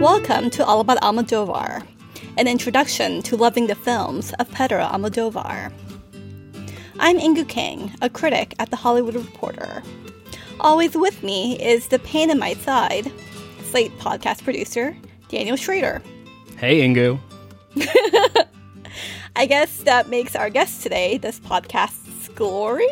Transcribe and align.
Welcome 0.00 0.50
to 0.50 0.64
All 0.64 0.78
About 0.78 1.00
Almodovar, 1.00 1.84
an 2.36 2.46
introduction 2.46 3.20
to 3.22 3.36
loving 3.36 3.66
the 3.66 3.74
films 3.74 4.32
of 4.34 4.48
Pedro 4.52 4.78
Almodovar. 4.84 5.72
I'm 7.00 7.18
Inkoo 7.18 7.48
Kang, 7.48 7.92
a 8.00 8.08
critic 8.08 8.54
at 8.60 8.70
The 8.70 8.76
Hollywood 8.76 9.16
Reporter. 9.16 9.82
Always 10.60 10.94
with 10.96 11.24
me 11.24 11.60
is 11.60 11.88
the 11.88 11.98
pain 11.98 12.30
in 12.30 12.38
my 12.38 12.54
side, 12.54 13.10
Slate 13.70 13.90
podcast 13.98 14.44
producer, 14.44 14.96
Daniel 15.30 15.56
Schroeder. 15.56 16.00
Hey, 16.56 16.86
Inkoo. 16.86 17.18
I 19.34 19.46
guess 19.46 19.78
that 19.82 20.08
makes 20.08 20.36
our 20.36 20.48
guest 20.48 20.80
today 20.80 21.18
this 21.18 21.40
podcast's 21.40 22.28
glory. 22.28 22.88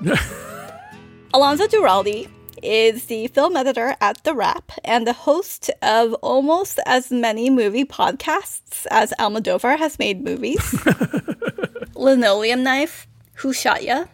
Alonso 1.34 1.66
Duralde 1.66 2.28
is 2.64 3.06
the 3.06 3.26
film 3.28 3.56
editor 3.56 3.94
at 4.00 4.24
The 4.24 4.34
Wrap 4.34 4.72
and 4.82 5.06
the 5.06 5.12
host 5.12 5.70
of 5.82 6.14
almost 6.14 6.80
as 6.86 7.10
many 7.10 7.50
movie 7.50 7.84
podcasts 7.84 8.86
as 8.90 9.12
Almodovar 9.18 9.78
has 9.78 9.98
made 9.98 10.24
movies. 10.24 10.74
Linoleum 11.94 12.62
Knife, 12.62 13.06
Who 13.34 13.52
Shot 13.52 13.82
Ya, 13.82 14.06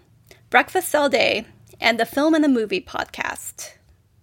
Breakfast 0.50 0.94
All 0.94 1.08
Day, 1.08 1.46
and 1.80 2.00
the 2.00 2.04
Film 2.04 2.34
and 2.34 2.42
the 2.42 2.48
Movie 2.48 2.80
podcast 2.80 3.74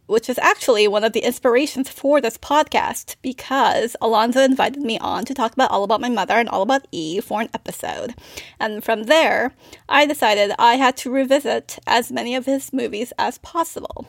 which 0.07 0.29
is 0.29 0.39
actually 0.39 0.87
one 0.87 1.03
of 1.03 1.13
the 1.13 1.19
inspirations 1.19 1.89
for 1.89 2.19
this 2.19 2.37
podcast 2.37 3.15
because 3.21 3.95
Alonso 4.01 4.41
invited 4.41 4.81
me 4.81 4.97
on 4.99 5.25
to 5.25 5.33
talk 5.33 5.53
about 5.53 5.69
All 5.69 5.83
About 5.83 6.01
My 6.01 6.09
Mother 6.09 6.35
and 6.35 6.49
All 6.49 6.61
About 6.61 6.87
E 6.91 7.19
for 7.19 7.41
an 7.41 7.49
episode. 7.53 8.15
And 8.59 8.83
from 8.83 9.03
there, 9.03 9.53
I 9.87 10.05
decided 10.05 10.53
I 10.57 10.75
had 10.75 10.97
to 10.97 11.11
revisit 11.11 11.77
as 11.85 12.11
many 12.11 12.35
of 12.35 12.45
his 12.45 12.73
movies 12.73 13.13
as 13.19 13.37
possible. 13.39 14.07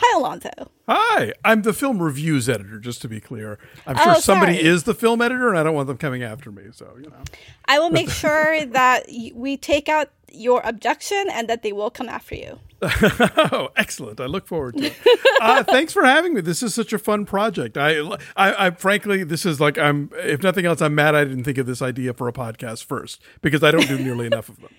Hi, 0.00 0.18
Alonso. 0.18 0.70
Hi, 0.86 1.32
I'm 1.44 1.62
the 1.62 1.72
film 1.72 2.00
reviews 2.00 2.48
editor, 2.48 2.78
just 2.78 3.02
to 3.02 3.08
be 3.08 3.20
clear. 3.20 3.58
I'm 3.84 3.96
sure 3.96 4.12
oh, 4.12 4.20
somebody 4.20 4.62
is 4.62 4.84
the 4.84 4.94
film 4.94 5.20
editor, 5.20 5.48
and 5.48 5.58
I 5.58 5.64
don't 5.64 5.74
want 5.74 5.88
them 5.88 5.98
coming 5.98 6.22
after 6.22 6.52
me. 6.52 6.66
So, 6.70 6.96
you 7.02 7.10
know. 7.10 7.22
I 7.64 7.80
will 7.80 7.90
make 7.90 8.08
sure 8.08 8.64
that 8.66 9.06
we 9.34 9.56
take 9.56 9.88
out 9.88 10.10
your 10.30 10.60
objection 10.64 11.26
and 11.32 11.48
that 11.48 11.62
they 11.62 11.72
will 11.72 11.90
come 11.90 12.08
after 12.08 12.36
you. 12.36 12.60
oh, 12.82 13.70
excellent! 13.76 14.20
I 14.20 14.26
look 14.26 14.46
forward 14.46 14.76
to 14.76 14.86
it. 14.86 14.96
Uh, 15.40 15.62
thanks 15.68 15.92
for 15.92 16.04
having 16.04 16.32
me. 16.32 16.42
This 16.42 16.62
is 16.62 16.74
such 16.74 16.92
a 16.92 16.98
fun 16.98 17.24
project. 17.24 17.76
I, 17.76 17.98
I, 18.36 18.66
I, 18.66 18.70
frankly, 18.70 19.24
this 19.24 19.44
is 19.44 19.60
like 19.60 19.78
I'm. 19.78 20.10
If 20.14 20.44
nothing 20.44 20.64
else, 20.64 20.80
I'm 20.80 20.94
mad 20.94 21.16
I 21.16 21.24
didn't 21.24 21.42
think 21.42 21.58
of 21.58 21.66
this 21.66 21.82
idea 21.82 22.14
for 22.14 22.28
a 22.28 22.32
podcast 22.32 22.84
first 22.84 23.20
because 23.42 23.64
I 23.64 23.72
don't 23.72 23.88
do 23.88 23.98
nearly 23.98 24.26
enough 24.26 24.48
of 24.48 24.60
them. 24.60 24.70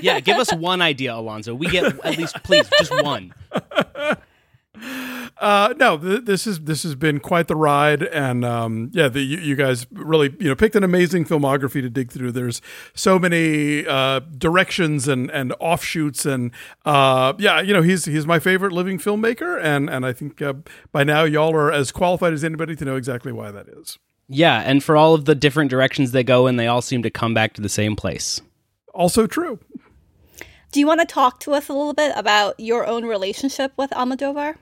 Yeah, 0.00 0.20
give 0.20 0.38
us 0.38 0.54
one 0.54 0.80
idea, 0.80 1.14
Alonso. 1.14 1.54
We 1.54 1.66
get 1.66 1.84
at 1.84 2.16
least, 2.16 2.42
please, 2.44 2.66
just 2.78 2.92
one. 3.04 3.34
Uh, 5.38 5.74
no, 5.78 5.98
th- 5.98 6.24
this 6.24 6.46
is 6.46 6.60
this 6.60 6.84
has 6.84 6.94
been 6.94 7.18
quite 7.18 7.48
the 7.48 7.56
ride, 7.56 8.02
and 8.04 8.44
um, 8.44 8.90
yeah, 8.92 9.08
the, 9.08 9.20
you, 9.20 9.38
you, 9.38 9.56
guys 9.56 9.84
really 9.90 10.34
you 10.38 10.48
know 10.48 10.54
picked 10.54 10.76
an 10.76 10.84
amazing 10.84 11.24
filmography 11.24 11.82
to 11.82 11.90
dig 11.90 12.12
through. 12.12 12.30
There's 12.30 12.62
so 12.94 13.18
many 13.18 13.84
uh, 13.84 14.20
directions 14.20 15.08
and 15.08 15.30
and 15.32 15.52
offshoots, 15.58 16.24
and 16.24 16.52
uh, 16.84 17.32
yeah, 17.38 17.60
you 17.60 17.72
know 17.72 17.82
he's 17.82 18.04
he's 18.04 18.26
my 18.26 18.38
favorite 18.38 18.72
living 18.72 18.98
filmmaker, 18.98 19.60
and 19.60 19.90
and 19.90 20.06
I 20.06 20.12
think 20.12 20.40
uh, 20.40 20.54
by 20.92 21.02
now 21.02 21.24
y'all 21.24 21.54
are 21.54 21.72
as 21.72 21.90
qualified 21.90 22.32
as 22.32 22.44
anybody 22.44 22.76
to 22.76 22.84
know 22.84 22.96
exactly 22.96 23.32
why 23.32 23.50
that 23.50 23.68
is. 23.68 23.98
Yeah, 24.28 24.60
and 24.60 24.82
for 24.82 24.96
all 24.96 25.14
of 25.14 25.24
the 25.24 25.34
different 25.34 25.68
directions 25.68 26.12
they 26.12 26.24
go 26.24 26.46
in, 26.46 26.56
they 26.56 26.68
all 26.68 26.80
seem 26.80 27.02
to 27.02 27.10
come 27.10 27.34
back 27.34 27.54
to 27.54 27.60
the 27.60 27.68
same 27.68 27.96
place. 27.96 28.40
Also 28.94 29.26
true. 29.26 29.58
Do 30.70 30.80
you 30.80 30.86
want 30.86 31.00
to 31.00 31.06
talk 31.06 31.40
to 31.40 31.52
us 31.52 31.68
a 31.68 31.72
little 31.72 31.92
bit 31.92 32.12
about 32.16 32.58
your 32.58 32.86
own 32.86 33.04
relationship 33.04 33.72
with 33.76 33.90
Almodovar? 33.90 34.56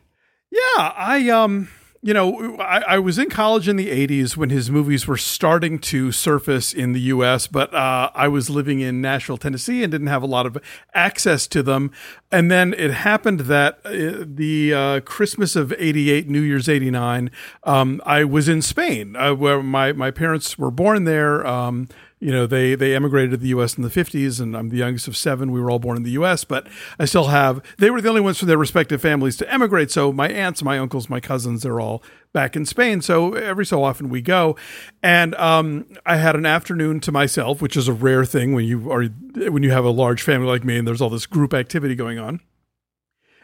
Yeah, 0.53 0.93
I 0.95 1.31
um 1.31 1.69
you 2.05 2.13
know, 2.13 2.57
I, 2.59 2.81
I, 2.81 2.99
was 2.99 3.17
in 3.17 3.31
college 3.31 3.69
in 3.69 3.77
the 3.77 3.89
80s 3.89 4.37
when 4.37 4.51
his 4.51 4.73
movies 4.73 5.07
were 5.07 5.17
starting 5.17 5.79
to 5.79 6.11
surface 6.11 6.75
in 6.75 6.95
the 6.95 7.01
US, 7.01 7.47
but 7.47 7.73
uh, 7.73 8.11
I 8.13 8.27
was 8.27 8.51
living 8.51 8.81
in 8.81 9.01
Nashville, 9.01 9.37
Tennessee, 9.37 9.85
and 9.85 9.93
didn't 9.93 10.09
have 10.09 10.25
a 10.25 10.27
lot 10.27 10.45
of 10.45 10.59
access 10.95 11.47
to 11.47 11.63
them. 11.63 11.93
And 12.33 12.51
then 12.51 12.75
it 12.77 12.91
happened 12.91 13.41
that 13.43 13.79
uh, 13.85 14.25
the 14.27 14.75
uh, 14.75 15.01
Christmas 15.03 15.55
of 15.55 15.73
88, 15.79 16.29
New 16.29 16.41
Year's 16.41 16.69
89, 16.69 17.31
um, 17.63 18.03
I 18.05 18.25
was 18.25 18.49
in 18.49 18.63
Spain, 18.63 19.15
uh, 19.15 19.35
where 19.35 19.63
my, 19.63 19.93
my 19.93 20.11
parents 20.11 20.59
were 20.59 20.73
born 20.73 21.05
there. 21.05 21.47
Um, 21.47 21.89
you 22.23 22.31
know 22.31 22.47
they 22.47 22.77
they 22.77 22.95
emigrated 22.95 23.33
to 23.33 23.37
the 23.37 23.49
U.S. 23.49 23.77
in 23.77 23.83
the 23.83 23.89
50s, 23.89 24.41
and 24.41 24.57
I'm 24.57 24.69
the 24.69 24.77
youngest 24.77 25.09
of 25.09 25.17
seven. 25.17 25.51
We 25.51 25.61
were 25.61 25.73
all 25.73 25.81
born 25.81 25.97
in 25.97 26.05
the 26.05 26.13
U.S., 26.13 26.45
but 26.45 26.69
I 26.97 27.05
still 27.05 27.27
have. 27.27 27.61
They 27.79 27.91
were 27.91 28.01
the 28.01 28.09
only 28.09 28.21
ones 28.21 28.39
from 28.39 28.47
their 28.47 28.57
respective 28.57 29.03
families 29.03 29.37
to 29.39 29.53
emigrate. 29.53 29.91
So 29.91 30.13
my 30.13 30.29
aunts, 30.29 30.63
my 30.63 30.79
uncles, 30.79 31.11
my 31.11 31.19
cousins, 31.19 31.65
they're 31.65 31.81
all 31.81 32.01
back 32.33 32.55
in 32.55 32.65
Spain. 32.65 33.03
So 33.03 33.35
every 33.35 33.67
so 33.67 33.83
often 33.83 34.09
we 34.09 34.23
go, 34.23 34.57
and 35.03 35.35
um, 35.35 35.87
I 36.07 36.17
had 36.17 36.37
an 36.37 36.47
afternoon 36.47 37.01
to 37.01 37.13
myself, 37.13 37.61
which 37.61 37.77
is 37.77 37.89
a 37.89 37.93
rare 37.93 38.25
thing 38.25 38.55
when 38.55 38.67
you 38.67 38.93
are 38.93 39.07
when 39.51 39.65
you 39.65 39.73
have 39.73 39.85
a 39.85 39.91
large 39.91 40.23
family 40.23 40.47
like 40.47 40.63
me, 40.63 40.79
and 40.79 40.87
there's 40.87 41.01
all 41.01 41.11
this 41.11 41.27
group 41.27 41.53
activity 41.53 41.97
going 41.97 42.21
on 42.21 42.41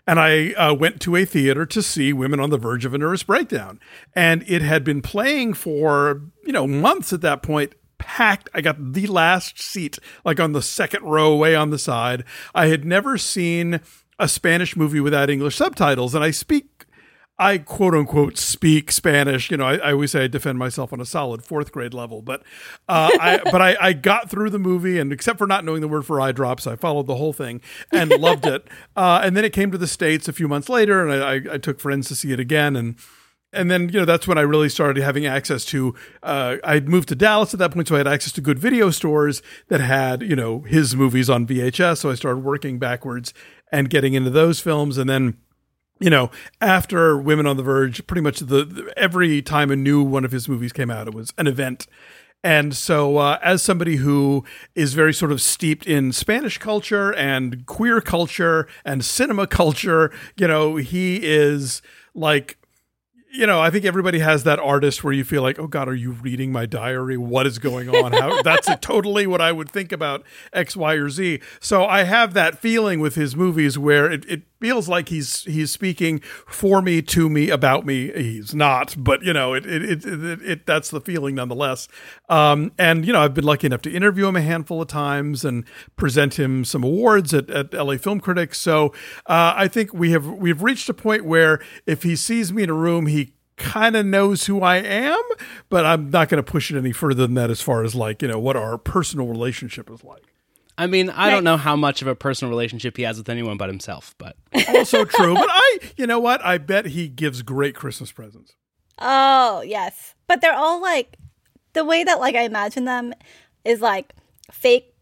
and 0.08 0.18
I 0.18 0.52
uh, 0.52 0.72
went 0.72 1.02
to 1.02 1.16
a 1.16 1.26
theater 1.26 1.66
to 1.66 1.82
see 1.82 2.14
Women 2.14 2.40
on 2.40 2.48
the 2.48 2.56
Verge 2.56 2.86
of 2.86 2.94
a 2.94 2.98
Nervous 2.98 3.22
Breakdown. 3.24 3.78
And 4.14 4.42
it 4.48 4.62
had 4.62 4.82
been 4.82 5.02
playing 5.02 5.52
for, 5.52 6.22
you 6.46 6.52
know, 6.52 6.66
months 6.66 7.12
at 7.12 7.20
that 7.20 7.42
point 7.42 7.74
packed. 7.98 8.48
I 8.54 8.60
got 8.60 8.92
the 8.94 9.06
last 9.06 9.60
seat, 9.60 9.98
like 10.24 10.40
on 10.40 10.52
the 10.52 10.62
second 10.62 11.04
row, 11.04 11.34
way 11.36 11.54
on 11.54 11.70
the 11.70 11.78
side. 11.78 12.24
I 12.54 12.66
had 12.66 12.84
never 12.84 13.18
seen 13.18 13.80
a 14.18 14.28
Spanish 14.28 14.76
movie 14.76 15.00
without 15.00 15.30
English 15.30 15.56
subtitles, 15.56 16.14
and 16.14 16.24
I 16.24 16.30
speak. 16.30 16.66
I 17.40 17.58
quote 17.58 17.94
unquote 17.94 18.36
speak 18.36 18.90
Spanish. 18.90 19.48
You 19.48 19.58
know, 19.58 19.66
I, 19.66 19.76
I 19.76 19.92
always 19.92 20.10
say 20.10 20.24
I 20.24 20.26
defend 20.26 20.58
myself 20.58 20.92
on 20.92 21.00
a 21.00 21.04
solid 21.04 21.44
fourth 21.44 21.70
grade 21.70 21.94
level, 21.94 22.20
but 22.20 22.42
uh, 22.88 23.10
I, 23.20 23.40
but 23.44 23.62
I, 23.62 23.76
I, 23.80 23.92
got 23.92 24.28
through 24.28 24.50
the 24.50 24.58
movie, 24.58 24.98
and 24.98 25.12
except 25.12 25.38
for 25.38 25.46
not 25.46 25.64
knowing 25.64 25.80
the 25.80 25.86
word 25.86 26.04
for 26.04 26.20
eye 26.20 26.32
drops, 26.32 26.66
I 26.66 26.74
followed 26.74 27.06
the 27.06 27.14
whole 27.14 27.32
thing 27.32 27.60
and 27.92 28.10
loved 28.10 28.44
it. 28.44 28.66
Uh, 28.96 29.20
and 29.22 29.36
then 29.36 29.44
it 29.44 29.52
came 29.52 29.70
to 29.70 29.78
the 29.78 29.86
states 29.86 30.26
a 30.26 30.32
few 30.32 30.48
months 30.48 30.68
later, 30.68 31.06
and 31.06 31.22
I, 31.22 31.54
I 31.54 31.58
took 31.58 31.78
friends 31.78 32.08
to 32.08 32.16
see 32.16 32.32
it 32.32 32.40
again, 32.40 32.74
and 32.74 32.96
and 33.52 33.70
then 33.70 33.88
you 33.88 33.98
know 33.98 34.04
that's 34.04 34.28
when 34.28 34.38
I 34.38 34.42
really 34.42 34.68
started 34.68 35.02
having 35.02 35.26
access 35.26 35.64
to. 35.66 35.94
Uh, 36.22 36.56
I'd 36.64 36.88
moved 36.88 37.08
to 37.08 37.14
Dallas 37.14 37.54
at 37.54 37.60
that 37.60 37.72
point, 37.72 37.88
so 37.88 37.94
I 37.94 37.98
had 37.98 38.06
access 38.06 38.32
to 38.32 38.40
good 38.40 38.58
video 38.58 38.90
stores 38.90 39.42
that 39.68 39.80
had 39.80 40.22
you 40.22 40.36
know 40.36 40.60
his 40.60 40.94
movies 40.94 41.30
on 41.30 41.46
VHS. 41.46 41.98
So 41.98 42.10
I 42.10 42.14
started 42.14 42.40
working 42.40 42.78
backwards 42.78 43.32
and 43.72 43.90
getting 43.90 44.14
into 44.14 44.30
those 44.30 44.60
films, 44.60 44.98
and 44.98 45.08
then 45.08 45.38
you 45.98 46.10
know 46.10 46.30
after 46.60 47.16
Women 47.16 47.46
on 47.46 47.56
the 47.56 47.62
Verge, 47.62 48.06
pretty 48.06 48.22
much 48.22 48.40
the, 48.40 48.64
the 48.64 48.92
every 48.96 49.40
time 49.40 49.70
a 49.70 49.76
new 49.76 50.02
one 50.02 50.24
of 50.24 50.32
his 50.32 50.48
movies 50.48 50.72
came 50.72 50.90
out, 50.90 51.08
it 51.08 51.14
was 51.14 51.32
an 51.38 51.46
event. 51.46 51.86
And 52.44 52.76
so, 52.76 53.16
uh, 53.16 53.38
as 53.42 53.62
somebody 53.62 53.96
who 53.96 54.44
is 54.76 54.94
very 54.94 55.12
sort 55.12 55.32
of 55.32 55.42
steeped 55.42 55.86
in 55.86 56.12
Spanish 56.12 56.56
culture 56.56 57.12
and 57.14 57.66
queer 57.66 58.00
culture 58.00 58.68
and 58.84 59.04
cinema 59.04 59.48
culture, 59.48 60.12
you 60.36 60.46
know, 60.46 60.76
he 60.76 61.16
is 61.16 61.82
like 62.14 62.56
you 63.30 63.46
know, 63.46 63.60
I 63.60 63.70
think 63.70 63.84
everybody 63.84 64.20
has 64.20 64.44
that 64.44 64.58
artist 64.58 65.04
where 65.04 65.12
you 65.12 65.24
feel 65.24 65.42
like, 65.42 65.58
oh 65.58 65.66
God, 65.66 65.88
are 65.88 65.94
you 65.94 66.12
reading 66.12 66.50
my 66.50 66.66
diary? 66.66 67.16
What 67.16 67.46
is 67.46 67.58
going 67.58 67.88
on? 67.88 68.12
How, 68.12 68.42
that's 68.44 68.68
totally 68.80 69.26
what 69.26 69.40
I 69.40 69.52
would 69.52 69.70
think 69.70 69.92
about 69.92 70.24
X, 70.52 70.76
Y, 70.76 70.94
or 70.94 71.10
Z. 71.10 71.40
So 71.60 71.84
I 71.84 72.04
have 72.04 72.32
that 72.34 72.58
feeling 72.58 73.00
with 73.00 73.16
his 73.16 73.36
movies 73.36 73.78
where 73.78 74.10
it, 74.10 74.24
it 74.26 74.42
feels 74.60 74.88
like 74.88 75.08
he's 75.08 75.44
he's 75.44 75.70
speaking 75.70 76.20
for 76.46 76.82
me, 76.82 77.02
to 77.02 77.28
me, 77.28 77.50
about 77.50 77.86
me. 77.86 78.12
He's 78.12 78.54
not, 78.54 78.94
but 78.98 79.22
you 79.22 79.32
know, 79.32 79.54
it 79.54 79.66
it 79.66 79.82
it, 79.84 80.04
it, 80.04 80.42
it 80.42 80.66
that's 80.66 80.90
the 80.90 81.00
feeling 81.00 81.34
nonetheless. 81.34 81.88
Um, 82.28 82.72
and 82.78 83.06
you 83.06 83.12
know, 83.12 83.20
I've 83.20 83.34
been 83.34 83.44
lucky 83.44 83.66
enough 83.66 83.82
to 83.82 83.92
interview 83.92 84.26
him 84.26 84.36
a 84.36 84.42
handful 84.42 84.82
of 84.82 84.88
times 84.88 85.44
and 85.44 85.64
present 85.96 86.38
him 86.38 86.64
some 86.64 86.84
awards 86.84 87.32
at, 87.34 87.48
at 87.50 87.72
LA 87.72 87.96
Film 87.96 88.20
Critics. 88.20 88.58
So 88.58 88.88
uh, 89.26 89.54
I 89.56 89.68
think 89.68 89.92
we 89.92 90.10
have 90.12 90.26
we've 90.26 90.62
reached 90.62 90.88
a 90.88 90.94
point 90.94 91.24
where 91.24 91.60
if 91.86 92.02
he 92.02 92.16
sees 92.16 92.52
me 92.52 92.62
in 92.64 92.70
a 92.70 92.74
room, 92.74 93.06
he 93.06 93.32
kind 93.58 93.96
of 93.96 94.06
knows 94.06 94.46
who 94.46 94.62
I 94.62 94.76
am, 94.76 95.20
but 95.68 95.84
I'm 95.84 96.10
not 96.10 96.28
going 96.28 96.42
to 96.42 96.48
push 96.48 96.70
it 96.70 96.78
any 96.78 96.92
further 96.92 97.26
than 97.26 97.34
that 97.34 97.50
as 97.50 97.60
far 97.60 97.82
as 97.84 97.94
like, 97.94 98.22
you 98.22 98.28
know, 98.28 98.38
what 98.38 98.56
our 98.56 98.78
personal 98.78 99.26
relationship 99.26 99.90
is 99.90 100.02
like. 100.02 100.22
I 100.78 100.86
mean, 100.86 101.10
I 101.10 101.28
don't 101.28 101.42
know 101.42 101.56
how 101.56 101.74
much 101.74 102.02
of 102.02 102.08
a 102.08 102.14
personal 102.14 102.50
relationship 102.50 102.96
he 102.96 103.02
has 103.02 103.18
with 103.18 103.28
anyone 103.28 103.56
but 103.56 103.68
himself, 103.68 104.14
but 104.16 104.36
also 104.68 105.04
true. 105.04 105.34
But 105.34 105.48
I, 105.50 105.78
you 105.96 106.06
know 106.06 106.20
what? 106.20 106.42
I 106.44 106.58
bet 106.58 106.86
he 106.86 107.08
gives 107.08 107.42
great 107.42 107.74
Christmas 107.74 108.12
presents. 108.12 108.54
Oh, 109.00 109.60
yes. 109.62 110.14
But 110.28 110.40
they're 110.40 110.54
all 110.54 110.80
like 110.80 111.16
the 111.72 111.84
way 111.84 112.04
that 112.04 112.20
like 112.20 112.36
I 112.36 112.42
imagine 112.42 112.84
them 112.84 113.12
is 113.64 113.80
like 113.80 114.14
fake 114.52 114.94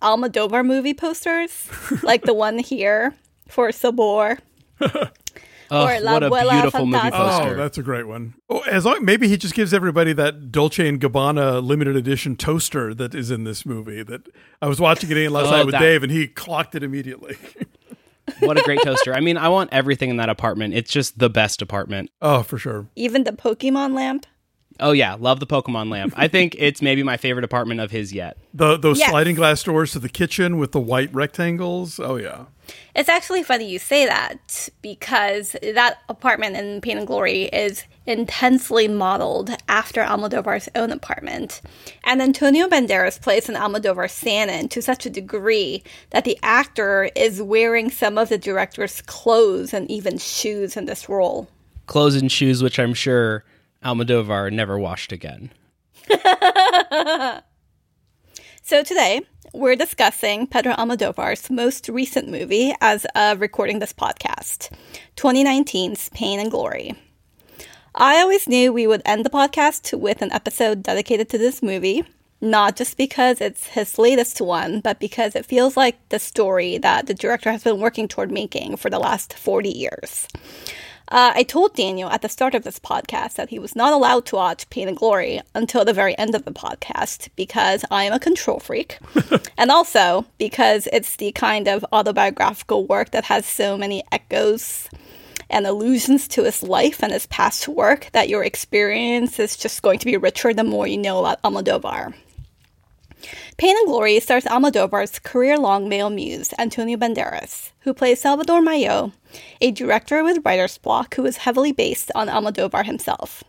Almodovar 0.00 0.64
movie 0.64 0.94
posters, 0.94 1.68
like 2.04 2.22
the 2.22 2.34
one 2.34 2.58
here 2.58 3.14
for 3.48 3.72
Sabor. 3.72 4.38
Oh, 5.70 5.84
what 5.84 6.22
a 6.22 6.30
beautiful 6.30 6.86
movie 6.86 7.10
poster! 7.10 7.50
Oh, 7.50 7.56
that's 7.56 7.78
a 7.78 7.82
great 7.82 8.06
one. 8.06 8.34
Oh, 8.48 8.60
as 8.60 8.84
long 8.84 9.04
maybe 9.04 9.28
he 9.28 9.36
just 9.36 9.54
gives 9.54 9.72
everybody 9.72 10.12
that 10.12 10.52
Dolce 10.52 10.86
and 10.88 11.00
Gabbana 11.00 11.64
limited 11.64 11.96
edition 11.96 12.36
toaster 12.36 12.94
that 12.94 13.14
is 13.14 13.30
in 13.30 13.44
this 13.44 13.64
movie. 13.64 14.02
That 14.02 14.28
I 14.60 14.68
was 14.68 14.80
watching 14.80 15.10
it 15.10 15.16
in 15.16 15.32
last 15.32 15.48
oh, 15.48 15.50
night 15.50 15.66
with 15.66 15.72
that. 15.72 15.80
Dave, 15.80 16.02
and 16.02 16.12
he 16.12 16.28
clocked 16.28 16.74
it 16.74 16.82
immediately. 16.82 17.36
what 18.40 18.58
a 18.58 18.62
great 18.62 18.82
toaster! 18.82 19.14
I 19.14 19.20
mean, 19.20 19.36
I 19.36 19.48
want 19.48 19.70
everything 19.72 20.10
in 20.10 20.16
that 20.18 20.28
apartment. 20.28 20.74
It's 20.74 20.90
just 20.90 21.18
the 21.18 21.30
best 21.30 21.62
apartment. 21.62 22.10
Oh, 22.20 22.42
for 22.42 22.58
sure. 22.58 22.88
Even 22.96 23.24
the 23.24 23.32
Pokemon 23.32 23.94
lamp. 23.94 24.26
Oh 24.80 24.92
yeah, 24.92 25.16
love 25.18 25.40
the 25.40 25.46
Pokemon 25.46 25.90
lamp. 25.90 26.14
I 26.16 26.28
think 26.28 26.56
it's 26.58 26.82
maybe 26.82 27.02
my 27.02 27.16
favorite 27.16 27.44
apartment 27.44 27.80
of 27.80 27.90
his 27.90 28.12
yet. 28.12 28.36
The, 28.52 28.76
those 28.76 28.98
Yes. 28.98 29.10
sliding 29.10 29.36
glass 29.36 29.62
doors 29.62 29.92
to 29.92 29.98
the 29.98 30.08
kitchen 30.08 30.58
with 30.58 30.72
the 30.72 30.80
white 30.80 31.14
rectangles. 31.14 32.00
Oh 32.00 32.16
yeah. 32.16 32.46
It's 32.94 33.08
actually 33.08 33.42
funny 33.42 33.68
you 33.68 33.78
say 33.78 34.06
that 34.06 34.68
because 34.82 35.56
that 35.62 35.98
apartment 36.08 36.56
in 36.56 36.80
Pain 36.80 36.98
and 36.98 37.06
Glory 37.06 37.44
is 37.44 37.84
intensely 38.06 38.88
modeled 38.88 39.50
after 39.68 40.02
Almodovar's 40.02 40.68
own 40.74 40.90
apartment. 40.92 41.60
And 42.04 42.22
Antonio 42.22 42.68
Banderas 42.68 43.20
plays 43.20 43.48
an 43.48 43.54
Almodovar 43.54 44.10
stand 44.10 44.70
to 44.70 44.82
such 44.82 45.06
a 45.06 45.10
degree 45.10 45.82
that 46.10 46.24
the 46.24 46.38
actor 46.42 47.10
is 47.16 47.42
wearing 47.42 47.90
some 47.90 48.18
of 48.18 48.28
the 48.28 48.38
director's 48.38 49.02
clothes 49.02 49.74
and 49.74 49.90
even 49.90 50.18
shoes 50.18 50.76
in 50.76 50.86
this 50.86 51.08
role. 51.08 51.48
Clothes 51.86 52.16
and 52.16 52.30
shoes, 52.30 52.62
which 52.62 52.78
I'm 52.78 52.94
sure 52.94 53.44
Almodovar 53.84 54.52
never 54.52 54.78
washed 54.78 55.12
again. 55.12 55.50
So 58.66 58.82
today, 58.82 59.20
we're 59.54 59.76
discussing 59.76 60.48
Pedro 60.48 60.74
Almodovar's 60.74 61.48
most 61.48 61.88
recent 61.88 62.28
movie 62.28 62.74
as 62.80 63.06
of 63.14 63.40
recording 63.40 63.78
this 63.78 63.92
podcast 63.92 64.70
2019's 65.16 66.08
Pain 66.08 66.40
and 66.40 66.50
Glory. 66.50 66.96
I 67.94 68.20
always 68.20 68.48
knew 68.48 68.72
we 68.72 68.88
would 68.88 69.02
end 69.04 69.24
the 69.24 69.30
podcast 69.30 69.96
with 69.96 70.22
an 70.22 70.32
episode 70.32 70.82
dedicated 70.82 71.28
to 71.28 71.38
this 71.38 71.62
movie, 71.62 72.02
not 72.40 72.74
just 72.74 72.96
because 72.96 73.40
it's 73.40 73.68
his 73.68 73.96
latest 73.96 74.40
one, 74.40 74.80
but 74.80 74.98
because 74.98 75.36
it 75.36 75.46
feels 75.46 75.76
like 75.76 76.00
the 76.08 76.18
story 76.18 76.76
that 76.78 77.06
the 77.06 77.14
director 77.14 77.52
has 77.52 77.62
been 77.62 77.78
working 77.78 78.08
toward 78.08 78.32
making 78.32 78.76
for 78.76 78.90
the 78.90 78.98
last 78.98 79.34
40 79.34 79.68
years. 79.68 80.26
Uh, 81.14 81.30
I 81.32 81.44
told 81.44 81.76
Daniel 81.76 82.10
at 82.10 82.22
the 82.22 82.28
start 82.28 82.56
of 82.56 82.64
this 82.64 82.80
podcast 82.80 83.34
that 83.34 83.50
he 83.50 83.60
was 83.60 83.76
not 83.76 83.92
allowed 83.92 84.26
to 84.26 84.34
watch 84.34 84.68
Pain 84.68 84.88
and 84.88 84.96
Glory 84.96 85.40
until 85.54 85.84
the 85.84 85.92
very 85.92 86.18
end 86.18 86.34
of 86.34 86.44
the 86.44 86.50
podcast 86.50 87.28
because 87.36 87.84
I 87.88 88.02
am 88.02 88.12
a 88.12 88.18
control 88.18 88.58
freak. 88.58 88.98
and 89.56 89.70
also 89.70 90.26
because 90.38 90.88
it's 90.92 91.14
the 91.14 91.30
kind 91.30 91.68
of 91.68 91.86
autobiographical 91.92 92.88
work 92.88 93.12
that 93.12 93.26
has 93.26 93.46
so 93.46 93.78
many 93.78 94.02
echoes 94.10 94.88
and 95.48 95.68
allusions 95.68 96.26
to 96.26 96.42
his 96.42 96.64
life 96.64 97.00
and 97.00 97.12
his 97.12 97.26
past 97.26 97.68
work 97.68 98.08
that 98.10 98.28
your 98.28 98.42
experience 98.42 99.38
is 99.38 99.56
just 99.56 99.82
going 99.82 100.00
to 100.00 100.06
be 100.06 100.16
richer 100.16 100.52
the 100.52 100.64
more 100.64 100.88
you 100.88 100.98
know 100.98 101.20
about 101.20 101.40
Almodovar. 101.42 102.12
Pain 103.56 103.76
and 103.76 103.86
Glory 103.86 104.18
stars 104.20 104.44
Almodovar's 104.44 105.18
career 105.18 105.56
long 105.56 105.88
male 105.88 106.10
muse, 106.10 106.52
Antonio 106.58 106.96
Banderas, 106.96 107.70
who 107.80 107.94
plays 107.94 108.20
Salvador 108.20 108.60
Mallo, 108.60 109.12
a 109.60 109.70
director 109.70 110.24
with 110.24 110.44
writer's 110.44 110.78
block 110.78 111.14
who 111.14 111.24
is 111.24 111.38
heavily 111.38 111.72
based 111.72 112.10
on 112.14 112.28
Almodovar 112.28 112.84
himself. 112.84 113.44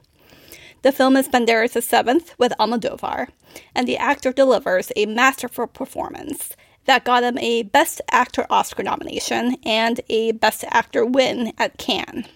The 0.84 0.92
film 0.92 1.18
is 1.18 1.28
Banderas' 1.28 1.84
seventh 1.84 2.34
with 2.38 2.54
Almodovar, 2.60 3.30
and 3.74 3.88
the 3.88 3.98
actor 3.98 4.32
delivers 4.32 4.92
a 4.96 5.08
masterful 5.08 5.68
performance 5.68 6.56
that 6.86 7.04
got 7.04 7.24
him 7.24 7.38
a 7.40 7.64
Best 7.64 8.02
Actor 8.12 8.46
Oscar 8.50 8.84
nomination 8.84 9.58
and 9.66 10.02
a 10.10 10.34
Best 10.34 10.64
Actor 10.70 11.06
win 11.06 11.54
at 11.58 11.78
Cannes. 11.78 12.28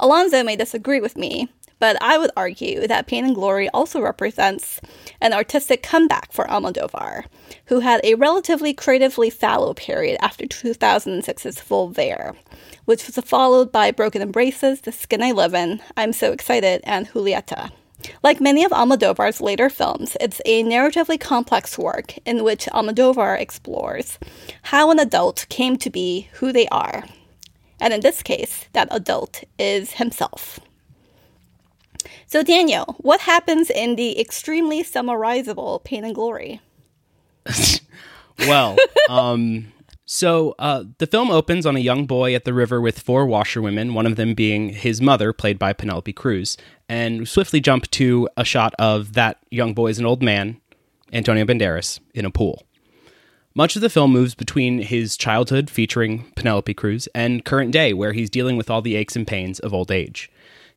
Alonso 0.00 0.42
may 0.42 0.56
disagree 0.56 1.00
with 1.00 1.16
me, 1.16 1.48
but 1.84 1.98
I 2.00 2.16
would 2.16 2.30
argue 2.34 2.86
that 2.86 3.06
Pain 3.06 3.26
and 3.26 3.34
Glory 3.34 3.68
also 3.68 4.00
represents 4.00 4.80
an 5.20 5.34
artistic 5.34 5.82
comeback 5.82 6.32
for 6.32 6.46
Almodovar, 6.46 7.24
who 7.66 7.80
had 7.80 8.00
a 8.02 8.14
relatively 8.14 8.72
creatively 8.72 9.28
fallow 9.28 9.74
period 9.74 10.16
after 10.22 10.46
2006's 10.46 11.60
Volver, 11.60 12.34
which 12.86 13.04
was 13.04 13.18
followed 13.26 13.70
by 13.70 13.90
Broken 13.90 14.22
Embraces, 14.22 14.80
The 14.80 14.92
Skin 14.92 15.22
I 15.22 15.32
Live 15.32 15.52
In, 15.52 15.82
I'm 15.94 16.14
So 16.14 16.32
Excited, 16.32 16.80
and 16.84 17.06
Julieta. 17.08 17.70
Like 18.22 18.40
many 18.40 18.64
of 18.64 18.72
Almodovar's 18.72 19.42
later 19.42 19.68
films, 19.68 20.16
it's 20.22 20.40
a 20.46 20.64
narratively 20.64 21.20
complex 21.20 21.76
work 21.76 22.16
in 22.24 22.44
which 22.44 22.64
Almodovar 22.64 23.38
explores 23.38 24.18
how 24.62 24.90
an 24.90 24.98
adult 24.98 25.44
came 25.50 25.76
to 25.76 25.90
be 25.90 26.30
who 26.40 26.50
they 26.50 26.66
are. 26.68 27.04
And 27.78 27.92
in 27.92 28.00
this 28.00 28.22
case, 28.22 28.68
that 28.72 28.88
adult 28.90 29.44
is 29.58 29.92
himself. 29.92 30.60
So, 32.26 32.42
Daniel, 32.42 32.96
what 32.98 33.20
happens 33.20 33.70
in 33.70 33.96
the 33.96 34.20
extremely 34.20 34.82
summarizable 34.82 35.82
Pain 35.84 36.04
and 36.04 36.14
Glory? 36.14 36.60
Well, 38.38 38.76
um, 39.08 39.72
so 40.06 40.54
uh, 40.58 40.84
the 40.98 41.06
film 41.06 41.30
opens 41.30 41.66
on 41.66 41.76
a 41.76 41.80
young 41.80 42.06
boy 42.06 42.34
at 42.34 42.44
the 42.44 42.52
river 42.52 42.80
with 42.80 43.00
four 43.00 43.26
washerwomen, 43.26 43.94
one 43.94 44.06
of 44.06 44.16
them 44.16 44.34
being 44.34 44.70
his 44.70 45.00
mother, 45.00 45.32
played 45.32 45.58
by 45.58 45.72
Penelope 45.72 46.12
Cruz, 46.12 46.56
and 46.88 47.26
swiftly 47.28 47.60
jump 47.60 47.90
to 47.92 48.28
a 48.36 48.44
shot 48.44 48.74
of 48.78 49.14
that 49.14 49.38
young 49.50 49.72
boy 49.72 49.88
as 49.88 49.98
an 49.98 50.06
old 50.06 50.22
man, 50.22 50.60
Antonio 51.12 51.44
Banderas, 51.44 52.00
in 52.12 52.24
a 52.24 52.30
pool. 52.30 52.64
Much 53.54 53.76
of 53.76 53.82
the 53.82 53.90
film 53.90 54.10
moves 54.10 54.34
between 54.34 54.80
his 54.80 55.16
childhood, 55.16 55.70
featuring 55.70 56.24
Penelope 56.34 56.74
Cruz, 56.74 57.08
and 57.14 57.44
current 57.44 57.70
day, 57.70 57.92
where 57.92 58.12
he's 58.12 58.28
dealing 58.28 58.56
with 58.56 58.68
all 58.68 58.82
the 58.82 58.96
aches 58.96 59.14
and 59.14 59.26
pains 59.26 59.60
of 59.60 59.72
old 59.72 59.92
age. 59.92 60.28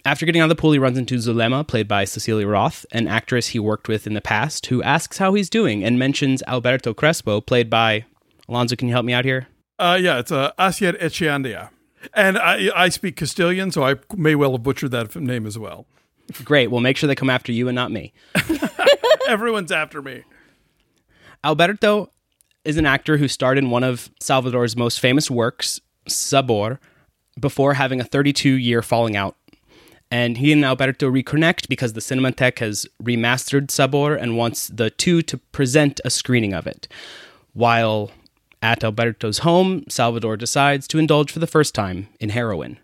After 0.08 0.26
getting 0.26 0.40
out 0.40 0.46
of 0.46 0.56
the 0.56 0.62
pool, 0.62 0.72
he 0.72 0.80
runs 0.80 0.98
into 0.98 1.20
Zulema, 1.20 1.66
played 1.66 1.86
by 1.86 2.06
Cecilia 2.06 2.48
Roth, 2.48 2.86
an 2.94 3.10
actress 3.10 3.48
he 3.48 3.60
worked 3.60 3.90
with 3.90 4.08
in 4.08 4.14
the 4.14 4.22
past, 4.22 4.68
who 4.68 4.82
asks 4.82 5.18
how 5.18 5.34
he's 5.34 5.50
doing 5.50 5.84
and 5.84 6.00
mentions 6.00 6.42
Alberto 6.48 6.94
Crespo, 6.94 7.42
played 7.42 7.70
by. 7.70 8.06
Alonso, 8.48 8.78
can 8.78 8.88
you 8.88 8.94
help 8.94 9.06
me 9.06 9.12
out 9.12 9.26
here? 9.26 9.48
Uh, 9.78 10.00
yeah, 10.00 10.20
it's 10.20 10.32
uh, 10.32 10.54
Asier 10.58 10.94
Etxeandia. 10.94 11.72
And 12.14 12.38
I, 12.38 12.70
I 12.74 12.88
speak 12.88 13.18
Castilian, 13.18 13.70
so 13.70 13.84
I 13.84 13.96
may 14.16 14.34
well 14.34 14.54
have 14.54 14.64
butchered 14.64 14.92
that 14.92 15.14
name 15.18 15.46
as 15.46 15.60
well. 15.60 15.86
Great. 16.42 16.72
Well, 16.72 16.80
make 16.80 16.96
sure 16.96 17.08
they 17.08 17.14
come 17.14 17.30
after 17.30 17.52
you 17.52 17.68
and 17.68 17.76
not 17.76 17.92
me. 17.92 18.14
Everyone's 19.28 19.74
after 19.74 20.02
me. 20.02 20.24
Alberto 21.44 22.12
is 22.64 22.78
an 22.78 22.86
actor 22.86 23.18
who 23.18 23.28
starred 23.28 23.58
in 23.58 23.72
one 23.72 23.84
of 23.84 24.10
Salvador's 24.22 24.78
most 24.78 25.02
famous 25.02 25.30
works, 25.30 25.82
Sabor, 26.08 26.80
before 27.38 27.74
having 27.74 28.00
a 28.00 28.06
32 28.06 28.52
year 28.52 28.82
falling 28.82 29.18
out. 29.18 29.36
And 30.10 30.38
he 30.38 30.54
and 30.54 30.64
Alberto 30.64 31.12
reconnect 31.12 31.68
because 31.68 31.94
the 31.94 32.00
Cinematheque 32.00 32.60
has 32.60 32.86
remastered 33.04 33.70
Sabor 33.70 34.16
and 34.16 34.38
wants 34.38 34.68
the 34.68 34.90
two 34.90 35.22
to 35.24 35.38
present 35.38 36.00
a 36.06 36.10
screening 36.10 36.54
of 36.54 36.66
it. 36.66 36.88
While 37.54 38.12
at 38.62 38.84
Alberto's 38.84 39.40
home, 39.40 39.84
Salvador 39.90 40.38
decides 40.38 40.88
to 40.88 41.00
indulge 41.00 41.32
for 41.32 41.40
the 41.40 41.48
first 41.48 41.76
time 41.76 42.08
in 42.20 42.30
heroin. 42.30 42.80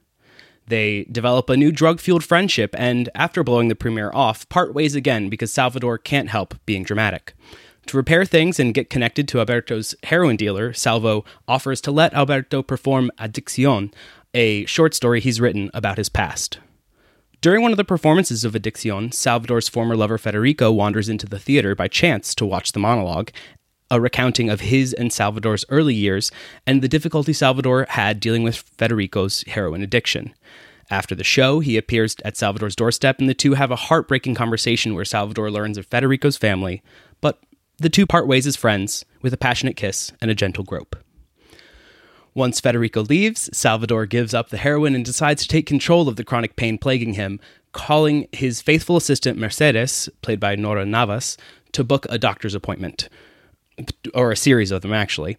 They 0.67 1.05
develop 1.05 1.49
a 1.49 1.57
new 1.57 1.71
drug 1.71 1.99
fueled 1.99 2.23
friendship, 2.23 2.73
and 2.77 3.09
after 3.15 3.43
blowing 3.43 3.67
the 3.67 3.75
premiere 3.75 4.11
off, 4.13 4.47
part 4.49 4.73
ways 4.73 4.95
again 4.95 5.29
because 5.29 5.51
Salvador 5.51 5.97
can't 5.97 6.29
help 6.29 6.55
being 6.65 6.83
dramatic. 6.83 7.33
To 7.87 7.97
repair 7.97 8.23
things 8.23 8.59
and 8.59 8.73
get 8.73 8.89
connected 8.89 9.27
to 9.27 9.39
Alberto's 9.39 9.93
heroin 10.03 10.37
dealer, 10.37 10.71
Salvo 10.71 11.25
offers 11.47 11.81
to 11.81 11.91
let 11.91 12.13
Alberto 12.13 12.63
perform 12.63 13.11
Adiccion, 13.19 13.91
a 14.33 14.65
short 14.65 14.93
story 14.93 15.19
he's 15.19 15.41
written 15.41 15.69
about 15.73 15.97
his 15.97 16.07
past. 16.07 16.59
During 17.43 17.61
one 17.61 17.71
of 17.71 17.77
the 17.77 17.83
performances 17.83 18.45
of 18.45 18.55
Adiccion, 18.55 19.11
Salvador's 19.11 19.67
former 19.67 19.97
lover 19.97 20.17
Federico 20.17 20.71
wanders 20.71 21.09
into 21.09 21.25
the 21.25 21.37
theater 21.37 21.75
by 21.75 21.89
chance 21.89 22.33
to 22.35 22.45
watch 22.45 22.71
the 22.71 22.79
monologue, 22.79 23.31
a 23.91 23.99
recounting 23.99 24.49
of 24.49 24.61
his 24.61 24.93
and 24.93 25.11
Salvador's 25.11 25.65
early 25.67 25.93
years 25.93 26.31
and 26.65 26.81
the 26.81 26.87
difficulty 26.87 27.33
Salvador 27.33 27.85
had 27.89 28.21
dealing 28.21 28.43
with 28.43 28.55
Federico's 28.55 29.43
heroin 29.45 29.81
addiction. 29.81 30.33
After 30.89 31.15
the 31.15 31.25
show, 31.25 31.59
he 31.59 31.75
appears 31.75 32.15
at 32.23 32.37
Salvador's 32.37 32.77
doorstep, 32.77 33.19
and 33.19 33.27
the 33.27 33.33
two 33.33 33.55
have 33.55 33.71
a 33.71 33.75
heartbreaking 33.75 34.35
conversation 34.35 34.95
where 34.95 35.03
Salvador 35.03 35.51
learns 35.51 35.77
of 35.77 35.85
Federico's 35.87 36.37
family, 36.37 36.81
but 37.19 37.43
the 37.77 37.89
two 37.89 38.07
part 38.07 38.25
ways 38.25 38.47
as 38.47 38.55
friends 38.55 39.03
with 39.21 39.33
a 39.33 39.37
passionate 39.37 39.75
kiss 39.75 40.13
and 40.21 40.31
a 40.31 40.35
gentle 40.35 40.63
grope. 40.63 40.95
Once 42.35 42.59
Federico 42.59 43.01
leaves, 43.03 43.49
Salvador 43.53 44.05
gives 44.05 44.33
up 44.33 44.49
the 44.49 44.57
heroin 44.57 44.95
and 44.95 45.05
decides 45.05 45.43
to 45.43 45.47
take 45.47 45.67
control 45.67 46.07
of 46.07 46.15
the 46.15 46.23
chronic 46.23 46.55
pain 46.55 46.77
plaguing 46.77 47.13
him, 47.13 47.39
calling 47.73 48.27
his 48.31 48.61
faithful 48.61 48.97
assistant 48.97 49.37
Mercedes, 49.37 50.09
played 50.21 50.39
by 50.39 50.55
Nora 50.55 50.85
Navas, 50.85 51.37
to 51.73 51.83
book 51.83 52.05
a 52.09 52.17
doctor's 52.17 52.55
appointment. 52.55 53.07
Or 54.13 54.31
a 54.31 54.37
series 54.37 54.71
of 54.71 54.81
them, 54.81 54.93
actually. 54.93 55.37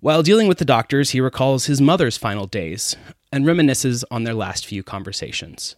While 0.00 0.22
dealing 0.22 0.48
with 0.48 0.58
the 0.58 0.64
doctors, 0.64 1.10
he 1.10 1.20
recalls 1.20 1.66
his 1.66 1.80
mother's 1.80 2.16
final 2.16 2.46
days 2.46 2.96
and 3.32 3.44
reminisces 3.44 4.02
on 4.10 4.24
their 4.24 4.34
last 4.34 4.66
few 4.66 4.82
conversations. 4.82 5.76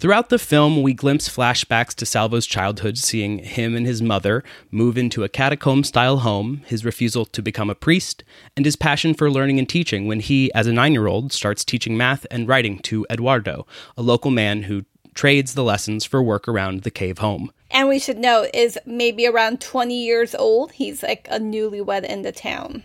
Throughout 0.00 0.30
the 0.30 0.38
film, 0.38 0.80
we 0.80 0.94
glimpse 0.94 1.28
flashbacks 1.28 1.94
to 1.96 2.06
Salvo's 2.06 2.46
childhood, 2.46 2.96
seeing 2.96 3.40
him 3.40 3.76
and 3.76 3.86
his 3.86 4.00
mother 4.00 4.42
move 4.70 4.96
into 4.96 5.24
a 5.24 5.28
catacomb 5.28 5.84
style 5.84 6.20
home, 6.20 6.62
his 6.64 6.86
refusal 6.86 7.26
to 7.26 7.42
become 7.42 7.68
a 7.68 7.74
priest, 7.74 8.24
and 8.56 8.64
his 8.64 8.76
passion 8.76 9.12
for 9.12 9.30
learning 9.30 9.58
and 9.58 9.68
teaching 9.68 10.06
when 10.06 10.20
he, 10.20 10.50
as 10.54 10.66
a 10.66 10.72
nine 10.72 10.94
year 10.94 11.06
old, 11.06 11.34
starts 11.34 11.66
teaching 11.66 11.98
math 11.98 12.26
and 12.30 12.48
writing 12.48 12.78
to 12.78 13.06
Eduardo, 13.10 13.66
a 13.94 14.00
local 14.00 14.30
man 14.30 14.62
who 14.62 14.86
trades 15.12 15.52
the 15.52 15.64
lessons 15.64 16.06
for 16.06 16.22
work 16.22 16.48
around 16.48 16.80
the 16.80 16.90
cave 16.90 17.18
home. 17.18 17.52
And 17.70 17.86
we 17.86 17.98
should 17.98 18.16
note 18.16 18.48
is 18.54 18.78
maybe 18.86 19.26
around 19.26 19.60
20 19.60 20.02
years 20.02 20.34
old. 20.34 20.72
He's 20.72 21.02
like 21.02 21.28
a 21.30 21.38
newlywed 21.38 22.04
in 22.04 22.22
the 22.22 22.32
town. 22.32 22.84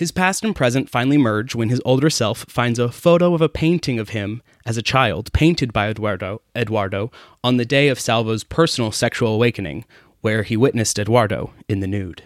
His 0.00 0.12
past 0.12 0.46
and 0.46 0.56
present 0.56 0.88
finally 0.88 1.18
merge 1.18 1.54
when 1.54 1.68
his 1.68 1.82
older 1.84 2.08
self 2.08 2.46
finds 2.48 2.78
a 2.78 2.90
photo 2.90 3.34
of 3.34 3.42
a 3.42 3.50
painting 3.50 3.98
of 3.98 4.08
him 4.08 4.40
as 4.64 4.78
a 4.78 4.82
child 4.82 5.30
painted 5.34 5.74
by 5.74 5.90
Eduardo, 5.90 6.40
Eduardo 6.56 7.10
on 7.44 7.58
the 7.58 7.66
day 7.66 7.88
of 7.88 8.00
Salvo's 8.00 8.42
personal 8.42 8.92
sexual 8.92 9.34
awakening, 9.34 9.84
where 10.22 10.42
he 10.42 10.56
witnessed 10.56 10.98
Eduardo 10.98 11.52
in 11.68 11.80
the 11.80 11.86
nude. 11.86 12.22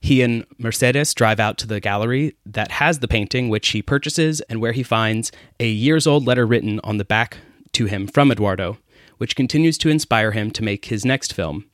He 0.00 0.22
and 0.22 0.46
Mercedes 0.56 1.12
drive 1.12 1.40
out 1.40 1.58
to 1.58 1.66
the 1.66 1.80
gallery 1.80 2.36
that 2.46 2.70
has 2.70 3.00
the 3.00 3.08
painting, 3.08 3.48
which 3.48 3.70
he 3.70 3.82
purchases, 3.82 4.40
and 4.42 4.60
where 4.60 4.70
he 4.70 4.84
finds 4.84 5.32
a 5.58 5.68
years 5.68 6.06
old 6.06 6.28
letter 6.28 6.46
written 6.46 6.78
on 6.84 6.98
the 6.98 7.04
back 7.04 7.38
to 7.72 7.86
him 7.86 8.06
from 8.06 8.30
Eduardo, 8.30 8.78
which 9.18 9.34
continues 9.34 9.76
to 9.78 9.88
inspire 9.88 10.30
him 10.30 10.52
to 10.52 10.62
make 10.62 10.84
his 10.84 11.04
next 11.04 11.32
film, 11.32 11.68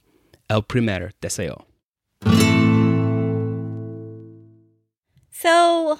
El 0.48 0.62
Primer 0.62 1.10
Deseo. 1.20 1.66
So, 5.38 5.98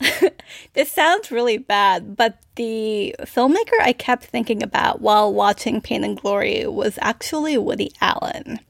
this 0.72 0.90
sounds 0.90 1.30
really 1.30 1.58
bad, 1.58 2.16
but 2.16 2.38
the 2.54 3.14
filmmaker 3.20 3.78
I 3.82 3.92
kept 3.92 4.24
thinking 4.24 4.62
about 4.62 5.02
while 5.02 5.32
watching 5.32 5.82
Pain 5.82 6.04
and 6.04 6.18
Glory 6.18 6.66
was 6.66 6.98
actually 7.02 7.58
Woody 7.58 7.92
Allen. 8.00 8.60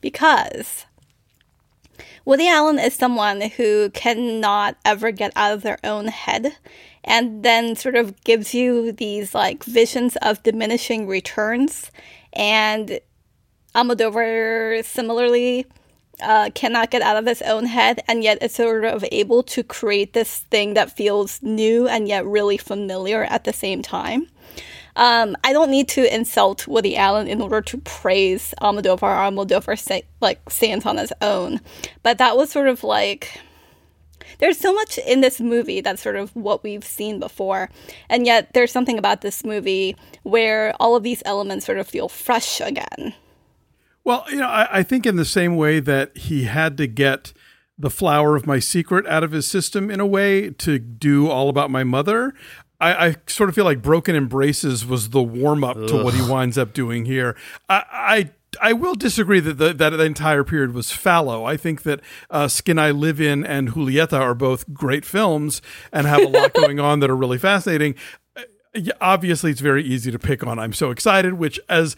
Because 0.00 0.86
Woody 2.24 2.48
Allen 2.48 2.78
is 2.78 2.94
someone 2.94 3.42
who 3.42 3.90
cannot 3.90 4.78
ever 4.86 5.10
get 5.10 5.32
out 5.36 5.52
of 5.52 5.60
their 5.60 5.78
own 5.84 6.08
head 6.08 6.56
and 7.04 7.42
then 7.42 7.76
sort 7.76 7.96
of 7.96 8.24
gives 8.24 8.54
you 8.54 8.92
these 8.92 9.34
like 9.34 9.64
visions 9.64 10.16
of 10.22 10.42
diminishing 10.42 11.06
returns. 11.06 11.90
And 12.32 12.98
Almodovar 13.74 14.82
similarly 14.86 15.66
uh, 16.22 16.50
cannot 16.54 16.90
get 16.90 17.02
out 17.02 17.16
of 17.16 17.26
his 17.26 17.42
own 17.42 17.66
head 17.66 18.00
and 18.08 18.22
yet 18.22 18.42
is 18.42 18.54
sort 18.54 18.84
of 18.84 19.04
able 19.10 19.42
to 19.44 19.62
create 19.62 20.12
this 20.12 20.38
thing 20.50 20.74
that 20.74 20.96
feels 20.96 21.42
new 21.42 21.88
and 21.88 22.08
yet 22.08 22.24
really 22.24 22.56
familiar 22.56 23.24
at 23.24 23.44
the 23.44 23.52
same 23.52 23.82
time. 23.82 24.28
Um, 24.96 25.36
I 25.44 25.52
don't 25.52 25.70
need 25.70 25.88
to 25.90 26.14
insult 26.14 26.66
Woody 26.66 26.96
Allen 26.96 27.26
in 27.28 27.40
order 27.40 27.60
to 27.62 27.78
praise 27.78 28.54
Almodovar. 28.60 29.00
Almodovar 29.00 30.02
like 30.20 30.50
stands 30.50 30.84
on 30.84 30.98
his 30.98 31.12
own, 31.22 31.60
but 32.02 32.18
that 32.18 32.36
was 32.36 32.50
sort 32.50 32.68
of 32.68 32.82
like 32.82 33.40
there's 34.38 34.58
so 34.58 34.72
much 34.72 34.98
in 34.98 35.20
this 35.20 35.40
movie 35.40 35.80
that's 35.80 36.02
sort 36.02 36.16
of 36.16 36.34
what 36.34 36.62
we've 36.62 36.84
seen 36.84 37.20
before, 37.20 37.70
and 38.08 38.26
yet 38.26 38.52
there's 38.52 38.72
something 38.72 38.98
about 38.98 39.20
this 39.20 39.44
movie 39.44 39.96
where 40.22 40.74
all 40.80 40.96
of 40.96 41.02
these 41.02 41.22
elements 41.24 41.66
sort 41.66 41.78
of 41.78 41.86
feel 41.86 42.08
fresh 42.08 42.60
again. 42.60 43.14
Well, 44.04 44.24
you 44.30 44.36
know, 44.36 44.48
I, 44.48 44.78
I 44.78 44.82
think 44.82 45.06
in 45.06 45.16
the 45.16 45.24
same 45.24 45.56
way 45.56 45.80
that 45.80 46.16
he 46.16 46.44
had 46.44 46.76
to 46.78 46.86
get 46.86 47.32
the 47.78 47.90
flower 47.90 48.36
of 48.36 48.46
my 48.46 48.58
secret 48.58 49.06
out 49.06 49.24
of 49.24 49.32
his 49.32 49.46
system 49.46 49.90
in 49.90 50.00
a 50.00 50.06
way 50.06 50.50
to 50.50 50.78
do 50.78 51.28
all 51.28 51.48
about 51.48 51.70
my 51.70 51.82
mother. 51.82 52.34
I, 52.78 53.08
I, 53.08 53.16
sort 53.26 53.48
of 53.48 53.54
feel 53.54 53.64
like 53.64 53.82
Broken 53.82 54.16
Embraces 54.16 54.86
was 54.86 55.10
the 55.10 55.22
warm 55.22 55.64
up 55.64 55.76
to 55.86 56.02
what 56.02 56.14
he 56.14 56.22
winds 56.22 56.56
up 56.56 56.72
doing 56.72 57.04
here. 57.04 57.36
I, 57.68 57.84
I 57.90 58.30
I 58.60 58.72
will 58.72 58.94
disagree 58.94 59.40
that 59.40 59.58
the, 59.58 59.72
that 59.74 59.90
the 59.90 60.04
entire 60.04 60.42
period 60.44 60.74
was 60.74 60.90
fallow. 60.90 61.44
I 61.44 61.56
think 61.56 61.82
that 61.82 62.00
uh, 62.30 62.48
Skin 62.48 62.78
I 62.78 62.90
Live 62.90 63.20
In 63.20 63.44
and 63.44 63.70
Julieta 63.70 64.18
are 64.18 64.34
both 64.34 64.72
great 64.72 65.04
films 65.04 65.62
and 65.92 66.06
have 66.06 66.22
a 66.22 66.28
lot 66.28 66.52
going 66.54 66.80
on 66.80 67.00
that 67.00 67.10
are 67.10 67.16
really 67.16 67.38
fascinating. 67.38 67.94
Uh, 68.34 68.42
obviously, 69.00 69.50
it's 69.50 69.60
very 69.60 69.84
easy 69.84 70.10
to 70.10 70.18
pick 70.18 70.44
on. 70.44 70.58
I'm 70.58 70.72
so 70.72 70.90
excited, 70.90 71.34
which 71.34 71.60
as 71.68 71.96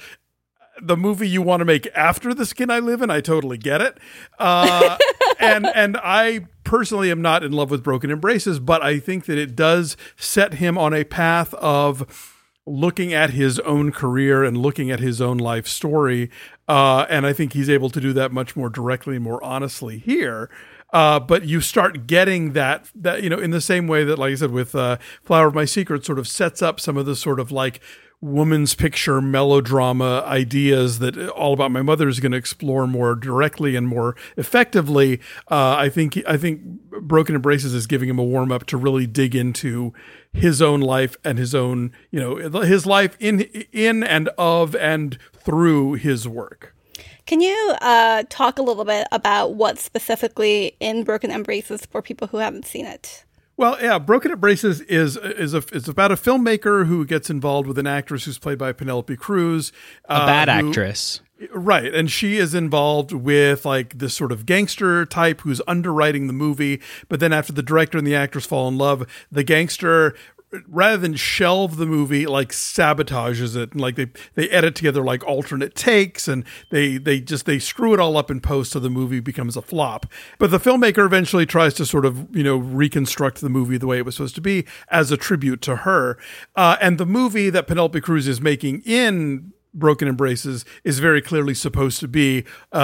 the 0.81 0.97
movie 0.97 1.29
you 1.29 1.43
want 1.43 1.61
to 1.61 1.65
make 1.65 1.87
after 1.95 2.33
the 2.33 2.47
skin 2.47 2.71
I 2.71 2.79
live 2.79 3.03
in. 3.03 3.11
I 3.11 3.21
totally 3.21 3.59
get 3.59 3.81
it. 3.81 3.99
Uh, 4.39 4.97
and 5.41 5.67
and 5.67 5.97
I 5.99 6.47
personally 6.65 7.11
am 7.11 7.23
not 7.23 7.43
in 7.43 7.53
love 7.53 7.71
with 7.71 7.83
Broken 7.83 8.11
Embraces, 8.11 8.59
but 8.59 8.83
I 8.83 8.99
think 8.99 9.27
that 9.27 9.39
it 9.39 9.55
does 9.57 9.97
set 10.17 10.55
him 10.55 10.79
on 10.79 10.95
a 10.95 11.05
path 11.05 11.53
of 11.55 12.39
looking 12.65 13.13
at 13.13 13.31
his 13.31 13.59
own 13.61 13.91
career 13.91 14.45
and 14.45 14.57
looking 14.57 14.91
at 14.91 15.01
his 15.01 15.21
own 15.21 15.37
life 15.37 15.67
story. 15.67 16.31
Uh, 16.69 17.07
and 17.11 17.27
I 17.27 17.33
think 17.33 17.55
he's 17.55 17.69
able 17.69 17.91
to 17.91 18.01
do 18.01 18.13
that 18.13 18.31
much 18.33 18.55
more 18.55 18.71
directly 18.71 19.17
and 19.17 19.25
more 19.25 19.43
honestly 19.43 19.99
here. 19.99 20.49
Uh, 20.93 21.19
but 21.19 21.45
you 21.47 21.61
start 21.61 22.07
getting 22.07 22.53
that 22.53 22.91
that 22.95 23.23
you 23.23 23.31
know 23.31 23.39
in 23.39 23.51
the 23.51 23.63
same 23.63 23.89
way 23.89 24.05
that, 24.05 24.19
like 24.19 24.33
I 24.33 24.35
said, 24.35 24.51
with 24.51 24.75
uh, 24.75 24.99
"Flower 25.25 25.47
of 25.47 25.55
My 25.55 25.65
Secret," 25.65 26.05
sort 26.05 26.19
of 26.19 26.29
sets 26.29 26.61
up 26.61 26.79
some 26.81 26.99
of 26.99 27.07
the 27.07 27.17
sort 27.17 27.41
of 27.41 27.51
like 27.51 27.81
woman's 28.23 28.75
picture 28.75 29.21
melodrama 29.21 30.23
ideas 30.27 31.01
that 31.01 31.19
all 31.31 31.53
about 31.53 31.71
my 31.71 31.83
mother 31.83 32.09
is 32.09 32.21
going 32.21 32.33
to 32.33 32.39
explore 32.39 32.87
more 32.87 33.15
directly 33.15 33.77
and 33.77 33.87
more 33.87 34.17
effectively 34.39 35.21
uh, 35.51 35.77
i 35.77 35.89
think 35.89 36.19
i 36.27 36.37
think 36.37 36.63
broken 37.03 37.35
embraces 37.35 37.75
is 37.75 37.87
giving 37.87 38.09
him 38.09 38.19
a 38.19 38.25
warm 38.25 38.51
up 38.51 38.65
to 38.65 38.77
really 38.77 39.07
dig 39.07 39.35
into 39.35 39.93
his 40.33 40.63
own 40.63 40.81
life 40.81 41.17
and 41.25 41.39
his 41.39 41.55
own 41.55 41.93
you 42.11 42.21
know 42.21 42.37
his 42.63 42.87
life 42.87 43.17
in 43.21 43.41
in 43.73 44.03
and 44.03 44.29
of 44.39 44.75
and 44.77 45.19
through 45.45 45.95
his 45.95 46.29
work. 46.29 46.75
Can 47.27 47.41
you 47.41 47.75
uh, 47.81 48.25
talk 48.29 48.59
a 48.59 48.63
little 48.63 48.85
bit 48.85 49.07
about 49.13 49.55
what 49.55 49.79
specifically 49.79 50.77
in 50.81 51.05
broken 51.05 51.31
embraces 51.31 51.87
for 51.87 52.03
people 52.03 52.27
who 52.29 52.39
haven't 52.39 52.67
seen 52.67 52.87
it 52.87 53.25
well, 53.63 53.79
yeah, 53.81 54.01
Broken 54.01 54.33
Embraces 54.33 54.81
is 54.81 55.17
is 55.17 55.55
a 55.55 55.63
is 55.73 55.89
about 55.89 56.11
a 56.11 56.17
filmmaker 56.17 56.87
who 56.87 57.07
gets 57.07 57.31
involved 57.31 57.69
with 57.69 57.79
an 57.79 57.87
actress 57.87 58.25
who's 58.25 58.37
played 58.37 58.59
by 58.59 58.73
Penelope 58.73 59.17
Cruz, 59.17 59.71
a 60.09 60.15
uh, 60.15 60.27
bad 60.27 60.49
who, 60.49 60.69
actress. 60.69 61.21
Right, 61.53 61.95
and 61.95 62.11
she 62.11 62.39
is 62.39 62.57
involved 62.57 63.13
with 63.13 63.65
like 63.65 63.99
this 63.99 64.15
sort 64.15 64.33
of 64.33 64.47
gangster 64.47 65.07
type 65.07 65.43
who's 65.43 65.61
underwriting 65.69 66.27
the 66.27 66.33
movie, 66.33 66.81
but 67.09 67.21
then 67.21 67.33
after 67.33 67.53
the 67.53 67.63
director 67.63 67.99
and 67.99 68.07
the 68.07 68.17
actress 68.17 68.47
fall 68.47 68.67
in 68.67 68.79
love, 68.79 69.07
the 69.31 69.45
gangster 69.45 70.17
rather 70.69 70.97
than 70.97 71.15
shelve 71.15 71.77
the 71.77 71.87
movie 71.87 72.27
like 72.27 72.51
sabotages 72.51 73.57
it. 73.57 73.73
And 73.73 73.81
like 73.81 73.97
they 73.97 74.07
they 74.35 74.49
edit 74.51 74.75
together 74.75 75.03
like 75.03 75.25
alternate 75.25 75.75
takes 75.75 76.29
and 76.29 76.45
they 76.71 76.99
they 76.99 77.21
just 77.21 77.47
they 77.47 77.59
screw 77.59 77.95
it 77.95 78.01
all 78.01 78.17
up 78.17 78.31
in 78.31 78.41
post 78.41 78.73
so 78.73 78.79
the 78.79 78.91
movie 78.91 79.21
becomes 79.21 79.57
a 79.57 79.63
flop. 79.63 80.07
But 80.39 80.51
the 80.51 80.59
filmmaker 80.59 81.05
eventually 81.07 81.47
tries 81.47 81.75
to 81.75 81.87
sort 81.87 82.05
of 82.05 82.35
you 82.35 82.43
know 82.43 82.57
reconstruct 82.57 83.41
the 83.41 83.49
movie 83.49 83.79
the 83.79 83.87
way 83.87 83.99
it 83.99 84.05
was 84.05 84.17
supposed 84.17 84.35
to 84.37 84.41
be 84.41 84.67
as 84.89 85.11
a 85.11 85.17
tribute 85.17 85.63
to 85.63 85.77
her. 85.77 86.19
Uh, 86.55 86.77
and 86.81 86.99
the 86.99 87.07
movie 87.07 87.51
that 87.51 87.67
penelope 87.67 88.01
cruz 88.01 88.29
is 88.29 88.41
making 88.41 88.83
in 88.85 89.53
Broken 89.75 90.09
Embraces 90.09 90.65
is 90.85 90.99
very 90.99 91.23
clearly 91.23 91.55
supposed 91.55 92.01
to 92.01 92.09
be 92.09 92.45
uh, 92.73 92.77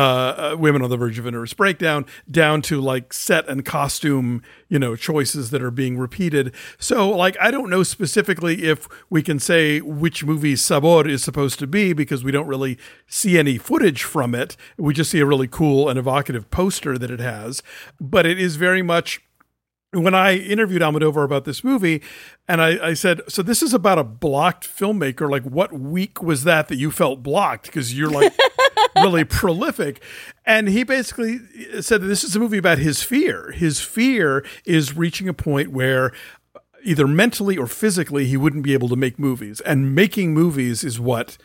uh, 0.52 0.56
women 0.58 0.82
on 0.82 0.90
the 0.90 0.96
verge 0.96 1.18
of 1.18 1.26
a 1.26 1.30
nervous 1.30 1.54
breakdown, 1.54 2.06
down 2.30 2.62
to 2.62 2.80
like 2.80 3.12
set 3.12 3.48
and 3.48 3.64
costume, 3.64 4.42
you 4.68 4.78
know, 4.78 4.96
choices 4.96 5.50
that 5.50 5.62
are 5.62 5.70
being 5.70 5.98
repeated. 5.98 6.54
So, 6.78 7.10
like, 7.10 7.36
I 7.40 7.50
don't 7.50 7.70
know 7.70 7.82
specifically 7.82 8.64
if 8.64 8.88
we 9.10 9.22
can 9.22 9.38
say 9.38 9.80
which 9.80 10.24
movie 10.24 10.56
Sabor 10.56 11.08
is 11.08 11.22
supposed 11.22 11.58
to 11.58 11.66
be 11.66 11.92
because 11.92 12.24
we 12.24 12.32
don't 12.32 12.46
really 12.46 12.78
see 13.06 13.38
any 13.38 13.58
footage 13.58 14.02
from 14.02 14.34
it. 14.34 14.56
We 14.76 14.94
just 14.94 15.10
see 15.10 15.20
a 15.20 15.26
really 15.26 15.48
cool 15.48 15.88
and 15.88 15.98
evocative 15.98 16.50
poster 16.50 16.98
that 16.98 17.10
it 17.10 17.20
has, 17.20 17.62
but 18.00 18.26
it 18.26 18.38
is 18.38 18.56
very 18.56 18.82
much 18.82 19.20
when 19.92 20.14
I 20.14 20.36
interviewed 20.36 20.82
Almodovar 20.82 21.24
about 21.24 21.44
this 21.44 21.64
movie, 21.64 22.02
and 22.46 22.60
I, 22.60 22.88
I, 22.88 22.94
said, 22.94 23.22
"So 23.28 23.42
this 23.42 23.62
is 23.62 23.72
about 23.72 23.98
a 23.98 24.04
blocked 24.04 24.68
filmmaker. 24.68 25.30
Like, 25.30 25.44
what 25.44 25.72
week 25.72 26.22
was 26.22 26.44
that 26.44 26.68
that 26.68 26.76
you 26.76 26.90
felt 26.90 27.22
blocked? 27.22 27.66
Because 27.66 27.96
you're 27.96 28.10
like 28.10 28.32
really 28.96 29.24
prolific." 29.24 30.02
And 30.44 30.68
he 30.68 30.84
basically 30.84 31.40
uh, 31.74 31.80
said 31.80 32.02
that 32.02 32.06
this 32.06 32.22
is 32.22 32.36
a 32.36 32.40
movie 32.40 32.58
about 32.58 32.78
his 32.78 33.02
fear. 33.02 33.52
His 33.52 33.80
fear 33.80 34.44
is 34.66 34.96
reaching 34.96 35.28
a 35.28 35.34
point 35.34 35.70
where 35.70 36.12
uh, 36.54 36.60
either 36.84 37.06
mentally 37.06 37.56
or 37.56 37.66
physically 37.66 38.26
he 38.26 38.36
wouldn't 38.36 38.64
be 38.64 38.74
able 38.74 38.88
to 38.90 38.96
make 38.96 39.18
movies, 39.18 39.60
and 39.62 39.94
making 39.94 40.34
movies 40.34 40.84
is 40.84 41.00
what 41.00 41.38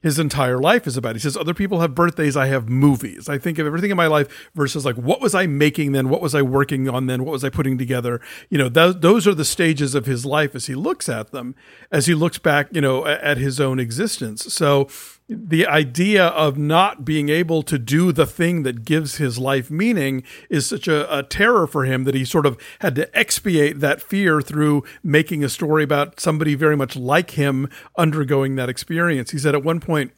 his 0.00 0.18
entire 0.18 0.58
life 0.58 0.86
is 0.86 0.96
about. 0.96 1.16
He 1.16 1.20
says, 1.20 1.36
Other 1.36 1.54
people 1.54 1.80
have 1.80 1.94
birthdays, 1.94 2.36
I 2.36 2.46
have 2.46 2.68
movies. 2.68 3.28
I 3.28 3.38
think 3.38 3.58
of 3.58 3.66
everything 3.66 3.90
in 3.90 3.96
my 3.96 4.06
life 4.06 4.50
versus 4.54 4.84
like, 4.84 4.96
what 4.96 5.20
was 5.20 5.34
I 5.34 5.46
making 5.46 5.92
then? 5.92 6.08
What 6.08 6.20
was 6.20 6.34
I 6.34 6.42
working 6.42 6.88
on 6.88 7.06
then? 7.06 7.24
What 7.24 7.32
was 7.32 7.44
I 7.44 7.50
putting 7.50 7.78
together? 7.78 8.20
You 8.48 8.58
know, 8.58 8.68
th- 8.68 8.96
those 9.00 9.26
are 9.26 9.34
the 9.34 9.44
stages 9.44 9.94
of 9.94 10.06
his 10.06 10.24
life 10.24 10.54
as 10.54 10.66
he 10.66 10.74
looks 10.74 11.08
at 11.08 11.32
them, 11.32 11.54
as 11.90 12.06
he 12.06 12.14
looks 12.14 12.38
back, 12.38 12.68
you 12.70 12.80
know, 12.80 13.06
at 13.06 13.38
his 13.38 13.60
own 13.60 13.80
existence. 13.80 14.52
So 14.54 14.88
the 15.28 15.66
idea 15.66 16.26
of 16.28 16.56
not 16.56 17.04
being 17.04 17.28
able 17.28 17.62
to 17.62 17.78
do 17.78 18.12
the 18.12 18.24
thing 18.24 18.62
that 18.62 18.84
gives 18.84 19.16
his 19.16 19.38
life 19.38 19.70
meaning 19.70 20.22
is 20.48 20.66
such 20.66 20.88
a, 20.88 21.18
a, 21.18 21.22
terror 21.22 21.66
for 21.66 21.84
him 21.84 22.04
that 22.04 22.14
he 22.14 22.24
sort 22.24 22.46
of 22.46 22.56
had 22.78 22.94
to 22.94 23.18
expiate 23.18 23.80
that 23.80 24.00
fear 24.00 24.40
through 24.40 24.82
making 25.02 25.44
a 25.44 25.48
story 25.48 25.84
about 25.84 26.18
somebody 26.18 26.54
very 26.54 26.76
much 26.76 26.96
like 26.96 27.32
him 27.32 27.68
undergoing 27.96 28.56
that 28.56 28.70
experience. 28.70 29.30
He 29.30 29.38
said 29.38 29.54
at 29.54 29.62
one 29.62 29.80
point, 29.80 30.12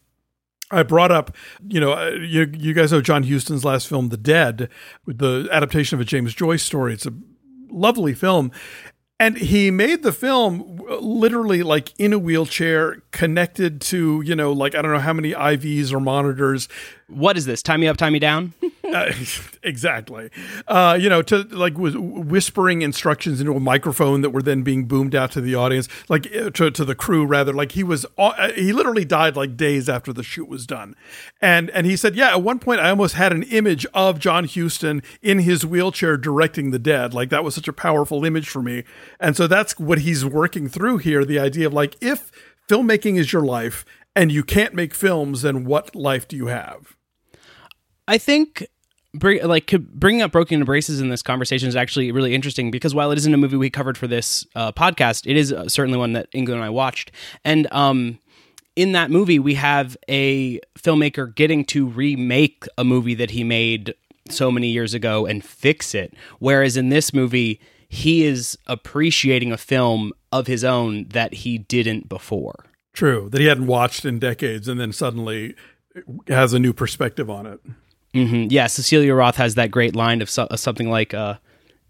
I 0.70 0.84
brought 0.84 1.10
up, 1.10 1.34
you 1.66 1.80
know, 1.80 1.94
uh, 1.94 2.10
you, 2.10 2.48
you 2.56 2.72
guys 2.72 2.92
know 2.92 3.00
John 3.00 3.24
Huston's 3.24 3.64
last 3.64 3.88
film, 3.88 4.10
The 4.10 4.16
Dead, 4.16 4.68
the 5.04 5.48
adaptation 5.50 5.96
of 5.96 6.00
a 6.00 6.04
James 6.04 6.32
Joyce 6.32 6.62
story. 6.62 6.92
It's 6.92 7.06
a 7.06 7.14
lovely 7.70 8.14
film. 8.14 8.52
And 9.20 9.36
he 9.36 9.70
made 9.70 10.02
the 10.02 10.12
film 10.12 10.80
literally 10.98 11.62
like 11.62 11.92
in 12.00 12.14
a 12.14 12.18
wheelchair, 12.18 13.02
connected 13.10 13.82
to, 13.82 14.22
you 14.22 14.34
know, 14.34 14.50
like 14.50 14.74
I 14.74 14.80
don't 14.80 14.92
know 14.92 14.98
how 14.98 15.12
many 15.12 15.32
IVs 15.32 15.92
or 15.92 16.00
monitors. 16.00 16.68
What 17.06 17.36
is 17.36 17.44
this? 17.44 17.62
Tie 17.62 17.76
me 17.76 17.86
up, 17.86 17.98
tie 17.98 18.08
me 18.08 18.18
down? 18.18 18.54
Uh, 18.92 19.12
exactly. 19.62 20.30
Uh, 20.66 20.96
you 21.00 21.08
know, 21.08 21.22
to 21.22 21.42
like 21.50 21.78
was 21.78 21.96
whispering 21.96 22.82
instructions 22.82 23.40
into 23.40 23.52
a 23.52 23.60
microphone 23.60 24.20
that 24.22 24.30
were 24.30 24.42
then 24.42 24.62
being 24.62 24.86
boomed 24.86 25.14
out 25.14 25.30
to 25.32 25.40
the 25.40 25.54
audience, 25.54 25.88
like 26.08 26.26
uh, 26.34 26.50
to, 26.50 26.70
to 26.70 26.84
the 26.84 26.94
crew 26.94 27.24
rather. 27.24 27.52
Like 27.52 27.72
he 27.72 27.82
was, 27.82 28.06
uh, 28.18 28.50
he 28.52 28.72
literally 28.72 29.04
died 29.04 29.36
like 29.36 29.56
days 29.56 29.88
after 29.88 30.12
the 30.12 30.22
shoot 30.22 30.48
was 30.48 30.66
done, 30.66 30.94
and 31.40 31.70
and 31.70 31.86
he 31.86 31.96
said, 31.96 32.16
yeah, 32.16 32.30
at 32.30 32.42
one 32.42 32.58
point 32.58 32.80
I 32.80 32.90
almost 32.90 33.14
had 33.14 33.32
an 33.32 33.42
image 33.44 33.86
of 33.94 34.18
John 34.18 34.44
Huston 34.44 35.02
in 35.22 35.40
his 35.40 35.64
wheelchair 35.64 36.16
directing 36.16 36.70
the 36.70 36.78
dead. 36.78 37.14
Like 37.14 37.30
that 37.30 37.44
was 37.44 37.54
such 37.54 37.68
a 37.68 37.72
powerful 37.72 38.24
image 38.24 38.48
for 38.48 38.62
me, 38.62 38.84
and 39.20 39.36
so 39.36 39.46
that's 39.46 39.78
what 39.78 40.00
he's 40.00 40.24
working 40.24 40.68
through 40.68 40.98
here. 40.98 41.24
The 41.24 41.38
idea 41.38 41.66
of 41.66 41.72
like 41.72 41.96
if 42.00 42.30
filmmaking 42.68 43.18
is 43.18 43.32
your 43.32 43.42
life 43.42 43.84
and 44.16 44.32
you 44.32 44.42
can't 44.42 44.74
make 44.74 44.94
films, 44.94 45.42
then 45.42 45.64
what 45.64 45.94
life 45.94 46.26
do 46.26 46.36
you 46.36 46.46
have? 46.46 46.96
I 48.08 48.18
think 48.18 48.66
bring, 49.14 49.42
like 49.46 49.70
bringing 49.70 50.22
up 50.22 50.32
broken 50.32 50.60
embraces 50.60 51.00
in 51.00 51.08
this 51.08 51.22
conversation 51.22 51.68
is 51.68 51.76
actually 51.76 52.10
really 52.12 52.34
interesting 52.34 52.70
because 52.70 52.94
while 52.94 53.10
it 53.10 53.18
isn't 53.18 53.32
a 53.32 53.36
movie 53.36 53.56
we 53.56 53.70
covered 53.70 53.98
for 53.98 54.06
this 54.06 54.46
uh, 54.54 54.72
podcast, 54.72 55.30
it 55.30 55.36
is 55.36 55.52
uh, 55.52 55.68
certainly 55.68 55.98
one 55.98 56.12
that 56.14 56.30
Ingrid 56.32 56.54
and 56.54 56.64
I 56.64 56.70
watched, 56.70 57.12
and 57.44 57.70
um, 57.72 58.18
in 58.76 58.92
that 58.92 59.10
movie 59.10 59.38
we 59.38 59.54
have 59.54 59.96
a 60.08 60.60
filmmaker 60.78 61.32
getting 61.34 61.64
to 61.66 61.86
remake 61.86 62.66
a 62.78 62.84
movie 62.84 63.14
that 63.14 63.30
he 63.30 63.44
made 63.44 63.94
so 64.28 64.50
many 64.50 64.68
years 64.68 64.94
ago 64.94 65.26
and 65.26 65.44
fix 65.44 65.94
it, 65.94 66.14
whereas 66.38 66.76
in 66.76 66.88
this 66.88 67.12
movie 67.12 67.60
he 67.92 68.24
is 68.24 68.56
appreciating 68.68 69.50
a 69.50 69.56
film 69.58 70.12
of 70.30 70.46
his 70.46 70.62
own 70.62 71.06
that 71.08 71.34
he 71.34 71.58
didn't 71.58 72.08
before. 72.08 72.66
True, 72.92 73.28
that 73.30 73.40
he 73.40 73.48
hadn't 73.48 73.66
watched 73.66 74.04
in 74.04 74.20
decades 74.20 74.68
and 74.68 74.78
then 74.78 74.92
suddenly 74.92 75.56
has 76.28 76.52
a 76.52 76.60
new 76.60 76.72
perspective 76.72 77.28
on 77.28 77.46
it. 77.46 77.60
Mm-hmm. 78.14 78.46
Yeah, 78.50 78.68
Cecilia 78.68 79.12
Roth 79.12 79.36
has 79.36 79.56
that 79.56 79.72
great 79.72 79.96
line 79.96 80.22
of, 80.22 80.30
so- 80.30 80.46
something 80.54 80.88
like, 80.88 81.12
uh, 81.14 81.34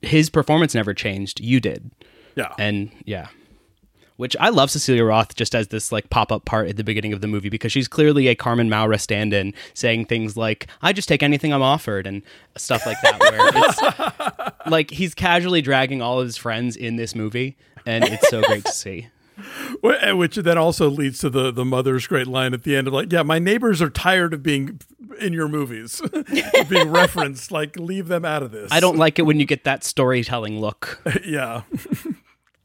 "His 0.00 0.30
performance 0.30 0.74
never 0.74 0.94
changed. 0.94 1.38
You 1.38 1.60
did." 1.60 1.90
Yeah, 2.34 2.54
and 2.58 2.90
yeah, 3.04 3.28
which 4.20 4.36
I 4.38 4.50
love 4.50 4.70
Cecilia 4.70 5.02
Roth 5.02 5.34
just 5.34 5.54
as 5.54 5.68
this 5.68 5.90
like 5.90 6.10
pop 6.10 6.30
up 6.30 6.44
part 6.44 6.68
at 6.68 6.76
the 6.76 6.84
beginning 6.84 7.14
of 7.14 7.22
the 7.22 7.26
movie 7.26 7.48
because 7.48 7.72
she's 7.72 7.88
clearly 7.88 8.28
a 8.28 8.34
Carmen 8.34 8.68
Maura 8.68 8.98
stand 8.98 9.32
in, 9.32 9.54
saying 9.72 10.04
things 10.04 10.36
like 10.36 10.66
"I 10.82 10.92
just 10.92 11.08
take 11.08 11.22
anything 11.22 11.54
I'm 11.54 11.62
offered" 11.62 12.06
and 12.06 12.22
stuff 12.54 12.84
like 12.84 12.98
that. 13.02 13.18
Where 13.18 13.40
it's 13.40 14.56
like 14.70 14.90
he's 14.90 15.14
casually 15.14 15.62
dragging 15.62 16.02
all 16.02 16.20
of 16.20 16.26
his 16.26 16.36
friends 16.36 16.76
in 16.76 16.96
this 16.96 17.14
movie, 17.14 17.56
and 17.86 18.04
it's 18.04 18.28
so 18.28 18.42
great 18.42 18.66
to 18.66 18.72
see. 18.72 19.08
Which 19.82 20.36
then 20.36 20.58
also 20.58 20.90
leads 20.90 21.18
to 21.20 21.30
the 21.30 21.50
the 21.50 21.64
mother's 21.64 22.06
great 22.06 22.26
line 22.26 22.52
at 22.52 22.62
the 22.64 22.76
end 22.76 22.88
of 22.88 22.92
like, 22.92 23.10
yeah, 23.10 23.22
my 23.22 23.38
neighbors 23.38 23.80
are 23.80 23.90
tired 23.90 24.34
of 24.34 24.42
being 24.42 24.80
in 25.18 25.32
your 25.32 25.48
movies, 25.48 26.02
being 26.68 26.90
referenced. 26.90 27.50
Like, 27.50 27.76
leave 27.78 28.08
them 28.08 28.24
out 28.24 28.42
of 28.42 28.50
this. 28.50 28.70
I 28.72 28.80
don't 28.80 28.96
like 28.96 29.18
it 29.18 29.22
when 29.22 29.40
you 29.40 29.46
get 29.46 29.64
that 29.64 29.84
storytelling 29.84 30.60
look. 30.60 31.00
yeah, 31.24 31.62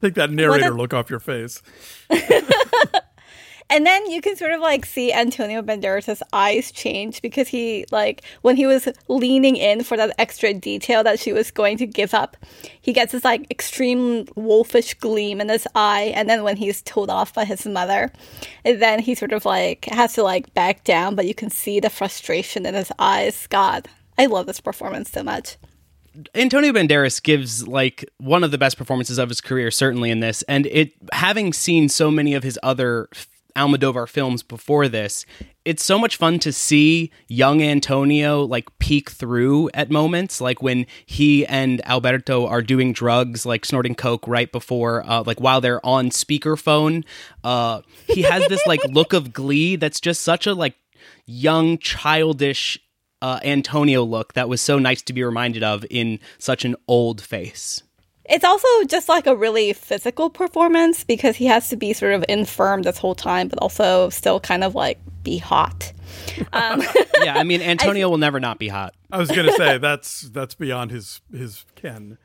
take 0.06 0.16
that 0.16 0.32
narrator 0.32 0.74
look 0.74 0.94
off 0.94 1.10
your 1.10 1.20
face. 1.20 1.62
And 3.70 3.86
then 3.86 4.10
you 4.12 4.22
can 4.22 4.36
sort 4.36 4.52
of 4.52 4.62
like 4.62 4.86
see 4.86 5.12
Antonio 5.12 5.62
Banderas' 5.64 6.22
eyes 6.32 6.72
change 6.72 7.22
because 7.22 7.48
he 7.48 7.86
like 7.92 8.24
when 8.42 8.56
he 8.56 8.68
was 8.68 8.88
leaning 9.08 9.56
in 9.56 9.84
for 9.84 9.98
that 9.98 10.14
extra 10.20 10.54
detail 10.54 11.04
that 11.04 11.20
she 11.20 11.34
was 11.34 11.50
going 11.50 11.78
to 11.80 11.88
give 11.88 12.14
up, 12.14 12.38
he 12.80 12.94
gets 12.94 13.12
this 13.12 13.24
like 13.24 13.50
extreme 13.50 14.28
wolfish 14.36 14.94
gleam 14.94 15.42
in 15.42 15.50
his 15.50 15.68
eye, 15.74 16.14
and 16.16 16.30
then 16.30 16.44
when 16.44 16.58
he's 16.58 16.84
told 16.84 17.10
off 17.10 17.34
by 17.34 17.44
his 17.44 17.66
mother, 17.66 18.12
and 18.64 18.82
then 18.82 19.00
he 19.00 19.16
sort 19.16 19.34
of 19.34 19.46
like 19.46 19.86
has 19.86 20.14
to 20.14 20.24
like 20.24 20.54
back 20.54 20.84
down, 20.84 21.16
but 21.16 21.26
you 21.26 21.34
can 21.34 21.50
see 21.50 21.80
the 21.80 21.90
frustration 21.90 22.68
in 22.68 22.76
his 22.76 22.92
eyes. 23.00 23.48
God, 23.48 23.88
I 24.16 24.28
love 24.28 24.46
this 24.46 24.62
performance 24.62 25.10
so 25.10 25.24
much. 25.24 25.58
Antonio 26.34 26.72
Banderas 26.72 27.22
gives 27.22 27.68
like 27.68 28.06
one 28.18 28.44
of 28.44 28.52
the 28.52 28.58
best 28.58 28.78
performances 28.78 29.18
of 29.18 29.30
his 29.30 29.42
career, 29.42 29.72
certainly 29.72 30.12
in 30.12 30.20
this, 30.20 30.42
and 30.44 30.66
it 30.68 30.94
having 31.14 31.54
seen 31.54 31.90
so 31.90 32.12
many 32.12 32.34
of 32.34 32.44
his 32.44 32.60
other 32.64 33.10
Almodovar 33.56 34.08
films 34.10 34.44
before 34.44 34.90
this, 34.90 35.26
it's 35.64 35.84
so 35.84 35.98
much 35.98 36.18
fun 36.18 36.40
to 36.40 36.52
see 36.52 37.10
young 37.30 37.64
Antonio 37.64 38.44
like 38.44 38.68
peek 38.80 39.10
through 39.10 39.70
at 39.74 39.90
moments, 39.90 40.42
like 40.42 40.62
when 40.62 40.86
he 41.06 41.46
and 41.46 41.82
Alberto 41.88 42.46
are 42.48 42.62
doing 42.62 42.92
drugs, 42.92 43.46
like 43.46 43.64
snorting 43.64 43.96
coke 43.96 44.28
right 44.28 44.52
before, 44.52 45.10
uh, 45.10 45.24
like 45.26 45.40
while 45.40 45.62
they're 45.62 45.84
on 45.86 46.10
speakerphone. 46.10 47.06
Uh, 47.46 47.82
he 48.08 48.24
has 48.24 48.46
this 48.50 48.66
like 48.68 48.84
look 48.90 49.14
of 49.14 49.32
glee 49.32 49.78
that's 49.78 50.02
just 50.02 50.22
such 50.22 50.46
a 50.46 50.54
like 50.54 50.76
young, 51.26 51.78
childish 51.78 52.78
uh, 53.26 53.40
Antonio 53.44 54.04
look 54.04 54.34
that 54.34 54.48
was 54.48 54.62
so 54.62 54.78
nice 54.78 55.02
to 55.02 55.12
be 55.12 55.24
reminded 55.24 55.64
of 55.64 55.84
in 55.90 56.20
such 56.38 56.64
an 56.64 56.76
old 56.88 57.22
face. 57.22 57.82
It's 58.26 58.44
also 58.44 58.68
just 58.86 59.10
like 59.10 59.26
a 59.26 59.36
really 59.36 59.74
physical 59.74 60.30
performance 60.30 61.04
because 61.04 61.36
he 61.36 61.46
has 61.48 61.70
to 61.70 61.76
be 61.76 61.92
sort 61.94 62.14
of 62.14 62.24
infirm 62.30 62.84
this 62.84 63.00
whole 63.00 63.16
time, 63.16 63.48
but 63.48 63.58
also 63.60 64.10
still 64.10 64.40
kind 64.40 64.64
of 64.64 64.76
like 64.76 65.00
be 65.24 65.40
hot. 65.40 65.92
Um, 66.54 66.82
yeah, 67.24 67.36
I 67.38 67.44
mean 67.44 67.62
Antonio 67.74 68.08
I, 68.08 68.10
will 68.10 68.18
never 68.18 68.40
not 68.40 68.58
be 68.58 68.68
hot. 68.68 68.94
I 69.12 69.18
was 69.18 69.30
gonna 69.30 69.52
say 69.54 69.78
that's 69.90 70.22
that's 70.22 70.56
beyond 70.56 70.92
his 70.92 71.22
his 71.32 71.66
ken. 71.76 72.18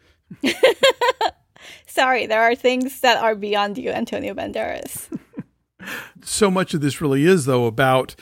Sorry, 1.86 2.26
there 2.26 2.42
are 2.42 2.54
things 2.54 3.00
that 3.00 3.22
are 3.22 3.34
beyond 3.34 3.78
you, 3.78 3.90
Antonio 3.90 4.34
Banderas. 4.34 5.08
so 6.22 6.50
much 6.50 6.72
of 6.74 6.80
this 6.80 7.00
really 7.00 7.24
is 7.24 7.46
though 7.46 7.66
about 7.66 8.14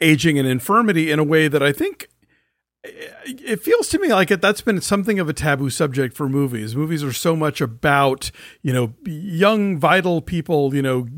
aging 0.00 0.38
and 0.38 0.48
infirmity 0.48 1.10
in 1.10 1.18
a 1.18 1.24
way 1.24 1.48
that 1.48 1.62
I 1.62 1.72
think 1.72 2.08
it 2.84 3.62
feels 3.62 3.88
to 3.88 3.98
me 3.98 4.12
like 4.12 4.30
it, 4.30 4.42
that's 4.42 4.60
been 4.60 4.80
something 4.80 5.18
of 5.18 5.28
a 5.28 5.32
taboo 5.32 5.70
subject 5.70 6.14
for 6.14 6.28
movies. 6.28 6.76
Movies 6.76 7.02
are 7.02 7.12
so 7.12 7.34
much 7.34 7.60
about, 7.60 8.30
you 8.62 8.72
know, 8.72 8.94
young, 9.06 9.78
vital 9.78 10.20
people, 10.20 10.74
you 10.74 10.82
know, 10.82 11.08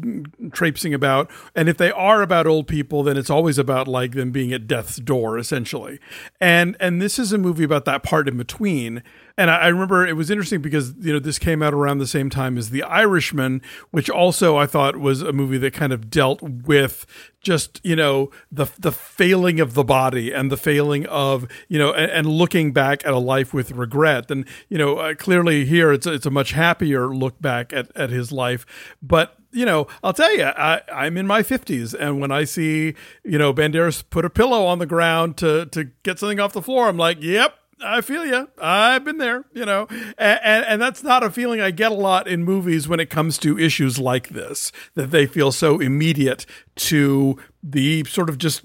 traipsing 0.53 0.95
about. 0.95 1.29
And 1.55 1.69
if 1.69 1.77
they 1.77 1.91
are 1.91 2.23
about 2.23 2.47
old 2.47 2.69
people, 2.69 3.03
then 3.03 3.17
it's 3.17 3.31
always 3.31 3.59
about 3.59 3.89
like 3.89 4.13
them 4.13 4.31
being 4.31 4.53
at 4.53 4.69
death's 4.69 4.97
door, 4.97 5.39
essentially. 5.39 5.99
And, 6.41 6.77
and 6.79 7.03
this 7.03 7.19
is 7.19 7.33
a 7.33 7.39
movie 7.39 7.65
about 7.65 7.85
that 7.87 8.03
part 8.03 8.29
in 8.29 8.37
between. 8.37 9.03
And 9.39 9.51
I, 9.51 9.69
remember 9.69 10.07
it 10.07 10.15
was 10.15 10.31
interesting 10.31 10.63
because, 10.63 10.95
you 10.99 11.13
know, 11.13 11.19
this 11.19 11.39
came 11.39 11.63
out 11.63 11.75
around 11.75 11.99
the 11.99 12.07
same 12.07 12.31
time 12.31 12.57
as 12.57 12.71
The 12.71 12.83
Irishman, 12.83 13.61
which 13.91 14.09
also 14.09 14.57
I 14.57 14.65
thought 14.67 14.97
was 14.97 15.21
a 15.21 15.33
movie 15.33 15.59
that 15.59 15.75
kind 15.75 15.93
of 15.93 16.09
dealt 16.09 16.41
with 16.41 17.07
just 17.43 17.81
you 17.85 17.95
know 17.95 18.29
the 18.51 18.67
the 18.77 18.91
failing 18.91 19.61
of 19.61 19.75
the 19.75 19.85
body 19.85 20.33
and 20.33 20.51
the 20.51 20.57
failing 20.57 21.07
of 21.07 21.47
you 21.69 21.79
know 21.79 21.93
and, 21.93 22.11
and 22.11 22.27
looking 22.27 22.73
back 22.73 23.07
at 23.07 23.13
a 23.13 23.19
life 23.19 23.55
with 23.55 23.71
regret. 23.73 24.31
And 24.31 24.47
you 24.69 24.79
know 24.79 24.97
uh, 24.97 25.15
clearly 25.15 25.65
here 25.65 25.93
it's 25.93 26.07
a, 26.07 26.15
it's 26.15 26.27
a 26.27 26.31
much 26.31 26.53
happier 26.53 27.15
look 27.15 27.41
back 27.41 27.73
at 27.73 27.95
at 27.95 28.11
his 28.11 28.33
life. 28.33 28.67
But 29.03 29.37
you 29.53 29.65
know, 29.65 29.87
I'll 30.03 30.13
tell 30.13 30.37
you, 30.37 30.45
I, 30.45 30.83
I'm 30.93 31.17
in 31.17 31.27
my 31.27 31.43
50s, 31.43 31.95
and 31.99 32.21
when 32.21 32.31
I 32.31 32.45
see, 32.45 32.95
you 33.25 33.39
know, 33.39 33.55
Banderas 33.55 34.05
put 34.09 34.27
a 34.27 34.31
pillow 34.31 34.67
on 34.67 34.81
the 34.81 34.87
ground 34.87 35.37
to 35.39 35.67
to 35.67 35.85
get 36.03 36.19
something 36.19 36.41
off 36.41 36.53
the 36.53 36.63
floor, 36.63 36.89
I'm 36.89 36.99
like, 36.99 37.23
yep, 37.23 37.55
I 37.83 38.01
feel 38.01 38.25
you. 38.25 38.49
I've 38.59 39.05
been 39.05 39.19
there, 39.19 39.45
you 39.53 39.67
know, 39.67 39.87
and, 39.91 40.41
and, 40.43 40.65
and 40.65 40.83
that's 40.83 41.03
not 41.03 41.23
a 41.23 41.31
feeling 41.31 41.61
I 41.61 41.71
get 41.71 41.93
a 41.93 41.95
lot 41.95 42.27
in 42.27 42.43
movies 42.43 42.89
when 42.89 43.01
it 43.01 43.11
comes 43.11 43.37
to 43.39 43.59
issues 43.59 43.99
like 43.99 44.31
this. 44.31 44.73
That 44.95 45.11
they 45.11 45.27
feel 45.27 45.53
so 45.53 45.79
immediate 45.79 46.47
to 46.77 47.39
the 47.63 48.05
sort 48.05 48.31
of 48.31 48.39
just 48.39 48.63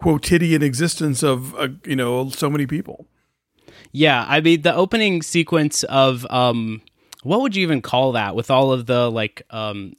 quotidian 0.00 0.62
existence 0.62 1.22
of 1.22 1.54
uh, 1.56 1.68
you 1.84 1.96
know 1.96 2.30
so 2.30 2.48
many 2.48 2.66
people. 2.66 3.06
Yeah, 3.92 4.24
I 4.26 4.40
mean 4.40 4.62
the 4.62 4.74
opening 4.74 5.22
sequence 5.22 5.82
of 5.84 6.26
um, 6.30 6.80
what 7.22 7.42
would 7.42 7.56
you 7.56 7.62
even 7.62 7.82
call 7.82 8.12
that? 8.12 8.34
With 8.34 8.50
all 8.50 8.72
of 8.72 8.86
the 8.86 9.10
like 9.10 9.42
um 9.50 9.96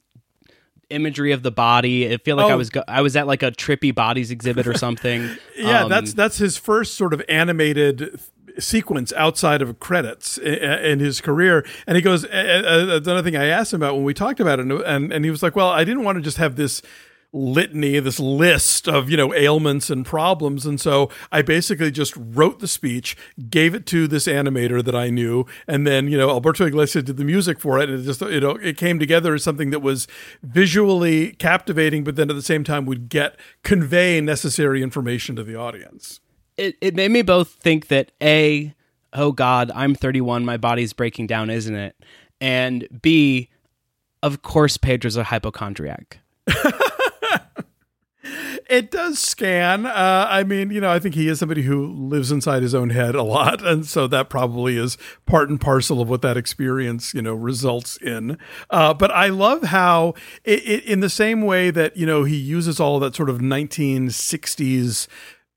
imagery 0.90 1.32
of 1.32 1.42
the 1.42 1.50
body. 1.50 2.12
I 2.12 2.16
feel 2.16 2.36
like 2.36 2.46
oh. 2.46 2.50
I 2.50 2.54
was 2.54 2.70
go- 2.70 2.84
I 2.88 3.02
was 3.02 3.16
at 3.16 3.26
like 3.26 3.42
a 3.42 3.50
trippy 3.50 3.94
bodies 3.94 4.30
exhibit 4.30 4.66
or 4.66 4.74
something. 4.74 5.28
yeah, 5.56 5.84
um, 5.84 5.88
that's 5.88 6.14
that's 6.14 6.38
his 6.38 6.56
first 6.56 6.94
sort 6.94 7.12
of 7.14 7.22
animated 7.28 8.18
sequence 8.58 9.12
outside 9.14 9.62
of 9.62 9.78
credits 9.80 10.38
in 10.38 10.98
his 11.00 11.20
career. 11.20 11.64
And 11.86 11.96
he 11.96 12.02
goes, 12.02 12.22
that's 12.22 13.06
another 13.06 13.22
thing 13.22 13.36
I 13.36 13.46
asked 13.46 13.72
him 13.72 13.82
about 13.82 13.94
when 13.94 14.04
we 14.04 14.14
talked 14.14 14.40
about 14.40 14.60
it, 14.60 14.70
and, 14.70 15.12
and 15.12 15.24
he 15.24 15.30
was 15.30 15.42
like, 15.42 15.56
well, 15.56 15.68
I 15.70 15.84
didn't 15.84 16.04
want 16.04 16.16
to 16.16 16.22
just 16.22 16.38
have 16.38 16.56
this 16.56 16.82
litany, 17.32 18.00
this 18.00 18.18
list 18.18 18.88
of, 18.88 19.10
you 19.10 19.16
know, 19.16 19.34
ailments 19.34 19.90
and 19.90 20.06
problems. 20.06 20.64
And 20.64 20.80
so 20.80 21.10
I 21.30 21.42
basically 21.42 21.90
just 21.90 22.14
wrote 22.16 22.60
the 22.60 22.66
speech, 22.66 23.16
gave 23.50 23.74
it 23.74 23.84
to 23.86 24.08
this 24.08 24.26
animator 24.26 24.82
that 24.82 24.94
I 24.94 25.10
knew, 25.10 25.44
and 25.66 25.86
then, 25.86 26.08
you 26.08 26.16
know, 26.16 26.30
Alberto 26.30 26.64
Iglesias 26.64 27.04
did 27.04 27.18
the 27.18 27.24
music 27.24 27.60
for 27.60 27.78
it. 27.80 27.90
And 27.90 28.00
it 28.00 28.04
just, 28.04 28.22
you 28.22 28.40
know, 28.40 28.52
it 28.52 28.78
came 28.78 28.98
together 28.98 29.34
as 29.34 29.44
something 29.44 29.70
that 29.70 29.80
was 29.80 30.08
visually 30.42 31.32
captivating, 31.32 32.02
but 32.02 32.16
then 32.16 32.30
at 32.30 32.36
the 32.36 32.42
same 32.42 32.64
time 32.64 32.86
would 32.86 33.10
get 33.10 33.38
convey 33.62 34.20
necessary 34.22 34.82
information 34.82 35.36
to 35.36 35.44
the 35.44 35.54
audience 35.54 36.20
it, 36.58 36.76
it 36.80 36.94
made 36.94 37.10
me 37.10 37.22
both 37.22 37.48
think 37.50 37.88
that 37.88 38.12
A, 38.22 38.74
oh 39.12 39.32
God, 39.32 39.70
I'm 39.74 39.94
31, 39.94 40.44
my 40.44 40.56
body's 40.56 40.92
breaking 40.92 41.28
down, 41.28 41.48
isn't 41.50 41.74
it? 41.74 41.96
And 42.40 42.86
B, 43.00 43.48
of 44.22 44.42
course, 44.42 44.76
Pedro's 44.76 45.16
a 45.16 45.24
hypochondriac. 45.24 46.18
it 48.68 48.90
does 48.90 49.18
scan. 49.18 49.86
Uh, 49.86 50.26
I 50.28 50.44
mean, 50.44 50.70
you 50.70 50.80
know, 50.80 50.90
I 50.90 50.98
think 50.98 51.14
he 51.14 51.28
is 51.28 51.38
somebody 51.38 51.62
who 51.62 51.86
lives 51.86 52.32
inside 52.32 52.62
his 52.62 52.74
own 52.74 52.90
head 52.90 53.14
a 53.14 53.22
lot, 53.22 53.64
and 53.64 53.86
so 53.86 54.06
that 54.08 54.28
probably 54.28 54.76
is 54.76 54.98
part 55.26 55.48
and 55.48 55.60
parcel 55.60 56.00
of 56.00 56.08
what 56.08 56.22
that 56.22 56.36
experience, 56.36 57.14
you 57.14 57.22
know, 57.22 57.34
results 57.34 57.96
in. 57.98 58.38
Uh, 58.70 58.92
but 58.94 59.10
I 59.10 59.28
love 59.28 59.64
how, 59.64 60.14
it, 60.44 60.66
it, 60.66 60.84
in 60.84 61.00
the 61.00 61.10
same 61.10 61.42
way 61.42 61.70
that 61.70 61.96
you 61.96 62.06
know 62.06 62.24
he 62.24 62.36
uses 62.36 62.80
all 62.80 62.98
that 63.00 63.14
sort 63.14 63.30
of 63.30 63.38
1960s 63.38 65.06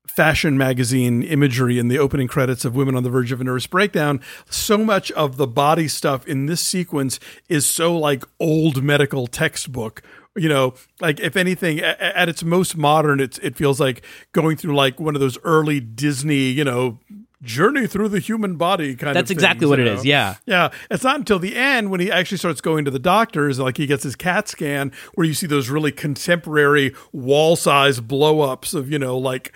fashion 0.06 0.58
magazine 0.58 1.22
imagery 1.22 1.78
in 1.78 1.88
the 1.88 1.98
opening 1.98 2.28
credits 2.28 2.64
of 2.64 2.74
Women 2.74 2.94
on 2.94 3.02
the 3.02 3.10
Verge 3.10 3.32
of 3.32 3.40
a 3.40 3.44
Nervous 3.44 3.66
Breakdown, 3.66 4.20
so 4.50 4.78
much 4.78 5.10
of 5.12 5.36
the 5.36 5.46
body 5.46 5.88
stuff 5.88 6.26
in 6.26 6.46
this 6.46 6.60
sequence 6.60 7.18
is 7.48 7.64
so 7.64 7.96
like 7.96 8.24
old 8.38 8.82
medical 8.82 9.26
textbook. 9.26 10.02
You 10.34 10.48
know, 10.48 10.74
like 11.00 11.20
if 11.20 11.36
anything, 11.36 11.80
at, 11.80 12.00
at 12.00 12.28
its 12.28 12.42
most 12.42 12.76
modern, 12.76 13.20
it's 13.20 13.38
it 13.38 13.54
feels 13.56 13.78
like 13.78 14.02
going 14.32 14.56
through 14.56 14.74
like 14.74 14.98
one 14.98 15.14
of 15.14 15.20
those 15.20 15.38
early 15.44 15.78
Disney, 15.78 16.48
you 16.50 16.64
know, 16.64 16.98
journey 17.42 17.86
through 17.86 18.08
the 18.08 18.20
human 18.20 18.56
body 18.56 18.94
kind 18.94 19.16
That's 19.16 19.30
of 19.30 19.36
that's 19.36 19.44
exactly 19.44 19.66
what 19.66 19.80
it 19.80 19.84
know? 19.84 19.94
is. 19.94 20.04
Yeah. 20.04 20.36
Yeah. 20.46 20.70
It's 20.90 21.04
not 21.04 21.16
until 21.16 21.38
the 21.38 21.56
end 21.56 21.90
when 21.90 22.00
he 22.00 22.10
actually 22.10 22.38
starts 22.38 22.60
going 22.60 22.84
to 22.84 22.90
the 22.90 22.98
doctors, 22.98 23.58
like 23.58 23.76
he 23.76 23.86
gets 23.86 24.04
his 24.04 24.16
CAT 24.16 24.48
scan, 24.48 24.92
where 25.14 25.26
you 25.26 25.34
see 25.34 25.46
those 25.46 25.68
really 25.68 25.92
contemporary 25.92 26.94
wall 27.12 27.56
size 27.56 28.00
blow 28.00 28.40
ups 28.40 28.74
of, 28.74 28.90
you 28.90 28.98
know, 28.98 29.18
like 29.18 29.52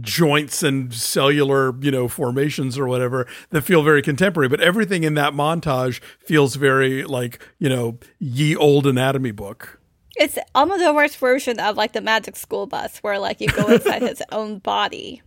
joints 0.00 0.62
and 0.62 0.92
cellular, 0.94 1.74
you 1.80 1.90
know, 1.90 2.08
formations 2.08 2.78
or 2.78 2.86
whatever 2.86 3.26
that 3.50 3.62
feel 3.62 3.82
very 3.82 4.02
contemporary. 4.02 4.48
But 4.48 4.60
everything 4.60 5.04
in 5.04 5.14
that 5.14 5.32
montage 5.32 6.00
feels 6.20 6.56
very 6.56 7.04
like, 7.04 7.42
you 7.58 7.68
know, 7.68 7.98
ye 8.18 8.56
old 8.56 8.86
anatomy 8.86 9.32
book. 9.32 9.80
It's 10.16 10.38
Almodovar's 10.54 11.16
version 11.16 11.58
of 11.58 11.76
like 11.76 11.92
the 11.92 12.00
Magic 12.00 12.36
School 12.36 12.66
Bus, 12.66 12.98
where 12.98 13.18
like 13.18 13.40
you 13.40 13.48
go 13.48 13.66
inside 13.66 14.02
his 14.02 14.22
own 14.32 14.58
body. 14.60 15.22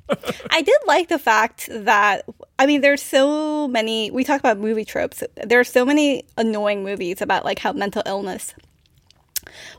I 0.49 0.61
did 0.61 0.77
like 0.85 1.09
the 1.09 1.19
fact 1.19 1.67
that 1.69 2.25
I 2.57 2.65
mean, 2.65 2.81
there's 2.81 3.01
so 3.01 3.67
many. 3.67 4.11
We 4.11 4.23
talk 4.23 4.39
about 4.39 4.57
movie 4.57 4.85
tropes. 4.85 5.23
There 5.35 5.59
are 5.59 5.65
so 5.65 5.85
many 5.85 6.23
annoying 6.37 6.83
movies 6.83 7.21
about 7.21 7.43
like 7.43 7.59
how 7.59 7.73
mental 7.73 8.01
illness 8.05 8.53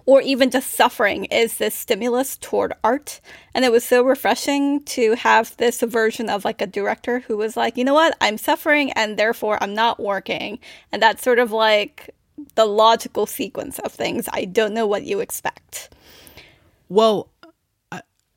or 0.07 0.21
even 0.21 0.51
just 0.51 0.73
suffering 0.73 1.27
is 1.27 1.59
this 1.59 1.75
stimulus 1.75 2.37
toward 2.37 2.73
art. 2.83 3.21
And 3.55 3.65
it 3.65 3.73
was 3.73 3.85
so 3.85 4.03
refreshing 4.03 4.83
to 4.85 5.15
have 5.15 5.57
this 5.57 5.81
version 5.83 6.29
of 6.29 6.45
like 6.45 6.61
a 6.61 6.67
director 6.67 7.21
who 7.21 7.37
was 7.37 7.57
like, 7.57 7.77
you 7.77 7.85
know 7.85 7.95
what, 7.95 8.17
I'm 8.21 8.39
suffering 8.39 8.93
and 8.93 9.19
therefore 9.19 9.63
I'm 9.63 9.75
not 9.75 10.01
working. 10.01 10.59
And 10.93 11.03
that's 11.03 11.23
sort 11.23 11.39
of 11.39 11.53
like 11.53 12.15
the 12.55 12.67
logical 12.67 13.27
sequence 13.27 13.79
of 13.81 13.93
things. 13.93 14.29
I 14.33 14.45
don't 14.45 14.75
know 14.75 14.87
what 14.87 15.05
you 15.05 15.21
expect. 15.21 15.91
Well, 16.89 17.31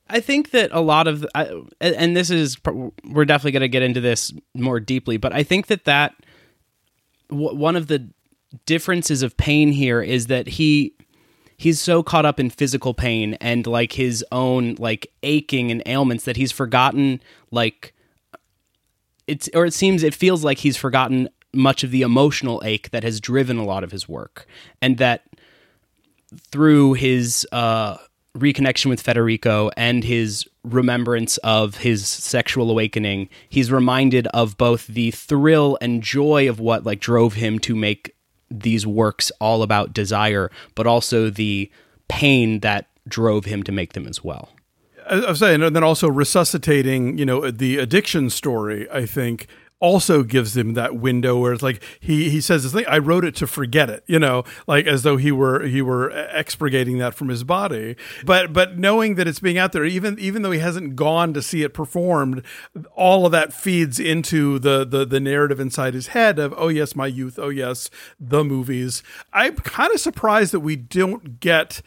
I, 0.10 0.20
think 0.20 0.52
that 0.52 0.72
a 0.74 0.82
lot 0.82 1.08
of, 1.08 1.26
and 1.80 2.18
this 2.18 2.30
is, 2.30 2.58
we're 2.66 3.26
definitely 3.26 3.52
going 3.52 3.62
to 3.62 3.70
get 3.70 3.82
into 3.82 4.02
this 4.02 4.34
more 4.54 4.80
deeply, 4.80 5.16
but 5.18 5.34
I 5.34 5.44
think 5.44 5.68
that 5.68 5.86
that 5.86 6.16
one 7.30 7.78
of 7.78 7.88
the 7.88 8.10
differences 8.66 9.24
of 9.24 9.38
pain 9.38 9.72
here 9.72 10.02
is 10.02 10.28
that 10.28 10.48
he 10.48 10.94
he's 11.62 11.80
so 11.80 12.02
caught 12.02 12.26
up 12.26 12.40
in 12.40 12.50
physical 12.50 12.92
pain 12.92 13.36
and 13.36 13.68
like 13.68 13.94
his 13.94 14.26
own 14.32 14.74
like 14.80 15.06
aching 15.22 15.70
and 15.70 15.84
ailments 15.86 16.26
that 16.26 16.36
he's 16.36 16.52
forgotten 16.52 17.22
like 17.52 17.94
it's 19.28 19.48
or 19.54 19.68
it 19.68 19.74
seems 19.74 20.02
it 20.02 20.16
feels 20.16 20.44
like 20.44 20.58
he's 20.58 20.76
forgotten 20.76 21.30
much 21.54 21.84
of 21.84 21.92
the 21.92 22.02
emotional 22.02 22.64
ache 22.66 22.90
that 22.90 23.04
has 23.04 23.22
driven 23.22 23.58
a 23.58 23.64
lot 23.64 23.84
of 23.84 23.92
his 23.92 24.10
work. 24.10 24.48
And 24.82 24.98
that 24.98 25.24
through 26.52 26.94
his 26.94 27.48
uh 27.52 27.98
reconnection 28.36 28.88
with 28.88 29.00
Federico 29.00 29.70
and 29.78 30.04
his 30.04 30.48
remembrance 30.64 31.38
of 31.40 31.78
his 31.78 32.08
sexual 32.08 32.72
awakening 32.72 33.30
he's 33.50 33.72
reminded 33.72 34.26
of 34.28 34.58
both 34.58 34.88
the 34.88 35.12
thrill 35.12 35.78
and 35.82 36.02
joy 36.02 36.50
of 36.50 36.60
what 36.60 36.86
like 36.86 37.02
drove 37.02 37.34
him 37.34 37.60
to 37.60 37.76
make 37.76 38.16
these 38.60 38.86
works 38.86 39.32
all 39.40 39.64
about 39.64 39.94
desire, 39.94 40.52
but 40.76 40.88
also 40.88 41.30
the 41.30 41.72
pain 42.08 42.60
that 42.60 42.88
drove 43.08 43.46
him 43.46 43.64
to 43.64 43.72
make 43.72 43.94
them 43.94 44.08
as 44.08 44.24
well. 44.24 44.50
I 45.10 45.30
was 45.30 45.40
saying, 45.40 45.64
and 45.64 45.76
then 45.76 45.84
also 45.84 46.10
resuscitating, 46.10 47.18
you 47.18 47.26
know, 47.26 47.50
the 47.50 47.78
addiction 47.78 48.30
story. 48.30 48.90
I 48.92 49.06
think 49.06 49.48
also 49.82 50.22
gives 50.24 50.56
him 50.56 50.76
that 50.76 50.96
window 50.96 51.38
where 51.38 51.52
it's 51.52 51.64
like 51.64 51.84
he 52.00 52.30
he 52.30 52.40
says 52.40 52.64
this 52.64 52.72
thing. 52.72 52.86
I 52.88 53.00
wrote 53.00 53.26
it 53.26 53.36
to 53.38 53.48
forget 53.48 53.90
it, 53.90 54.04
you 54.08 54.20
know, 54.20 54.44
like 54.68 54.86
as 54.86 55.04
though 55.04 55.18
he 55.18 55.32
were 55.32 55.64
he 55.64 55.82
were 55.82 56.10
expurgating 56.10 57.00
that 57.00 57.16
from 57.16 57.28
his 57.28 57.44
body. 57.44 57.98
But 58.24 58.54
but 58.54 58.78
knowing 58.78 59.16
that 59.16 59.28
it's 59.28 59.40
being 59.40 59.58
out 59.58 59.74
there, 59.74 59.84
even 59.84 60.18
even 60.20 60.44
though 60.44 60.52
he 60.52 60.60
hasn't 60.60 60.96
gone 60.96 61.34
to 61.34 61.42
see 61.42 61.64
it 61.64 61.74
performed, 61.74 62.44
all 62.96 63.26
of 63.26 63.32
that 63.34 63.52
feeds 63.52 64.00
into 64.00 64.60
the 64.60 64.86
the 64.86 65.04
the 65.04 65.20
narrative 65.20 65.60
inside 65.60 65.96
his 65.96 66.08
head 66.08 66.40
of 66.40 66.54
oh 66.56 66.70
yes, 66.70 66.96
my 66.96 67.08
youth, 67.08 67.40
oh 67.40 67.50
yes, 67.50 67.90
the 68.20 68.44
movies. 68.44 69.02
I'm 69.34 69.56
kind 69.56 69.92
of 69.94 70.00
surprised 70.00 70.54
that 70.54 70.60
we 70.60 70.76
don't 70.76 71.40
get 71.40 71.82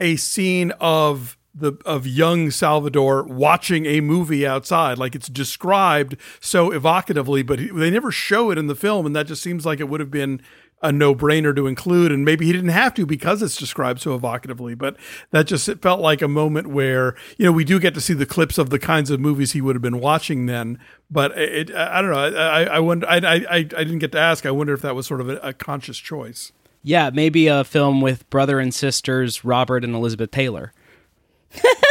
a 0.00 0.16
scene 0.16 0.72
of 0.80 1.37
the 1.54 1.74
of 1.84 2.06
young 2.06 2.50
Salvador 2.50 3.24
watching 3.24 3.86
a 3.86 4.00
movie 4.00 4.46
outside. 4.46 4.98
Like 4.98 5.14
it's 5.14 5.28
described 5.28 6.16
so 6.40 6.70
evocatively, 6.70 7.44
but 7.44 7.58
he, 7.58 7.68
they 7.68 7.90
never 7.90 8.10
show 8.10 8.50
it 8.50 8.58
in 8.58 8.66
the 8.66 8.74
film, 8.74 9.06
and 9.06 9.16
that 9.16 9.26
just 9.26 9.42
seems 9.42 9.66
like 9.66 9.80
it 9.80 9.88
would 9.88 10.00
have 10.00 10.10
been 10.10 10.40
a 10.80 10.92
no 10.92 11.14
brainer 11.14 11.54
to 11.54 11.66
include. 11.66 12.12
And 12.12 12.24
maybe 12.24 12.46
he 12.46 12.52
didn't 12.52 12.70
have 12.70 12.94
to 12.94 13.06
because 13.06 13.42
it's 13.42 13.56
described 13.56 14.00
so 14.00 14.18
evocatively. 14.18 14.76
But 14.76 14.96
that 15.30 15.46
just 15.46 15.68
it 15.68 15.82
felt 15.82 16.00
like 16.00 16.22
a 16.22 16.28
moment 16.28 16.68
where 16.68 17.16
you 17.36 17.44
know 17.44 17.52
we 17.52 17.64
do 17.64 17.80
get 17.80 17.94
to 17.94 18.00
see 18.00 18.14
the 18.14 18.26
clips 18.26 18.58
of 18.58 18.70
the 18.70 18.78
kinds 18.78 19.10
of 19.10 19.20
movies 19.20 19.52
he 19.52 19.60
would 19.60 19.74
have 19.74 19.82
been 19.82 20.00
watching 20.00 20.46
then. 20.46 20.78
But 21.10 21.36
it, 21.36 21.74
I 21.74 22.00
don't 22.02 22.10
know. 22.10 22.40
I 22.40 22.64
I 22.64 22.78
wonder. 22.78 23.06
I, 23.08 23.16
I 23.16 23.44
I 23.50 23.62
didn't 23.62 23.98
get 23.98 24.12
to 24.12 24.20
ask. 24.20 24.46
I 24.46 24.50
wonder 24.50 24.72
if 24.72 24.82
that 24.82 24.94
was 24.94 25.06
sort 25.06 25.20
of 25.20 25.28
a, 25.28 25.36
a 25.38 25.52
conscious 25.52 25.98
choice. 25.98 26.52
Yeah, 26.82 27.10
maybe 27.12 27.48
a 27.48 27.64
film 27.64 28.00
with 28.00 28.28
brother 28.30 28.60
and 28.60 28.72
sisters 28.72 29.44
Robert 29.44 29.84
and 29.84 29.94
Elizabeth 29.94 30.30
Taylor. 30.30 30.72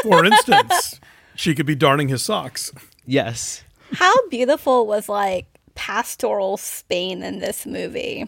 For 0.04 0.26
instance, 0.26 1.00
she 1.36 1.56
could 1.56 1.66
be 1.66 1.76
darning 1.76 2.08
his 2.10 2.24
socks. 2.24 2.72
Yes. 3.06 3.64
How 3.94 4.14
beautiful 4.30 4.86
was 4.86 5.08
like 5.08 5.46
pastoral 5.76 6.58
Spain 6.58 7.24
in 7.24 7.40
this 7.40 7.66
movie? 7.66 8.28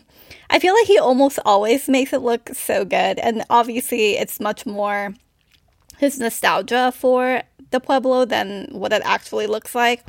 I 0.49 0.59
feel 0.59 0.73
like 0.73 0.87
he 0.87 0.97
almost 0.97 1.39
always 1.45 1.87
makes 1.87 2.13
it 2.13 2.21
look 2.21 2.49
so 2.53 2.85
good. 2.85 3.19
And 3.19 3.43
obviously, 3.49 4.17
it's 4.17 4.39
much 4.39 4.65
more 4.65 5.13
his 5.97 6.19
nostalgia 6.19 6.93
for 6.95 7.41
the 7.71 7.79
Pueblo 7.79 8.25
than 8.25 8.67
what 8.71 8.93
it 8.93 9.01
actually 9.05 9.47
looks 9.47 9.75
like. 9.75 10.03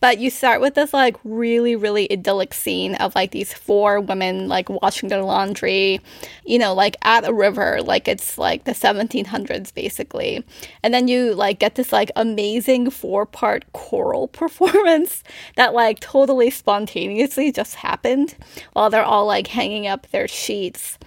But 0.00 0.18
you 0.18 0.30
start 0.30 0.60
with 0.60 0.74
this 0.74 0.92
like 0.92 1.16
really, 1.24 1.76
really 1.76 2.10
idyllic 2.10 2.54
scene 2.54 2.94
of 2.96 3.14
like 3.14 3.30
these 3.30 3.52
four 3.52 4.00
women 4.00 4.48
like 4.48 4.68
washing 4.68 5.08
their 5.08 5.22
laundry, 5.22 6.00
you 6.44 6.58
know, 6.58 6.74
like 6.74 6.96
at 7.02 7.26
a 7.26 7.32
river, 7.32 7.80
like 7.82 8.08
it's 8.08 8.38
like 8.38 8.64
the 8.64 8.72
1700s 8.72 9.72
basically. 9.74 10.44
And 10.82 10.92
then 10.92 11.08
you 11.08 11.34
like 11.34 11.58
get 11.58 11.74
this 11.74 11.92
like 11.92 12.10
amazing 12.16 12.90
four 12.90 13.26
part 13.26 13.64
choral 13.72 14.28
performance 14.42 15.22
that 15.56 15.74
like 15.74 16.00
totally 16.00 16.50
spontaneously 16.50 17.52
just 17.52 17.76
happened 17.76 18.34
while 18.72 18.90
they're 18.90 19.04
all 19.04 19.26
like 19.26 19.46
hanging 19.48 19.86
up 19.86 20.08
their 20.10 20.28
sheets. 20.28 20.98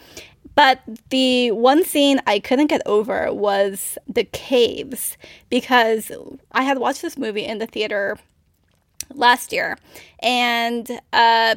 But 0.56 0.82
the 1.10 1.52
one 1.52 1.84
scene 1.84 2.22
I 2.26 2.39
couldn't 2.39 2.68
get 2.68 2.82
over 2.86 3.32
was 3.34 3.98
the 4.08 4.24
caves 4.24 5.18
because 5.50 6.12
I 6.52 6.63
had 6.63 6.78
watched 6.78 7.02
this 7.02 7.18
movie 7.18 7.46
in 7.46 7.58
the 7.58 7.68
theater 7.68 8.18
last 9.13 9.52
year 9.52 9.78
and 10.20 10.89
uh, 11.13 11.56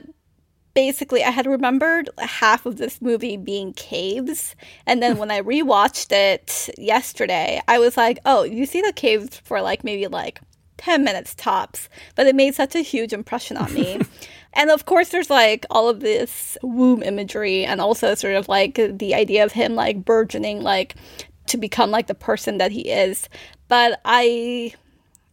basically 0.75 1.25
I 1.25 1.31
had 1.31 1.47
remembered 1.47 2.09
half 2.19 2.65
of 2.65 2.77
this 2.77 3.03
movie 3.03 3.37
being 3.37 3.73
caves. 3.73 4.55
And 4.87 5.03
then 5.03 5.19
when 5.19 5.29
I 5.29 5.41
rewatched 5.41 6.13
it 6.13 6.71
yesterday, 6.79 7.61
I 7.67 7.81
was 7.81 7.97
like, 7.97 8.19
oh, 8.25 8.45
you 8.45 8.65
see 8.67 8.81
the 8.81 8.93
caves 8.93 9.41
for 9.45 9.61
like 9.61 9.83
maybe 9.83 10.07
like 10.07 10.41
10 10.77 11.03
minutes 11.03 11.35
tops, 11.35 11.89
but 12.15 12.29
it 12.29 12.37
made 12.37 12.55
such 12.55 12.77
a 12.77 12.81
huge 12.81 13.13
impression 13.13 13.57
on 13.57 13.75
me. 13.75 14.01
and 14.55 14.71
of 14.71 14.87
course, 14.87 15.11
there's 15.11 15.31
like 15.31 15.67
all 15.71 15.89
of 15.89 16.01
this 16.01 16.57
womb 16.63 17.03
imagery, 17.03 17.65
and 17.65 17.81
also 17.81 18.15
sort 18.15 18.35
of 18.35 18.49
like 18.49 18.75
the 18.75 19.15
idea 19.15 19.45
of 19.45 19.53
him 19.53 19.75
like 19.75 20.05
burgeoning, 20.05 20.63
like 20.63 20.95
to 21.47 21.57
become 21.57 21.91
like 21.91 22.07
the 22.07 22.15
person 22.15 22.59
that 22.59 22.73
he 22.73 22.91
is. 22.91 23.29
But 23.69 24.01
I, 24.05 24.75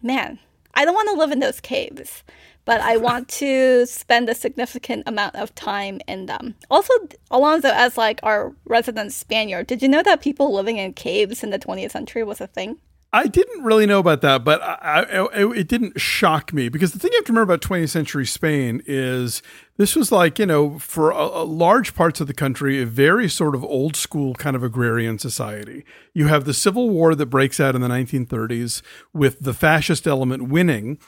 man, 0.01 0.39
I 0.73 0.85
don't 0.85 0.95
want 0.95 1.09
to 1.09 1.15
live 1.15 1.31
in 1.31 1.39
those 1.39 1.59
caves, 1.59 2.23
but 2.65 2.81
I 2.81 2.97
want 2.97 3.27
to 3.39 3.85
spend 3.85 4.29
a 4.29 4.35
significant 4.35 5.03
amount 5.05 5.35
of 5.35 5.55
time 5.55 6.01
in 6.07 6.25
them. 6.25 6.55
Also, 6.69 6.93
Alonso, 7.31 7.69
as 7.69 7.97
like 7.97 8.19
our 8.23 8.53
resident 8.65 9.13
Spaniard, 9.13 9.67
did 9.67 9.81
you 9.81 9.87
know 9.87 10.03
that 10.03 10.21
people 10.21 10.53
living 10.53 10.77
in 10.77 10.93
caves 10.93 11.43
in 11.43 11.51
the 11.51 11.59
20th 11.59 11.91
century 11.91 12.23
was 12.23 12.41
a 12.41 12.47
thing? 12.47 12.77
I 13.15 13.27
didn't 13.27 13.63
really 13.63 13.85
know 13.85 13.99
about 13.99 14.19
that, 14.23 14.43
but 14.43 14.61
I, 14.61 15.05
I, 15.09 15.53
it 15.53 15.69
didn't 15.69 16.01
shock 16.01 16.51
me 16.51 16.67
because 16.67 16.91
the 16.91 16.99
thing 16.99 17.13
you 17.13 17.19
have 17.19 17.25
to 17.27 17.31
remember 17.31 17.53
about 17.53 17.61
20th 17.61 17.87
century 17.87 18.25
Spain 18.25 18.83
is 18.85 19.41
this 19.77 19.95
was 19.95 20.11
like, 20.11 20.37
you 20.37 20.45
know, 20.45 20.77
for 20.79 21.11
a, 21.11 21.23
a 21.23 21.45
large 21.45 21.95
parts 21.95 22.19
of 22.19 22.27
the 22.27 22.33
country, 22.33 22.81
a 22.81 22.85
very 22.85 23.29
sort 23.29 23.55
of 23.55 23.63
old 23.63 23.95
school 23.95 24.33
kind 24.33 24.53
of 24.53 24.63
agrarian 24.63 25.17
society. 25.17 25.85
You 26.13 26.27
have 26.27 26.43
the 26.43 26.53
civil 26.53 26.89
war 26.89 27.15
that 27.15 27.27
breaks 27.27 27.57
out 27.57 27.73
in 27.73 27.79
the 27.79 27.87
1930s 27.87 28.81
with 29.13 29.39
the 29.39 29.53
fascist 29.53 30.05
element 30.05 30.49
winning. 30.49 30.99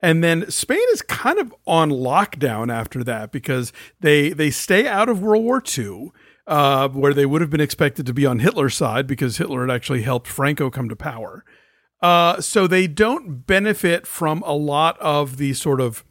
And 0.00 0.22
then 0.22 0.48
Spain 0.48 0.86
is 0.92 1.02
kind 1.02 1.40
of 1.40 1.52
on 1.66 1.90
lockdown 1.90 2.72
after 2.72 3.02
that 3.02 3.32
because 3.32 3.72
they 3.98 4.30
they 4.30 4.50
stay 4.50 4.86
out 4.86 5.08
of 5.08 5.20
World 5.20 5.42
War 5.42 5.60
II 5.76 6.12
uh, 6.46 6.88
where 6.88 7.14
they 7.14 7.26
would 7.26 7.40
have 7.40 7.50
been 7.50 7.60
expected 7.60 8.06
to 8.06 8.14
be 8.14 8.26
on 8.26 8.38
Hitler's 8.38 8.76
side 8.76 9.06
because 9.06 9.38
Hitler 9.38 9.66
had 9.66 9.74
actually 9.74 10.02
helped 10.02 10.28
Franco 10.28 10.70
come 10.70 10.88
to 10.88 10.96
power. 10.96 11.44
Uh, 12.00 12.40
so 12.40 12.66
they 12.66 12.86
don't 12.86 13.46
benefit 13.46 14.06
from 14.06 14.42
a 14.46 14.52
lot 14.52 14.98
of 15.00 15.38
the 15.38 15.54
sort 15.54 15.80
of 15.80 16.04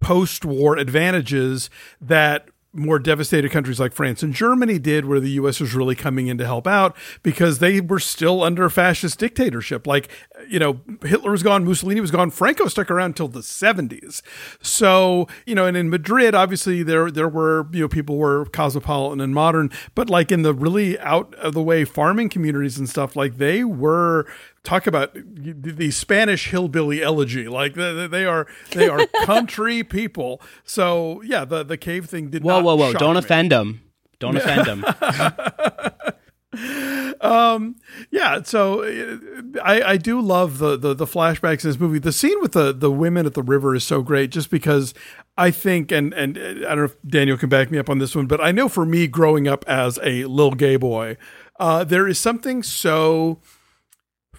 post 0.00 0.44
war 0.44 0.76
advantages 0.76 1.68
that 2.00 2.48
more 2.74 2.98
devastated 2.98 3.50
countries 3.50 3.78
like 3.78 3.92
France 3.92 4.22
and 4.22 4.34
Germany 4.34 4.78
did, 4.78 5.04
where 5.04 5.20
the 5.20 5.30
U.S. 5.30 5.60
was 5.60 5.74
really 5.74 5.94
coming 5.94 6.26
in 6.26 6.36
to 6.38 6.44
help 6.44 6.66
out 6.66 6.96
because 7.22 7.58
they 7.60 7.80
were 7.80 8.00
still 8.00 8.42
under 8.42 8.68
fascist 8.68 9.18
dictatorship. 9.18 9.86
Like, 9.86 10.08
you 10.48 10.58
know, 10.58 10.80
Hitler 11.02 11.30
was 11.30 11.42
gone, 11.42 11.64
Mussolini 11.64 12.00
was 12.00 12.10
gone, 12.10 12.30
Franco 12.30 12.66
stuck 12.66 12.90
around 12.90 13.10
until 13.10 13.28
the 13.28 13.40
70s. 13.40 14.22
So, 14.60 15.28
you 15.46 15.54
know, 15.54 15.66
and 15.66 15.76
in 15.76 15.88
Madrid, 15.88 16.34
obviously 16.34 16.82
there 16.82 17.10
there 17.10 17.28
were, 17.28 17.68
you 17.72 17.80
know, 17.80 17.88
people 17.88 18.16
were 18.16 18.46
cosmopolitan 18.46 19.20
and 19.20 19.34
modern, 19.34 19.70
but 19.94 20.10
like 20.10 20.32
in 20.32 20.42
the 20.42 20.52
really 20.52 20.98
out 20.98 21.34
of 21.36 21.54
the 21.54 21.62
way 21.62 21.84
farming 21.84 22.28
communities 22.28 22.78
and 22.78 22.88
stuff, 22.88 23.14
like 23.14 23.36
they 23.38 23.64
were 23.64 24.26
talk 24.64 24.86
about 24.86 25.12
the 25.14 25.90
Spanish 25.90 26.50
hillbilly 26.50 27.02
elegy. 27.02 27.46
Like 27.46 27.74
they 27.74 28.24
are, 28.24 28.46
they 28.72 28.88
are 28.88 29.06
country 29.24 29.84
people. 29.84 30.42
So 30.64 31.22
yeah, 31.22 31.44
the 31.44 31.62
the 31.62 31.76
cave 31.76 32.06
thing 32.06 32.30
did. 32.30 32.42
Whoa, 32.42 32.62
whoa, 32.62 32.74
whoa! 32.74 32.92
Don't 32.94 33.14
me. 33.14 33.20
offend 33.20 33.52
them. 33.52 33.82
Don't 34.18 34.36
offend 34.36 34.66
them. 34.66 34.84
um 37.20 37.74
yeah 38.10 38.40
so 38.42 38.84
i 39.64 39.82
i 39.82 39.96
do 39.96 40.20
love 40.20 40.58
the, 40.58 40.76
the 40.76 40.94
the 40.94 41.06
flashbacks 41.06 41.64
in 41.64 41.70
this 41.70 41.80
movie 41.80 41.98
the 41.98 42.12
scene 42.12 42.40
with 42.40 42.52
the 42.52 42.72
the 42.72 42.92
women 42.92 43.26
at 43.26 43.34
the 43.34 43.42
river 43.42 43.74
is 43.74 43.82
so 43.82 44.02
great 44.02 44.30
just 44.30 44.50
because 44.50 44.94
i 45.36 45.50
think 45.50 45.90
and 45.90 46.12
and 46.14 46.38
i 46.38 46.42
don't 46.42 46.76
know 46.76 46.84
if 46.84 46.96
daniel 47.02 47.36
can 47.36 47.48
back 47.48 47.72
me 47.72 47.78
up 47.78 47.90
on 47.90 47.98
this 47.98 48.14
one 48.14 48.26
but 48.26 48.40
i 48.40 48.52
know 48.52 48.68
for 48.68 48.86
me 48.86 49.08
growing 49.08 49.48
up 49.48 49.64
as 49.66 49.98
a 50.04 50.24
little 50.26 50.54
gay 50.54 50.76
boy 50.76 51.16
uh 51.58 51.82
there 51.82 52.06
is 52.06 52.20
something 52.20 52.62
so 52.62 53.40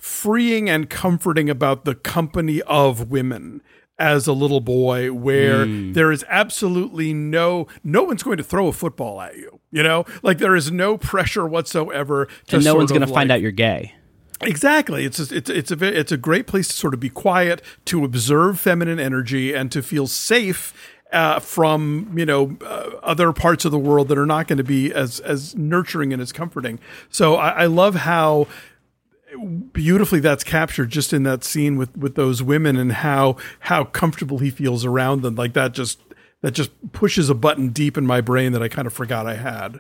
freeing 0.06 0.70
and 0.70 0.88
comforting 0.88 1.50
about 1.50 1.84
the 1.84 1.96
company 1.96 2.62
of 2.68 3.10
women 3.10 3.60
as 3.98 4.28
a 4.28 4.34
little 4.34 4.60
boy 4.60 5.12
where 5.12 5.65
mm. 5.65 5.96
there 5.96 6.12
is 6.12 6.24
absolutely 6.30 7.12
no 7.12 7.65
no 7.84 8.04
one's 8.04 8.22
going 8.22 8.38
to 8.38 8.44
throw 8.44 8.68
a 8.68 8.72
football 8.72 9.20
at 9.20 9.36
you 9.36 9.60
you 9.72 9.82
know 9.82 10.06
like 10.22 10.38
there 10.38 10.56
is 10.56 10.72
no 10.72 10.96
pressure 10.96 11.48
whatsoever 11.48 12.28
and 12.52 12.63
no 12.63 12.76
one's 12.76 12.91
going 12.91 13.02
to 13.02 13.08
like, 13.08 13.15
find 13.15 13.32
out 13.32 13.41
you're 13.41 13.52
gay 13.52 13.96
Exactly. 14.41 15.06
It's 15.06 15.32
a, 15.32 15.34
it's 15.34 15.50
it's 15.50 15.72
a 15.72 15.98
it's 15.98 16.12
a 16.12 16.18
great 16.18 16.46
place 16.46 16.68
to 16.68 16.74
sort 16.74 16.94
of 16.94 17.00
be 17.00 17.10
quiet, 17.10 17.62
to 17.86 18.04
observe 18.04 18.60
feminine 18.60 19.00
energy, 19.00 19.54
and 19.54 19.72
to 19.72 19.82
feel 19.82 20.08
safe 20.08 20.74
uh, 21.13 21.39
from 21.39 22.12
you 22.18 22.26
know 22.26 22.58
uh, 22.60 22.89
other 23.02 23.32
parts 23.32 23.63
of 23.63 23.72
the 23.72 23.80
world 23.80 24.10
that 24.10 24.18
are 24.18 24.26
not 24.26 24.50
going 24.50 24.58
to 24.58 24.63
be 24.63 24.94
as 24.94 25.22
as 25.22 25.56
nurturing 25.56 26.12
and 26.12 26.22
as 26.22 26.34
comforting. 26.34 26.82
So 27.10 27.36
I, 27.36 27.63
I 27.63 27.65
love 27.68 27.96
how 27.96 28.48
beautifully 29.74 30.19
that's 30.19 30.43
captured 30.43 30.89
just 30.89 31.13
in 31.13 31.24
that 31.24 31.43
scene 31.43 31.78
with 31.78 31.95
with 31.98 32.15
those 32.15 32.41
women 32.41 32.78
and 32.78 32.91
how 32.91 33.36
how 33.62 33.84
comfortable 33.84 34.39
he 34.39 34.50
feels 34.50 34.86
around 34.86 35.21
them 35.21 35.36
like 35.36 35.54
that 35.54 35.74
just 35.74 36.00
that 36.41 36.52
just 36.52 36.71
pushes 36.91 37.30
a 37.30 37.36
button 37.36 37.69
deep 37.69 37.98
in 37.98 38.06
my 38.06 38.21
brain 38.21 38.52
that 38.52 38.62
I 38.62 38.67
kind 38.67 38.86
of 38.86 38.93
forgot 38.93 39.26
I 39.26 39.36
had. 39.36 39.80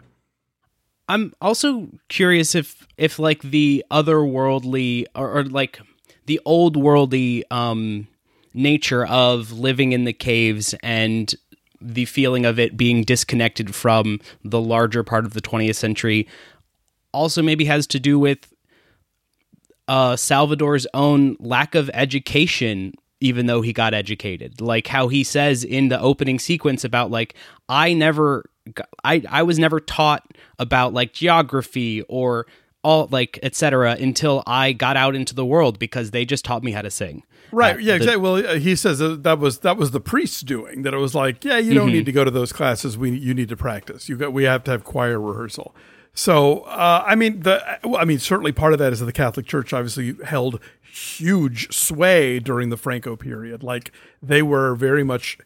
I'm 1.07 1.33
also 1.39 1.89
curious 2.09 2.55
if 2.55 2.87
if 2.97 3.19
like 3.19 3.41
the 3.43 3.85
otherworldly 3.91 5.05
or, 5.15 5.39
or 5.39 5.43
like 5.43 5.79
the 6.25 6.41
old 6.45 6.75
worldly 6.75 7.43
um 7.51 8.07
nature 8.53 9.05
of 9.05 9.51
living 9.51 9.91
in 9.91 10.05
the 10.05 10.13
caves 10.13 10.73
and 10.81 11.35
the 11.79 12.05
feeling 12.05 12.45
of 12.45 12.57
it 12.57 12.77
being 12.77 13.03
disconnected 13.03 13.75
from 13.75 14.19
the 14.43 14.59
larger 14.59 15.03
part 15.03 15.25
of 15.25 15.33
the 15.33 15.41
20th 15.41 15.75
century 15.75 16.27
also 17.11 17.43
maybe 17.43 17.65
has 17.65 17.85
to 17.85 17.99
do 17.99 18.17
with 18.17 18.54
uh, 19.87 20.15
Salvador's 20.15 20.87
own 20.93 21.37
lack 21.39 21.75
of 21.75 21.89
education 21.93 22.93
even 23.21 23.45
though 23.45 23.61
he 23.61 23.73
got 23.73 23.93
educated. 23.93 24.61
Like 24.61 24.87
how 24.87 25.07
he 25.07 25.23
says 25.23 25.63
in 25.63 25.89
the 25.89 25.99
opening 25.99 26.39
sequence 26.39 26.83
about 26.83 27.11
like 27.11 27.35
i 27.69 27.93
never 27.93 28.49
i 29.03 29.21
i 29.29 29.43
was 29.43 29.57
never 29.57 29.79
taught 29.79 30.23
about 30.59 30.93
like 30.93 31.13
geography 31.13 32.01
or 32.03 32.45
all 32.83 33.07
like 33.11 33.39
etc 33.41 33.95
until 33.99 34.43
i 34.45 34.71
got 34.73 34.97
out 34.97 35.15
into 35.15 35.33
the 35.33 35.45
world 35.45 35.79
because 35.79 36.11
they 36.11 36.25
just 36.25 36.45
taught 36.45 36.63
me 36.63 36.71
how 36.71 36.81
to 36.81 36.91
sing. 36.91 37.23
Right 37.51 37.75
uh, 37.75 37.79
yeah 37.79 37.93
the, 37.93 37.95
exactly. 37.95 38.21
Well 38.21 38.59
he 38.59 38.75
says 38.75 38.99
that, 38.99 39.23
that 39.23 39.39
was 39.39 39.59
that 39.59 39.77
was 39.77 39.91
the 39.91 40.01
priest's 40.01 40.41
doing 40.41 40.83
that 40.83 40.93
it 40.93 40.97
was 40.97 41.15
like 41.15 41.43
yeah 41.43 41.57
you 41.57 41.73
don't 41.73 41.87
mm-hmm. 41.87 41.95
need 41.95 42.05
to 42.05 42.11
go 42.11 42.23
to 42.23 42.31
those 42.31 42.51
classes. 42.51 42.97
We 42.97 43.11
you 43.11 43.33
need 43.33 43.49
to 43.49 43.57
practice. 43.57 44.09
You 44.09 44.17
got 44.17 44.33
we 44.33 44.43
have 44.43 44.63
to 44.65 44.71
have 44.71 44.83
choir 44.83 45.19
rehearsal 45.19 45.75
so, 46.15 46.61
uh, 46.61 47.03
I 47.05 47.15
mean, 47.15 47.41
the 47.41 47.61
I 47.97 48.05
mean, 48.05 48.19
certainly 48.19 48.53
part 48.53 48.71
of 48.71 48.79
that 48.79 48.93
is 48.93 48.99
that 48.99 49.05
the 49.05 49.11
Catholic 49.11 49.45
Church 49.45 49.73
obviously 49.73 50.15
held 50.23 50.61
huge 50.81 51.73
sway 51.75 52.39
during 52.39 52.69
the 52.69 52.77
Franco 52.77 53.17
period. 53.17 53.61
Like 53.61 53.91
they 54.23 54.41
were 54.41 54.75
very 54.75 55.03
much 55.03 55.37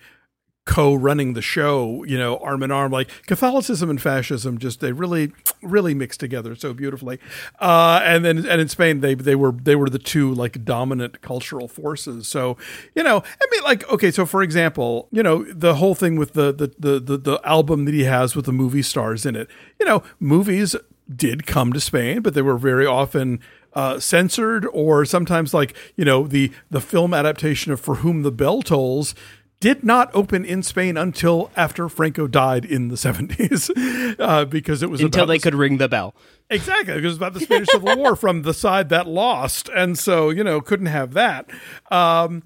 co-running 0.70 1.34
the 1.34 1.42
show, 1.42 2.04
you 2.04 2.16
know, 2.16 2.38
arm 2.38 2.62
in 2.62 2.70
arm. 2.70 2.92
Like 2.92 3.10
Catholicism 3.26 3.90
and 3.90 4.00
fascism, 4.00 4.60
just 4.60 4.82
they 4.82 4.92
really, 4.92 5.32
really 5.64 5.96
mixed 5.96 6.20
together 6.20 6.54
so 6.54 6.76
beautifully. 6.76 7.18
Uh, 7.60 8.02
and 8.04 8.24
then, 8.24 8.38
and 8.46 8.62
in 8.62 8.70
Spain, 8.70 9.00
they 9.00 9.16
they 9.16 9.36
were 9.36 9.52
they 9.52 9.76
were 9.76 9.90
the 9.90 9.98
two 9.98 10.32
like 10.32 10.64
dominant 10.64 11.22
cultural 11.22 11.68
forces. 11.68 12.28
So, 12.28 12.56
you 12.94 13.02
know, 13.02 13.18
I 13.18 13.46
mean, 13.52 13.64
like 13.64 13.90
okay, 13.90 14.12
so 14.12 14.28
for 14.28 14.44
example, 14.44 15.08
you 15.12 15.24
know, 15.24 15.44
the 15.52 15.74
whole 15.76 15.96
thing 15.96 16.18
with 16.18 16.34
the 16.34 16.54
the 16.54 16.72
the 16.78 17.00
the, 17.00 17.18
the 17.18 17.42
album 17.44 17.86
that 17.86 17.96
he 17.96 18.04
has 18.04 18.36
with 18.36 18.46
the 18.46 18.54
movie 18.54 18.84
stars 18.84 19.26
in 19.26 19.36
it. 19.36 19.48
You 19.80 19.88
know, 19.88 20.04
movies 20.20 20.76
did 21.14 21.48
come 21.48 21.74
to 21.74 21.80
Spain, 21.80 22.22
but 22.22 22.36
they 22.36 22.44
were 22.44 22.60
very 22.60 22.86
often 22.86 23.40
uh, 23.74 24.00
censored 24.00 24.66
or 24.72 25.06
sometimes 25.06 25.54
like 25.54 25.76
you 25.96 26.06
know 26.06 26.28
the 26.28 26.52
the 26.70 26.82
film 26.82 27.14
adaptation 27.14 27.72
of 27.72 27.80
For 27.80 27.96
Whom 27.96 28.24
the 28.24 28.32
Bell 28.32 28.62
Tolls 28.62 29.14
did 29.60 29.84
not 29.84 30.10
open 30.14 30.46
in 30.46 30.64
Spain 30.64 30.96
until 30.96 31.52
after 31.56 31.90
Franco 31.90 32.28
died 32.28 32.64
in 32.64 32.88
the 32.88 32.96
70s 32.96 34.16
uh, 34.20 34.46
because 34.46 34.82
it 34.82 34.90
was 34.90 35.02
until 35.02 35.26
they 35.26 35.38
the, 35.38 35.44
could 35.44 35.56
ring 35.56 35.78
the 35.78 35.90
bell. 35.90 36.16
Exactly, 36.50 36.96
because 36.96 37.04
it 37.04 37.08
was 37.08 37.18
about 37.18 37.34
the 37.34 37.42
Spanish 37.42 37.70
Civil 37.70 37.98
War 37.98 38.16
from 38.16 38.44
the 38.44 38.54
side 38.54 38.90
that 38.90 39.08
lost, 39.08 39.70
and 39.76 39.98
so 39.98 40.30
you 40.30 40.44
know 40.44 40.62
couldn't 40.62 40.88
have 40.88 41.14
that. 41.14 41.50
Um, 41.92 42.44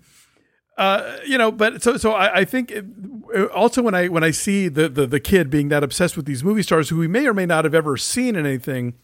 uh, 0.77 1.17
you 1.25 1.37
know, 1.37 1.51
but 1.51 1.83
so 1.83 1.97
so 1.97 2.13
I, 2.13 2.39
I 2.39 2.45
think 2.45 2.71
it, 2.71 2.85
also 3.53 3.81
when 3.81 3.93
I 3.93 4.07
when 4.07 4.23
I 4.23 4.31
see 4.31 4.67
the, 4.67 4.89
the 4.89 5.05
the 5.05 5.19
kid 5.19 5.49
being 5.49 5.69
that 5.69 5.83
obsessed 5.83 6.17
with 6.17 6.25
these 6.25 6.43
movie 6.43 6.63
stars 6.63 6.89
who 6.89 6.97
we 6.97 7.07
may 7.07 7.27
or 7.27 7.33
may 7.33 7.45
not 7.45 7.63
have 7.63 7.75
ever 7.75 7.95
seen 7.95 8.35
in 8.35 8.45
anything 8.45 8.95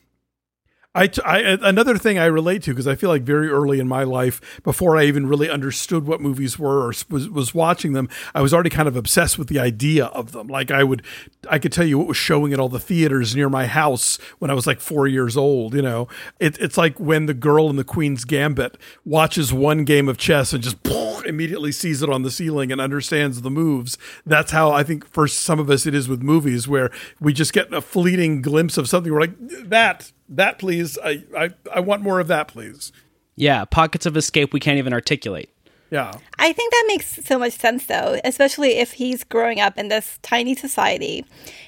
I, 0.96 1.08
I, 1.24 1.40
another 1.62 2.00
thing 2.00 2.18
I 2.18 2.26
relate 2.26 2.64
to 2.64 2.72
because 2.72 2.88
I 2.88 2.96
feel 2.96 3.12
like 3.12 3.22
very 3.22 3.48
early 3.48 3.80
in 3.80 3.88
my 3.88 4.04
life, 4.04 4.60
before 4.64 4.98
I 4.98 5.04
even 5.04 5.28
really 5.28 5.48
understood 5.48 6.08
what 6.08 6.20
movies 6.20 6.58
were 6.58 6.88
or 6.88 6.94
was, 7.10 7.30
was 7.30 7.54
watching 7.54 7.94
them, 7.94 8.10
I 8.34 8.42
was 8.42 8.56
already 8.56 8.72
kind 8.72 8.88
of 8.88 8.96
obsessed 8.96 9.38
with 9.38 9.50
the 9.50 9.60
idea 9.60 10.06
of 10.06 10.32
them. 10.32 10.48
Like 10.48 10.72
I 10.72 10.84
would, 10.84 11.04
I 11.48 11.60
could 11.60 11.72
tell 11.72 11.86
you 11.86 12.00
what 12.00 12.08
was 12.08 12.18
showing 12.18 12.54
at 12.54 12.60
all 12.60 12.70
the 12.70 12.80
theaters 12.80 13.36
near 13.36 13.50
my 13.50 13.68
house 13.68 14.18
when 14.40 14.50
I 14.50 14.56
was 14.56 14.66
like 14.66 14.80
four 14.80 15.08
years 15.08 15.38
old. 15.38 15.76
You 15.76 15.84
know, 15.84 16.08
it, 16.40 16.58
it's 16.60 16.78
like 16.78 17.00
when 17.00 17.28
the 17.28 17.36
girl 17.36 17.70
in 17.70 17.76
the 17.76 17.84
Queen's 17.84 18.26
Gambit 18.26 18.76
watches 19.06 19.54
one 19.54 19.84
game 19.86 20.10
of 20.10 20.18
chess 20.18 20.54
and 20.54 20.64
just 20.64 20.78
immediately 21.28 21.72
sees 21.72 22.02
it 22.02 22.10
on 22.10 22.24
the 22.24 22.32
ceiling 22.32 22.72
and 22.72 22.82
understands 22.82 23.42
the 23.42 23.52
moves. 23.52 24.00
That's 24.26 24.52
how 24.52 24.72
I 24.72 24.82
think 24.82 25.08
for 25.08 25.28
some 25.28 25.60
of 25.60 25.70
us 25.70 25.86
it 25.86 25.94
is 25.94 26.10
with 26.10 26.24
movies, 26.24 26.68
where 26.68 26.90
we 27.20 27.32
just 27.32 27.54
get 27.54 27.72
a 27.72 27.80
fleeting 27.80 28.42
glimpse 28.42 28.76
of 28.76 28.90
something. 28.90 29.14
We're 29.14 29.22
like 29.22 29.38
that 29.70 30.12
that 30.30 30.60
please. 30.60 30.98
I, 31.04 31.24
I, 31.38 31.50
I 31.74 31.80
want 31.80 32.02
more 32.02 32.20
of 32.20 32.28
that, 32.28 32.48
please. 32.48 32.92
Yeah, 33.36 33.66
pockets 33.66 34.06
of 34.06 34.18
escape 34.18 34.54
we 34.54 34.60
can't 34.60 34.78
even 34.78 34.94
articulate. 34.94 35.50
Yeah. 35.92 36.14
I 36.38 36.54
think 36.54 36.72
that 36.72 36.86
makes 36.88 37.26
so 37.26 37.40
much 37.40 37.54
sense, 37.54 37.88
though, 37.88 38.20
especially 38.24 38.78
if 38.78 38.94
he's 38.94 39.24
growing 39.24 39.60
up 39.60 39.78
in 39.78 39.88
this 39.88 40.20
tiny 40.22 40.56
society 40.56 41.26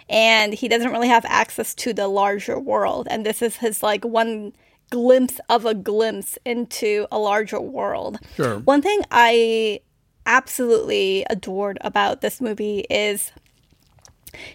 and 0.10 0.54
he 0.54 0.68
doesn't 0.68 0.92
really 0.92 1.08
have 1.08 1.26
access 1.26 1.74
to 1.76 1.94
the 1.94 2.08
larger 2.08 2.60
world. 2.60 3.08
And 3.10 3.26
this 3.26 3.42
is 3.42 3.56
his, 3.56 3.82
like, 3.82 4.06
one 4.06 4.54
glimpse 4.92 5.40
of 5.50 5.66
a 5.66 5.74
glimpse 5.74 6.38
into 6.46 7.08
a 7.12 7.18
larger 7.18 7.60
world. 7.60 8.20
Sure. 8.36 8.60
One 8.60 8.82
thing 8.82 9.02
I 9.10 9.80
absolutely 10.26 11.26
adored 11.30 11.80
about 11.82 12.22
this 12.22 12.40
movie 12.40 12.86
is 12.92 13.32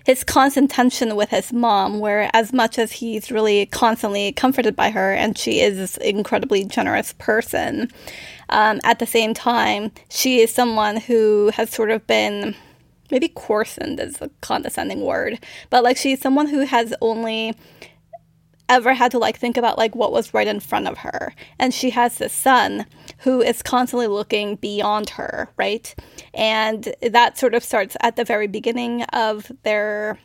his 0.04 0.24
constant 0.24 0.70
tension 0.70 1.16
with 1.16 1.30
his 1.30 1.52
mom, 1.52 2.00
where 2.00 2.30
as 2.32 2.52
much 2.52 2.78
as 2.78 2.92
he's 2.92 3.30
really 3.30 3.66
constantly 3.66 4.32
comforted 4.32 4.74
by 4.74 4.90
her 4.90 5.12
and 5.12 5.36
she 5.36 5.60
is 5.60 5.76
this 5.76 5.96
incredibly 5.98 6.64
generous 6.64 7.12
person, 7.14 7.90
um, 8.48 8.80
at 8.84 8.98
the 8.98 9.06
same 9.06 9.34
time, 9.34 9.90
she 10.08 10.40
is 10.40 10.52
someone 10.52 10.96
who 10.96 11.50
has 11.54 11.70
sort 11.70 11.90
of 11.90 12.06
been 12.06 12.54
maybe 13.10 13.28
coarsened 13.28 14.00
is 14.00 14.20
a 14.20 14.30
condescending 14.40 15.02
word, 15.02 15.38
but 15.70 15.84
like 15.84 15.96
she's 15.96 16.20
someone 16.20 16.46
who 16.46 16.60
has 16.60 16.94
only 17.00 17.54
ever 18.68 18.94
had 18.94 19.10
to 19.12 19.18
like 19.18 19.38
think 19.38 19.56
about 19.56 19.78
like 19.78 19.94
what 19.94 20.12
was 20.12 20.34
right 20.34 20.46
in 20.46 20.60
front 20.60 20.88
of 20.88 20.98
her. 20.98 21.34
And 21.58 21.72
she 21.72 21.90
has 21.90 22.18
this 22.18 22.32
son 22.32 22.86
who 23.18 23.40
is 23.40 23.62
constantly 23.62 24.06
looking 24.06 24.56
beyond 24.56 25.10
her 25.10 25.48
right? 25.56 25.94
And 26.34 26.94
that 27.02 27.38
sort 27.38 27.54
of 27.54 27.64
starts 27.64 27.96
at 28.00 28.16
the 28.16 28.24
very 28.24 28.46
beginning 28.46 29.02
of 29.04 29.50
their 29.62 30.18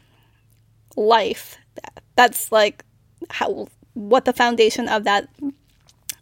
life. 0.96 1.58
That's 2.16 2.52
like 2.52 2.84
how 3.30 3.68
what 3.94 4.26
the 4.26 4.34
foundation 4.34 4.88
of 4.88 5.04
that 5.04 5.28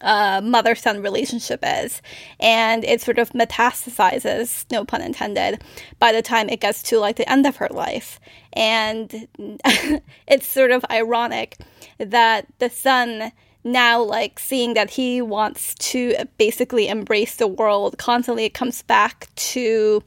uh, 0.02 0.42
mother 0.44 0.76
son 0.76 1.02
relationship 1.02 1.60
is. 1.64 2.02
And 2.40 2.84
it 2.84 3.02
sort 3.02 3.20
of 3.20 3.32
metastasizes, 3.32 4.66
no 4.72 4.86
pun 4.86 5.02
intended, 5.02 5.62
by 6.00 6.12
the 6.12 6.22
time 6.22 6.50
it 6.50 6.62
gets 6.62 6.82
to 6.84 7.00
like 7.00 7.18
the 7.18 7.30
end 7.30 7.46
of 7.46 7.58
her 7.58 7.70
life. 7.70 8.20
And 8.54 9.28
it's 10.28 10.48
sort 10.48 10.72
of 10.72 10.86
ironic 10.90 11.58
that 11.98 12.48
the 12.60 12.70
son 12.70 13.32
now 13.64 14.02
like 14.02 14.40
seeing 14.40 14.74
that 14.74 14.92
he 14.92 15.22
wants 15.22 15.76
to 15.76 16.16
basically 16.38 16.88
embrace 16.88 17.36
the 17.36 17.48
world 17.48 17.98
constantly 17.98 18.46
it 18.46 18.54
comes 18.54 18.84
back 18.84 19.28
to 19.36 20.02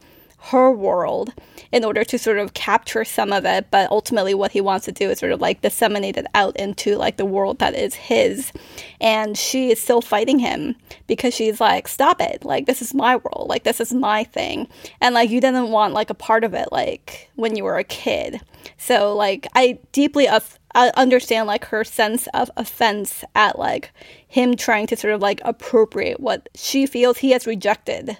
her 0.46 0.70
world 0.70 1.32
in 1.70 1.84
order 1.84 2.04
to 2.04 2.18
sort 2.18 2.38
of 2.38 2.52
capture 2.52 3.04
some 3.04 3.32
of 3.32 3.44
it 3.44 3.66
but 3.70 3.90
ultimately 3.90 4.34
what 4.34 4.52
he 4.52 4.60
wants 4.60 4.84
to 4.84 4.92
do 4.92 5.08
is 5.08 5.18
sort 5.18 5.32
of 5.32 5.40
like 5.40 5.60
disseminate 5.62 6.16
it 6.16 6.26
out 6.34 6.56
into 6.56 6.96
like 6.96 7.16
the 7.16 7.24
world 7.24 7.58
that 7.58 7.74
is 7.74 7.94
his. 7.94 8.52
And 9.00 9.36
she 9.36 9.70
is 9.70 9.80
still 9.80 10.02
fighting 10.02 10.38
him 10.38 10.76
because 11.06 11.34
she's 11.34 11.60
like 11.60 11.88
stop 11.88 12.20
it. 12.20 12.44
Like 12.44 12.66
this 12.66 12.82
is 12.82 12.94
my 12.94 13.16
world. 13.16 13.48
Like 13.48 13.64
this 13.64 13.80
is 13.80 13.92
my 13.92 14.24
thing. 14.24 14.68
And 15.00 15.14
like 15.14 15.30
you 15.30 15.40
didn't 15.40 15.70
want 15.70 15.94
like 15.94 16.10
a 16.10 16.14
part 16.14 16.44
of 16.44 16.54
it 16.54 16.68
like 16.72 17.30
when 17.36 17.56
you 17.56 17.64
were 17.64 17.78
a 17.78 17.84
kid. 17.84 18.40
So 18.76 19.14
like 19.14 19.46
i 19.54 19.78
deeply 19.92 20.26
af- 20.26 20.58
I 20.74 20.90
understand 20.96 21.46
like 21.46 21.66
her 21.66 21.84
sense 21.84 22.28
of 22.34 22.50
offense 22.56 23.24
at 23.34 23.58
like 23.58 23.92
him 24.26 24.56
trying 24.56 24.86
to 24.88 24.96
sort 24.96 25.14
of 25.14 25.20
like 25.20 25.40
appropriate 25.44 26.18
what 26.18 26.48
she 26.54 26.86
feels 26.86 27.18
he 27.18 27.32
has 27.32 27.46
rejected 27.46 28.16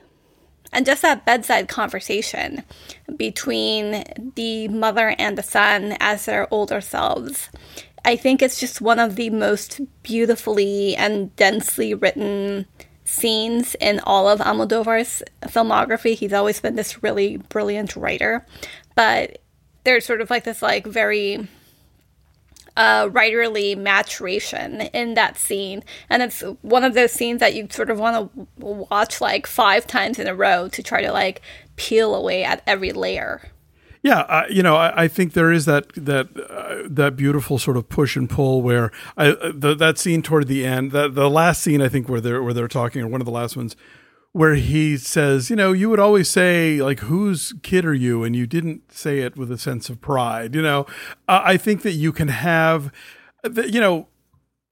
and 0.73 0.87
just 0.87 1.03
that 1.03 1.25
bedside 1.25 1.69
conversation 1.69 2.63
between 3.17 4.05
the 4.35 4.69
mother 4.69 5.15
and 5.19 5.37
the 5.37 5.43
son 5.43 5.97
as 6.01 6.25
their 6.25 6.53
older 6.53 6.81
selves. 6.81 7.51
I 8.05 8.17
think 8.17 8.43
it's 8.43 8.59
just 8.59 8.81
one 8.81 8.99
of 8.99 9.17
the 9.17 9.31
most 9.31 9.81
beautifully 10.03 10.97
and 10.97 11.35
densely 11.37 11.95
written 11.95 12.67
scenes 13.05 13.77
in 13.81 14.01
all 14.01 14.29
of 14.29 14.41
Almodovar's 14.41 15.23
filmography. 15.43 16.15
He's 16.15 16.33
always 16.33 16.61
been 16.61 16.77
this 16.77 17.03
really 17.03 17.37
brilliant 17.37 17.95
writer, 17.95 18.47
but 18.95 19.39
there's 19.85 20.07
sort 20.07 20.21
of 20.21 20.31
like 20.31 20.45
this 20.45 20.63
like 20.63 20.87
very 20.87 21.49
uh, 22.77 23.09
writerly 23.09 23.77
maturation 23.77 24.83
in 24.93 25.15
that 25.15 25.37
scene. 25.37 25.85
And 26.09 26.23
it's 26.23 26.43
one 26.63 26.85
of 26.85 26.95
those 26.95 27.13
scenes 27.13 27.41
that 27.41 27.55
you 27.55 27.69
sort 27.71 27.91
of 27.91 27.99
want 27.99 28.33
to 28.35 28.47
watch 28.59 29.21
like 29.21 29.47
five 29.47 29.87
times 29.87 30.19
in 30.19 30.27
a 30.27 30.35
row 30.35 30.69
to 30.69 30.83
try 30.83 31.03
to 31.03 31.13
like 31.13 31.43
peel 31.77 32.15
away 32.15 32.45
at 32.45 32.63
every 32.67 32.93
layer. 32.93 33.43
Yeah, 34.03 34.21
uh, 34.21 34.47
you 34.51 34.65
know, 34.65 34.75
I, 34.75 35.05
I, 35.05 35.09
think 35.09 35.33
there 35.33 35.53
is 35.53 35.65
that 35.67 35.93
that 35.95 36.29
uh, 36.51 36.89
that 36.91 37.15
beautiful 37.15 37.57
sort 37.57 37.77
of 37.77 37.89
push 37.89 38.17
and 38.17 38.29
pull 38.29 38.61
where 38.61 38.91
I, 39.17 39.29
uh, 39.29 39.53
the, 39.55 39.77
that 39.77 39.97
scene 39.97 40.23
toward 40.23 40.49
the 40.49 40.67
end, 40.67 40.91
that 40.91 41.15
the 41.15 41.31
last 41.31 41.63
scene 41.63 41.81
I 41.81 41.89
think 41.89 42.09
where 42.09 42.21
they're 42.21 42.43
where 42.43 42.53
they're 42.53 42.67
talking, 42.67 43.01
or 43.01 43.07
one 43.07 43.21
of 43.21 43.27
the 43.27 43.33
last 43.33 43.57
ones, 43.57 43.77
where 44.33 44.55
he 44.55 44.97
says, 44.97 45.51
you 45.51 45.57
know, 45.57 45.73
you 45.73 45.90
would 45.90 46.01
always 46.01 46.29
say 46.29 46.81
like, 46.83 47.01
"Whose 47.01 47.55
kid 47.62 47.85
are 47.85 47.95
you?" 47.95 48.25
and 48.25 48.35
you 48.35 48.47
didn't 48.47 48.92
say 48.92 49.21
it 49.21 49.37
with 49.37 49.51
a 49.53 49.59
sense 49.59 49.90
of 49.90 50.01
pride. 50.01 50.55
You 50.55 50.62
know, 50.62 50.87
uh, 51.29 51.42
I 51.45 51.57
think 51.57 51.83
that 51.83 51.92
you 51.92 52.12
can 52.12 52.29
have, 52.29 52.90
you 53.45 53.81
know, 53.81 54.09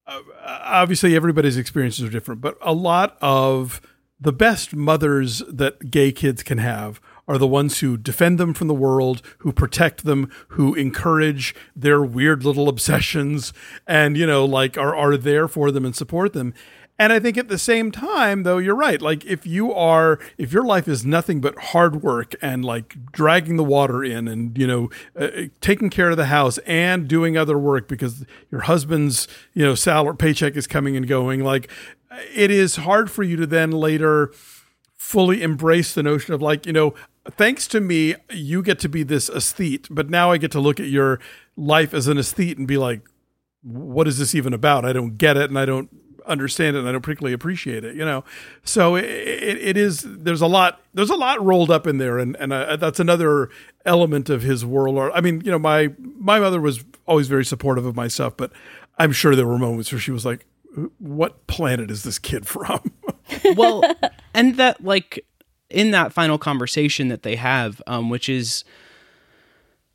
uh, 0.06 0.20
obviously 0.64 1.14
everybody's 1.14 1.56
experiences 1.56 2.04
are 2.04 2.10
different, 2.10 2.40
but 2.40 2.56
a 2.60 2.72
lot 2.72 3.16
of 3.20 3.80
the 4.18 4.32
best 4.32 4.74
mothers 4.74 5.38
that 5.48 5.90
gay 5.90 6.12
kids 6.12 6.42
can 6.42 6.58
have 6.58 7.00
are 7.26 7.38
the 7.38 7.46
ones 7.46 7.78
who 7.78 7.96
defend 7.96 8.38
them 8.38 8.52
from 8.52 8.66
the 8.66 8.74
world, 8.74 9.22
who 9.38 9.52
protect 9.52 10.04
them, 10.04 10.28
who 10.48 10.74
encourage 10.74 11.54
their 11.76 12.02
weird 12.02 12.44
little 12.44 12.68
obsessions, 12.68 13.52
and 13.86 14.16
you 14.16 14.26
know, 14.26 14.44
like 14.44 14.76
are 14.76 14.96
are 14.96 15.16
there 15.16 15.46
for 15.46 15.70
them 15.70 15.84
and 15.84 15.94
support 15.94 16.32
them. 16.32 16.52
And 17.00 17.14
I 17.14 17.18
think 17.18 17.38
at 17.38 17.48
the 17.48 17.56
same 17.56 17.90
time, 17.90 18.42
though, 18.42 18.58
you're 18.58 18.74
right. 18.74 19.00
Like, 19.00 19.24
if 19.24 19.46
you 19.46 19.72
are, 19.72 20.18
if 20.36 20.52
your 20.52 20.66
life 20.66 20.86
is 20.86 21.02
nothing 21.02 21.40
but 21.40 21.58
hard 21.58 22.02
work 22.02 22.34
and 22.42 22.62
like 22.62 22.94
dragging 23.10 23.56
the 23.56 23.64
water 23.64 24.04
in 24.04 24.28
and, 24.28 24.56
you 24.58 24.66
know, 24.66 24.90
uh, 25.18 25.48
taking 25.62 25.88
care 25.88 26.10
of 26.10 26.18
the 26.18 26.26
house 26.26 26.58
and 26.66 27.08
doing 27.08 27.38
other 27.38 27.58
work 27.58 27.88
because 27.88 28.26
your 28.50 28.60
husband's, 28.60 29.26
you 29.54 29.64
know, 29.64 29.74
salary 29.74 30.14
paycheck 30.14 30.56
is 30.56 30.66
coming 30.66 30.94
and 30.94 31.08
going, 31.08 31.42
like, 31.42 31.70
it 32.34 32.50
is 32.50 32.76
hard 32.76 33.10
for 33.10 33.22
you 33.22 33.34
to 33.36 33.46
then 33.46 33.70
later 33.70 34.30
fully 34.94 35.42
embrace 35.42 35.94
the 35.94 36.02
notion 36.02 36.34
of 36.34 36.42
like, 36.42 36.66
you 36.66 36.72
know, 36.74 36.92
thanks 37.30 37.66
to 37.68 37.80
me, 37.80 38.14
you 38.30 38.62
get 38.62 38.78
to 38.78 38.90
be 38.90 39.04
this 39.04 39.30
aesthete, 39.30 39.88
but 39.90 40.10
now 40.10 40.32
I 40.32 40.36
get 40.36 40.50
to 40.50 40.60
look 40.60 40.78
at 40.78 40.88
your 40.88 41.18
life 41.56 41.94
as 41.94 42.08
an 42.08 42.18
aesthete 42.18 42.58
and 42.58 42.68
be 42.68 42.76
like, 42.76 43.00
what 43.62 44.06
is 44.06 44.18
this 44.18 44.34
even 44.34 44.52
about? 44.52 44.84
I 44.84 44.92
don't 44.92 45.16
get 45.16 45.38
it 45.38 45.48
and 45.48 45.58
I 45.58 45.64
don't 45.64 45.88
understand 46.30 46.76
it 46.76 46.80
and 46.80 46.88
I 46.88 46.92
don't 46.92 47.02
particularly 47.02 47.34
appreciate 47.34 47.84
it, 47.84 47.96
you 47.96 48.04
know. 48.04 48.24
So 48.64 48.96
it, 48.96 49.04
it, 49.04 49.58
it 49.58 49.76
is 49.76 50.04
there's 50.06 50.40
a 50.40 50.46
lot 50.46 50.80
there's 50.94 51.10
a 51.10 51.16
lot 51.16 51.44
rolled 51.44 51.70
up 51.70 51.86
in 51.86 51.98
there, 51.98 52.18
and 52.18 52.36
and 52.36 52.52
uh, 52.52 52.76
that's 52.76 53.00
another 53.00 53.50
element 53.84 54.30
of 54.30 54.42
his 54.42 54.64
world. 54.64 54.96
Or 54.96 55.12
I 55.12 55.20
mean, 55.20 55.42
you 55.44 55.50
know, 55.50 55.58
my 55.58 55.92
my 55.98 56.38
mother 56.38 56.60
was 56.60 56.84
always 57.06 57.28
very 57.28 57.44
supportive 57.44 57.84
of 57.84 57.96
my 57.96 58.08
stuff, 58.08 58.36
but 58.36 58.52
I'm 58.98 59.12
sure 59.12 59.34
there 59.34 59.46
were 59.46 59.58
moments 59.58 59.92
where 59.92 60.00
she 60.00 60.10
was 60.10 60.24
like, 60.24 60.46
"What 60.98 61.46
planet 61.46 61.90
is 61.90 62.02
this 62.02 62.18
kid 62.18 62.46
from?" 62.46 62.92
well, 63.56 63.82
and 64.34 64.56
that 64.56 64.82
like 64.82 65.24
in 65.68 65.90
that 65.92 66.12
final 66.12 66.38
conversation 66.38 67.08
that 67.08 67.22
they 67.22 67.36
have, 67.36 67.80
um, 67.86 68.10
which 68.10 68.28
is 68.28 68.64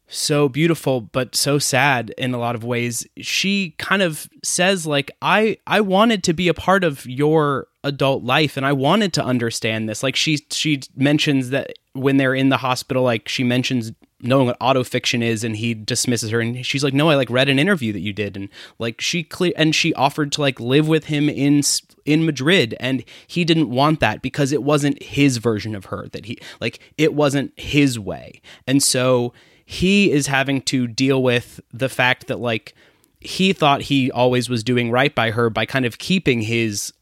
so 0.08 0.48
beautiful 0.48 1.02
but 1.02 1.36
so 1.36 1.58
sad 1.58 2.14
in 2.18 2.34
a 2.34 2.38
lot 2.38 2.56
of 2.56 2.64
ways. 2.64 3.08
She 3.18 3.76
kind 3.78 4.02
of 4.02 4.30
says 4.44 4.86
like 4.86 5.12
i 5.22 5.58
i 5.66 5.82
wanted 5.82 6.24
to 6.24 6.34
be 6.34 6.48
a 6.48 6.54
part 6.54 6.84
of 6.84 7.06
your 7.06 7.68
adult 7.84 8.24
life 8.24 8.58
and 8.58 8.66
i 8.66 8.72
wanted 8.72 9.14
to 9.14 9.24
understand 9.24 9.90
this. 9.90 10.04
Like 10.04 10.16
she 10.16 10.40
she 10.52 10.82
mentions 10.96 11.50
that 11.50 11.74
when 11.94 12.18
they're 12.18 12.36
in 12.36 12.50
the 12.50 12.58
hospital 12.58 13.04
like 13.04 13.28
she 13.28 13.44
mentions 13.44 13.92
knowing 14.22 14.48
what 14.48 14.60
autofiction 14.60 15.22
is 15.22 15.44
and 15.44 15.58
he 15.58 15.74
dismisses 15.74 16.32
her 16.32 16.40
and 16.40 16.66
she's 16.66 16.84
like 16.84 16.94
no 16.94 17.10
i 17.10 17.16
like 17.16 17.30
read 17.30 17.50
an 17.50 17.60
interview 17.60 17.94
that 17.94 18.00
you 18.00 18.12
did 18.12 18.36
and 18.36 18.50
like 18.80 19.00
she 19.00 19.24
clear 19.24 19.54
and 19.56 19.76
she 19.76 19.94
offered 19.94 20.32
to 20.32 20.42
like 20.42 20.60
live 20.60 20.88
with 20.88 21.06
him 21.06 21.30
in 21.30 21.62
in 22.06 22.26
madrid 22.26 22.76
and 22.80 23.04
he 23.28 23.44
didn't 23.44 23.70
want 23.70 24.00
that 24.00 24.22
because 24.22 24.52
it 24.52 24.64
wasn't 24.64 25.02
his 25.04 25.38
version 25.38 25.76
of 25.76 25.86
her 25.86 26.08
that 26.12 26.26
he 26.26 26.38
like 26.62 26.80
it 26.98 27.14
wasn't 27.14 27.52
his 27.60 28.00
way. 28.00 28.42
And 28.68 28.82
so 28.82 29.34
he 29.66 30.12
is 30.12 30.28
having 30.28 30.62
to 30.62 30.88
deal 30.88 31.22
with 31.22 31.60
the 31.74 31.90
fact 31.90 32.28
that 32.28 32.40
like 32.40 32.76
he 33.20 33.52
thought 33.52 33.82
he 33.82 34.12
always 34.12 34.48
was 34.48 34.64
doing 34.64 34.92
right 34.92 35.14
by 35.16 35.32
her 35.32 35.50
by 35.50 35.66
kind 35.66 35.86
of 35.86 35.98
keeping 35.98 36.42
his 36.42 36.94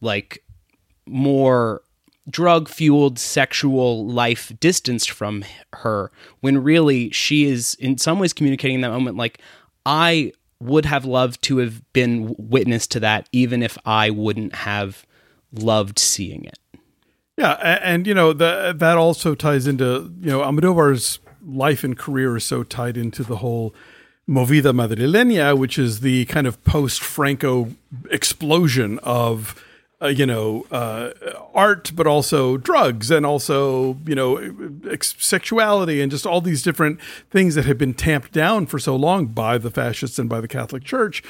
like 0.00 0.42
more 1.06 1.82
drug 2.30 2.68
fueled 2.68 3.18
sexual 3.18 4.06
life 4.06 4.52
distanced 4.60 5.10
from 5.10 5.44
her 5.74 6.10
when 6.40 6.62
really 6.62 7.10
she 7.10 7.44
is 7.44 7.74
in 7.74 7.96
some 7.98 8.18
ways 8.18 8.32
communicating 8.32 8.76
in 8.76 8.80
that 8.80 8.90
moment 8.90 9.16
like 9.16 9.40
i 9.86 10.32
would 10.60 10.84
have 10.84 11.04
loved 11.04 11.40
to 11.42 11.58
have 11.58 11.80
been 11.92 12.34
witness 12.38 12.86
to 12.86 13.00
that 13.00 13.28
even 13.32 13.62
if 13.62 13.78
i 13.84 14.10
wouldn't 14.10 14.54
have 14.54 15.06
loved 15.52 15.98
seeing 15.98 16.44
it. 16.44 16.58
Yeah 17.38 17.52
and, 17.52 18.06
you 18.06 18.14
know 18.14 18.32
the, 18.32 18.74
that 18.76 18.98
also 18.98 19.34
ties 19.34 19.66
into 19.66 20.12
you 20.20 20.30
know 20.30 20.40
almodovar's 20.40 21.18
life 21.48 21.82
and 21.82 21.96
career 21.96 22.36
is 22.36 22.44
so 22.44 22.62
tied 22.62 22.96
into 22.96 23.22
the 23.22 23.36
whole 23.36 23.74
movida 24.28 24.72
madrileña, 24.72 25.56
which 25.56 25.78
is 25.78 26.00
the 26.00 26.26
kind 26.26 26.46
of 26.46 26.62
post 26.64 27.02
Franco 27.02 27.70
explosion 28.10 28.98
of. 29.00 29.64
Uh, 30.00 30.06
you 30.06 30.24
know, 30.24 30.64
uh, 30.70 31.10
art, 31.54 31.90
but 31.96 32.06
also 32.06 32.56
drugs, 32.56 33.10
and 33.10 33.26
also 33.26 33.98
you 34.06 34.14
know, 34.14 34.36
ex- 34.88 35.16
sexuality, 35.18 36.00
and 36.00 36.12
just 36.12 36.24
all 36.24 36.40
these 36.40 36.62
different 36.62 37.00
things 37.32 37.56
that 37.56 37.64
have 37.64 37.78
been 37.78 37.92
tamped 37.92 38.30
down 38.30 38.64
for 38.64 38.78
so 38.78 38.94
long 38.94 39.26
by 39.26 39.58
the 39.58 39.72
fascists 39.72 40.16
and 40.16 40.28
by 40.28 40.40
the 40.40 40.46
Catholic 40.46 40.84
Church 40.84 41.20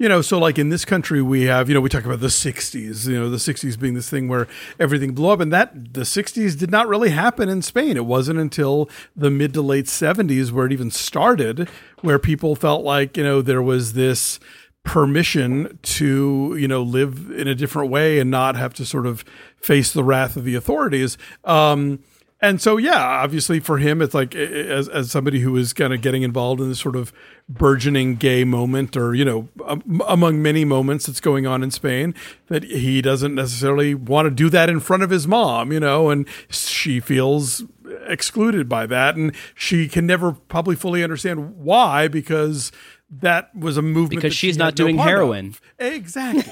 you 0.00 0.08
know, 0.08 0.22
so 0.22 0.38
like 0.38 0.58
in 0.58 0.70
this 0.70 0.86
country, 0.86 1.20
we 1.20 1.42
have, 1.42 1.68
you 1.68 1.74
know, 1.74 1.80
we 1.82 1.90
talk 1.90 2.06
about 2.06 2.20
the 2.20 2.28
60s, 2.28 3.06
you 3.06 3.20
know, 3.20 3.28
the 3.28 3.36
60s 3.36 3.78
being 3.78 3.92
this 3.92 4.08
thing 4.08 4.28
where 4.28 4.48
everything 4.78 5.12
blew 5.12 5.28
up. 5.28 5.40
And 5.40 5.52
that 5.52 5.92
the 5.92 6.00
60s 6.00 6.58
did 6.58 6.70
not 6.70 6.88
really 6.88 7.10
happen 7.10 7.50
in 7.50 7.60
Spain. 7.60 7.98
It 7.98 8.06
wasn't 8.06 8.38
until 8.38 8.88
the 9.14 9.30
mid 9.30 9.52
to 9.52 9.60
late 9.60 9.84
70s 9.84 10.52
where 10.52 10.64
it 10.64 10.72
even 10.72 10.90
started, 10.90 11.68
where 12.00 12.18
people 12.18 12.56
felt 12.56 12.82
like, 12.82 13.18
you 13.18 13.22
know, 13.22 13.42
there 13.42 13.60
was 13.60 13.92
this 13.92 14.40
permission 14.84 15.78
to, 15.82 16.56
you 16.58 16.66
know, 16.66 16.80
live 16.80 17.30
in 17.32 17.46
a 17.46 17.54
different 17.54 17.90
way 17.90 18.20
and 18.20 18.30
not 18.30 18.56
have 18.56 18.72
to 18.72 18.86
sort 18.86 19.04
of 19.04 19.22
face 19.60 19.92
the 19.92 20.02
wrath 20.02 20.34
of 20.34 20.44
the 20.44 20.54
authorities. 20.54 21.18
Um, 21.44 21.98
and 22.42 22.60
so, 22.60 22.78
yeah, 22.78 23.02
obviously 23.02 23.60
for 23.60 23.78
him, 23.78 24.00
it's 24.00 24.14
like 24.14 24.34
as, 24.34 24.88
as 24.88 25.10
somebody 25.10 25.40
who 25.40 25.56
is 25.56 25.74
kind 25.74 25.92
of 25.92 26.00
getting 26.00 26.22
involved 26.22 26.60
in 26.60 26.70
this 26.70 26.80
sort 26.80 26.96
of 26.96 27.12
burgeoning 27.48 28.16
gay 28.16 28.44
moment, 28.44 28.96
or 28.96 29.14
you 29.14 29.24
know, 29.26 29.48
um, 29.66 30.02
among 30.08 30.40
many 30.40 30.64
moments 30.64 31.06
that's 31.06 31.20
going 31.20 31.46
on 31.46 31.62
in 31.62 31.70
Spain, 31.70 32.14
that 32.46 32.62
he 32.64 33.02
doesn't 33.02 33.34
necessarily 33.34 33.94
want 33.94 34.24
to 34.24 34.30
do 34.30 34.48
that 34.48 34.70
in 34.70 34.80
front 34.80 35.02
of 35.02 35.10
his 35.10 35.26
mom, 35.26 35.70
you 35.70 35.80
know, 35.80 36.08
and 36.08 36.26
she 36.48 36.98
feels 36.98 37.62
excluded 38.06 38.70
by 38.70 38.86
that, 38.86 39.16
and 39.16 39.34
she 39.54 39.86
can 39.86 40.06
never 40.06 40.32
probably 40.32 40.76
fully 40.76 41.04
understand 41.04 41.56
why 41.56 42.08
because 42.08 42.72
that 43.10 43.54
was 43.54 43.76
a 43.76 43.82
movement 43.82 44.22
because 44.22 44.32
she's 44.32 44.50
she's 44.50 44.56
not 44.56 44.74
doing 44.74 44.96
heroin. 44.96 45.48
Of. 45.48 45.60
Exactly. 45.78 46.44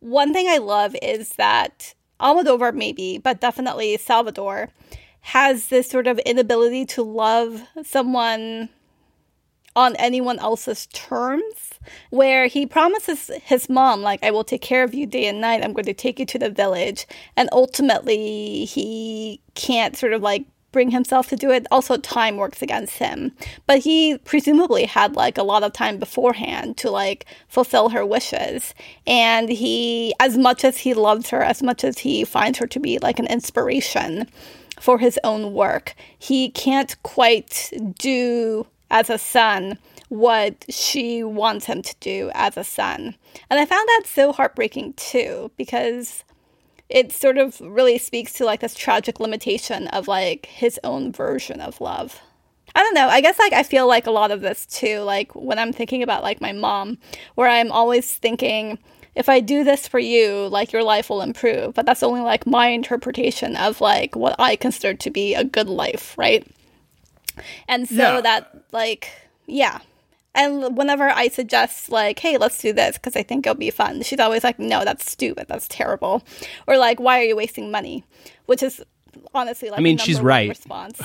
One 0.00 0.32
thing 0.32 0.46
I 0.48 0.56
love 0.56 0.96
is 1.02 1.30
that 1.32 1.94
Almodovar, 2.20 2.74
maybe, 2.74 3.18
but 3.18 3.40
definitely 3.40 3.96
Salvador, 3.96 4.68
has 5.22 5.68
this 5.68 5.88
sort 5.88 6.06
of 6.06 6.18
inability 6.20 6.84
to 6.86 7.02
love 7.02 7.62
someone 7.84 8.68
on 9.76 9.94
anyone 9.96 10.38
else's 10.38 10.86
terms 10.86 11.70
where 12.10 12.46
he 12.46 12.66
promises 12.66 13.30
his 13.44 13.68
mom 13.68 14.02
like 14.02 14.22
i 14.24 14.30
will 14.30 14.42
take 14.42 14.60
care 14.60 14.82
of 14.82 14.92
you 14.94 15.06
day 15.06 15.26
and 15.26 15.40
night. 15.40 15.62
I'm 15.62 15.72
going 15.72 15.84
to 15.84 15.94
take 15.94 16.18
you 16.18 16.26
to 16.26 16.38
the 16.38 16.50
village. 16.50 17.06
And 17.36 17.48
ultimately 17.52 18.64
he 18.64 19.40
can't 19.54 19.96
sort 19.96 20.12
of 20.12 20.22
like 20.22 20.44
bring 20.72 20.90
himself 20.90 21.28
to 21.28 21.36
do 21.36 21.50
it. 21.50 21.66
Also, 21.70 21.96
time 21.96 22.36
works 22.36 22.62
against 22.62 22.98
him. 22.98 23.32
But 23.66 23.80
he 23.80 24.18
presumably 24.18 24.84
had 24.84 25.16
like 25.16 25.38
a 25.38 25.42
lot 25.42 25.62
of 25.62 25.72
time 25.72 25.98
beforehand 25.98 26.76
to 26.78 26.90
like 26.90 27.26
fulfill 27.48 27.90
her 27.90 28.04
wishes. 28.06 28.74
And 29.06 29.48
he, 29.48 30.14
as 30.20 30.36
much 30.36 30.64
as 30.64 30.78
he 30.78 30.94
loves 30.94 31.30
her, 31.30 31.42
as 31.42 31.62
much 31.62 31.84
as 31.84 31.98
he 31.98 32.24
finds 32.24 32.58
her 32.58 32.66
to 32.66 32.80
be 32.80 32.98
like 32.98 33.18
an 33.18 33.26
inspiration 33.26 34.28
for 34.78 34.98
his 34.98 35.18
own 35.24 35.52
work, 35.52 35.94
he 36.18 36.50
can't 36.50 37.00
quite 37.02 37.72
do 37.98 38.66
as 38.90 39.10
a 39.10 39.18
son 39.18 39.78
what 40.08 40.64
she 40.68 41.22
wants 41.22 41.66
him 41.66 41.82
to 41.82 41.94
do 42.00 42.30
as 42.34 42.56
a 42.56 42.64
son. 42.64 43.14
And 43.48 43.60
I 43.60 43.64
found 43.64 43.88
that 43.88 44.02
so 44.06 44.32
heartbreaking 44.32 44.94
too, 44.94 45.52
because 45.56 46.24
it 46.90 47.12
sort 47.12 47.38
of 47.38 47.60
really 47.60 47.98
speaks 47.98 48.32
to 48.34 48.44
like 48.44 48.60
this 48.60 48.74
tragic 48.74 49.20
limitation 49.20 49.86
of 49.88 50.08
like 50.08 50.46
his 50.46 50.78
own 50.82 51.12
version 51.12 51.60
of 51.60 51.80
love. 51.80 52.20
I 52.74 52.82
don't 52.82 52.94
know. 52.94 53.08
I 53.08 53.20
guess 53.20 53.38
like 53.38 53.52
I 53.52 53.62
feel 53.62 53.86
like 53.86 54.06
a 54.06 54.12
lot 54.12 54.30
of 54.30 54.40
this 54.40 54.66
too, 54.66 55.00
like 55.00 55.34
when 55.34 55.58
I'm 55.58 55.72
thinking 55.72 56.02
about 56.02 56.22
like 56.22 56.40
my 56.40 56.52
mom, 56.52 56.98
where 57.34 57.48
I'm 57.48 57.72
always 57.72 58.12
thinking, 58.14 58.78
if 59.14 59.28
I 59.28 59.40
do 59.40 59.64
this 59.64 59.88
for 59.88 59.98
you, 59.98 60.48
like 60.48 60.72
your 60.72 60.84
life 60.84 61.10
will 61.10 61.22
improve. 61.22 61.74
But 61.74 61.86
that's 61.86 62.02
only 62.02 62.20
like 62.20 62.46
my 62.46 62.68
interpretation 62.68 63.56
of 63.56 63.80
like 63.80 64.14
what 64.14 64.36
I 64.38 64.56
consider 64.56 64.94
to 64.94 65.10
be 65.10 65.34
a 65.34 65.44
good 65.44 65.68
life, 65.68 66.16
right? 66.16 66.46
And 67.68 67.88
so 67.88 67.94
yeah. 68.16 68.20
that 68.20 68.64
like 68.72 69.10
yeah, 69.46 69.80
and 70.34 70.76
whenever 70.76 71.08
I 71.08 71.28
suggest, 71.28 71.90
like, 71.90 72.18
hey, 72.18 72.38
let's 72.38 72.58
do 72.58 72.72
this 72.72 72.96
because 72.96 73.16
I 73.16 73.22
think 73.22 73.46
it'll 73.46 73.58
be 73.58 73.70
fun, 73.70 74.02
she's 74.02 74.20
always 74.20 74.44
like, 74.44 74.58
no, 74.58 74.84
that's 74.84 75.10
stupid. 75.10 75.46
That's 75.48 75.66
terrible. 75.68 76.22
Or 76.66 76.78
like, 76.78 77.00
why 77.00 77.20
are 77.20 77.24
you 77.24 77.36
wasting 77.36 77.70
money? 77.70 78.04
Which 78.46 78.62
is 78.62 78.82
honestly 79.34 79.70
like, 79.70 79.80
I 79.80 79.82
mean, 79.82 79.98
she's 79.98 80.20
right. 80.20 80.48
Response. 80.48 81.00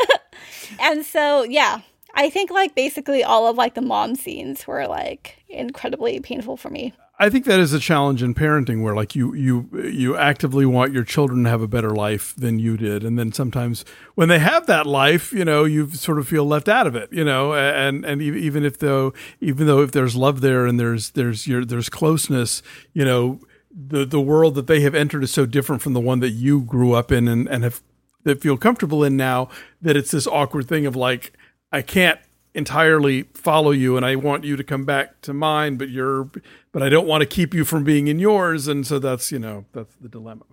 and 0.80 1.04
so, 1.04 1.42
yeah, 1.42 1.80
I 2.14 2.30
think 2.30 2.50
like 2.50 2.74
basically 2.74 3.24
all 3.24 3.48
of 3.48 3.56
like 3.56 3.74
the 3.74 3.82
mom 3.82 4.14
scenes 4.14 4.66
were 4.66 4.86
like 4.86 5.42
incredibly 5.48 6.20
painful 6.20 6.56
for 6.56 6.70
me. 6.70 6.94
I 7.22 7.30
think 7.30 7.44
that 7.44 7.60
is 7.60 7.72
a 7.72 7.78
challenge 7.78 8.20
in 8.20 8.34
parenting 8.34 8.82
where 8.82 8.96
like 8.96 9.14
you 9.14 9.32
you 9.32 9.68
you 9.72 10.16
actively 10.16 10.66
want 10.66 10.92
your 10.92 11.04
children 11.04 11.44
to 11.44 11.50
have 11.50 11.62
a 11.62 11.68
better 11.68 11.90
life 11.90 12.34
than 12.36 12.58
you 12.58 12.76
did. 12.76 13.04
And 13.04 13.16
then 13.16 13.30
sometimes 13.30 13.84
when 14.16 14.28
they 14.28 14.40
have 14.40 14.66
that 14.66 14.86
life, 14.86 15.32
you 15.32 15.44
know, 15.44 15.62
you 15.62 15.88
sort 15.90 16.18
of 16.18 16.26
feel 16.26 16.44
left 16.44 16.68
out 16.68 16.88
of 16.88 16.96
it, 16.96 17.12
you 17.12 17.24
know, 17.24 17.54
and 17.54 18.04
and 18.04 18.20
even 18.20 18.64
if 18.64 18.76
though 18.78 19.12
even 19.40 19.68
though 19.68 19.82
if 19.82 19.92
there's 19.92 20.16
love 20.16 20.40
there 20.40 20.66
and 20.66 20.80
there's 20.80 21.10
there's 21.10 21.46
your 21.46 21.64
there's 21.64 21.88
closeness, 21.88 22.60
you 22.92 23.04
know, 23.04 23.38
the 23.70 24.04
the 24.04 24.20
world 24.20 24.56
that 24.56 24.66
they 24.66 24.80
have 24.80 24.96
entered 24.96 25.22
is 25.22 25.30
so 25.30 25.46
different 25.46 25.80
from 25.80 25.92
the 25.92 26.00
one 26.00 26.18
that 26.18 26.30
you 26.30 26.62
grew 26.62 26.92
up 26.92 27.12
in 27.12 27.28
and 27.28 27.46
and 27.48 27.62
have 27.62 27.80
that 28.24 28.40
feel 28.40 28.56
comfortable 28.56 29.04
in 29.04 29.16
now 29.16 29.48
that 29.80 29.96
it's 29.96 30.10
this 30.10 30.26
awkward 30.26 30.66
thing 30.66 30.86
of 30.86 30.96
like 30.96 31.32
I 31.70 31.82
can't 31.82 32.18
entirely 32.54 33.22
follow 33.34 33.70
you 33.70 33.96
and 33.96 34.04
I 34.04 34.16
want 34.16 34.44
you 34.44 34.56
to 34.56 34.64
come 34.64 34.84
back 34.84 35.20
to 35.22 35.32
mine, 35.32 35.76
but 35.76 35.88
you're 35.88 36.30
but 36.72 36.82
I 36.82 36.88
don't 36.88 37.06
want 37.06 37.22
to 37.22 37.26
keep 37.26 37.54
you 37.54 37.64
from 37.64 37.84
being 37.84 38.08
in 38.08 38.18
yours. 38.18 38.68
And 38.68 38.86
so 38.86 38.98
that's, 38.98 39.32
you 39.32 39.38
know, 39.38 39.64
that's 39.72 39.94
the 40.00 40.08
dilemma. 40.08 40.44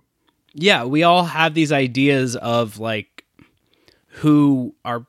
Yeah, 0.52 0.84
we 0.84 1.02
all 1.02 1.24
have 1.24 1.54
these 1.54 1.72
ideas 1.72 2.36
of 2.36 2.78
like 2.78 3.24
who 4.06 4.74
our 4.84 5.06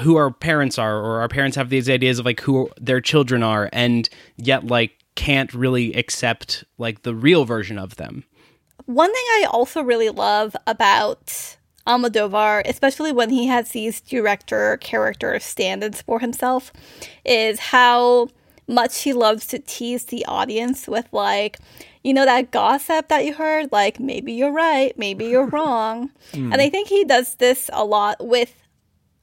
who 0.00 0.16
our 0.16 0.30
parents 0.30 0.78
are 0.78 0.96
or 0.96 1.20
our 1.20 1.28
parents 1.28 1.56
have 1.56 1.70
these 1.70 1.90
ideas 1.90 2.18
of 2.18 2.26
like 2.26 2.40
who 2.40 2.70
their 2.80 3.00
children 3.00 3.42
are 3.42 3.68
and 3.72 4.08
yet 4.36 4.66
like 4.66 4.92
can't 5.16 5.52
really 5.52 5.92
accept 5.94 6.64
like 6.78 7.02
the 7.02 7.14
real 7.14 7.44
version 7.44 7.78
of 7.78 7.96
them. 7.96 8.24
One 8.86 9.12
thing 9.12 9.24
I 9.24 9.48
also 9.50 9.82
really 9.82 10.08
love 10.08 10.54
about 10.66 11.56
Almodovar, 11.90 12.62
especially 12.66 13.10
when 13.10 13.30
he 13.30 13.46
has 13.48 13.70
these 13.70 14.00
director 14.00 14.76
character 14.76 15.40
stand-ins 15.40 16.02
for 16.02 16.20
himself, 16.20 16.72
is 17.24 17.58
how 17.58 18.28
much 18.68 19.02
he 19.02 19.12
loves 19.12 19.46
to 19.48 19.58
tease 19.58 20.04
the 20.04 20.24
audience 20.26 20.86
with 20.86 21.08
like, 21.10 21.58
you 22.04 22.14
know, 22.14 22.24
that 22.24 22.52
gossip 22.52 23.08
that 23.08 23.24
you 23.24 23.34
heard, 23.34 23.72
like 23.72 23.98
maybe 23.98 24.32
you're 24.32 24.52
right, 24.52 24.96
maybe 24.96 25.24
you're 25.26 25.46
wrong. 25.56 26.10
mm. 26.32 26.52
And 26.52 26.62
I 26.62 26.70
think 26.70 26.88
he 26.88 27.04
does 27.04 27.34
this 27.34 27.68
a 27.72 27.84
lot 27.84 28.24
with 28.24 28.54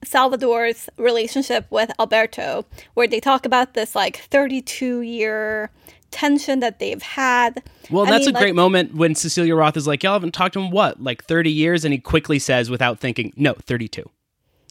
Salvador's 0.06 0.90
relationship 0.98 1.66
with 1.70 1.90
Alberto, 2.00 2.66
where 2.94 3.08
they 3.08 3.20
talk 3.20 3.46
about 3.46 3.74
this 3.74 3.96
like 3.96 4.18
32 4.18 5.02
year 5.02 5.72
tension 6.18 6.60
that 6.62 6.80
they've 6.80 7.02
had. 7.02 7.64
Well, 7.92 8.06
I 8.06 8.10
that's 8.10 8.26
mean, 8.26 8.36
a 8.36 8.38
like, 8.38 8.44
great 8.44 8.56
moment 8.56 8.96
when 8.96 9.14
Cecilia 9.14 9.56
Roth 9.56 9.78
is 9.78 9.86
like, 9.86 10.04
Y'all 10.04 10.14
haven't 10.14 10.34
talked 10.34 10.54
to 10.54 10.60
him, 10.60 10.72
what, 10.72 11.02
like 11.02 11.24
30 11.24 11.52
years? 11.52 11.86
And 11.86 11.94
he 11.94 12.00
quickly 12.00 12.40
says, 12.40 12.70
without 12.70 13.00
thinking, 13.00 13.34
No, 13.36 13.54
32. 13.54 14.10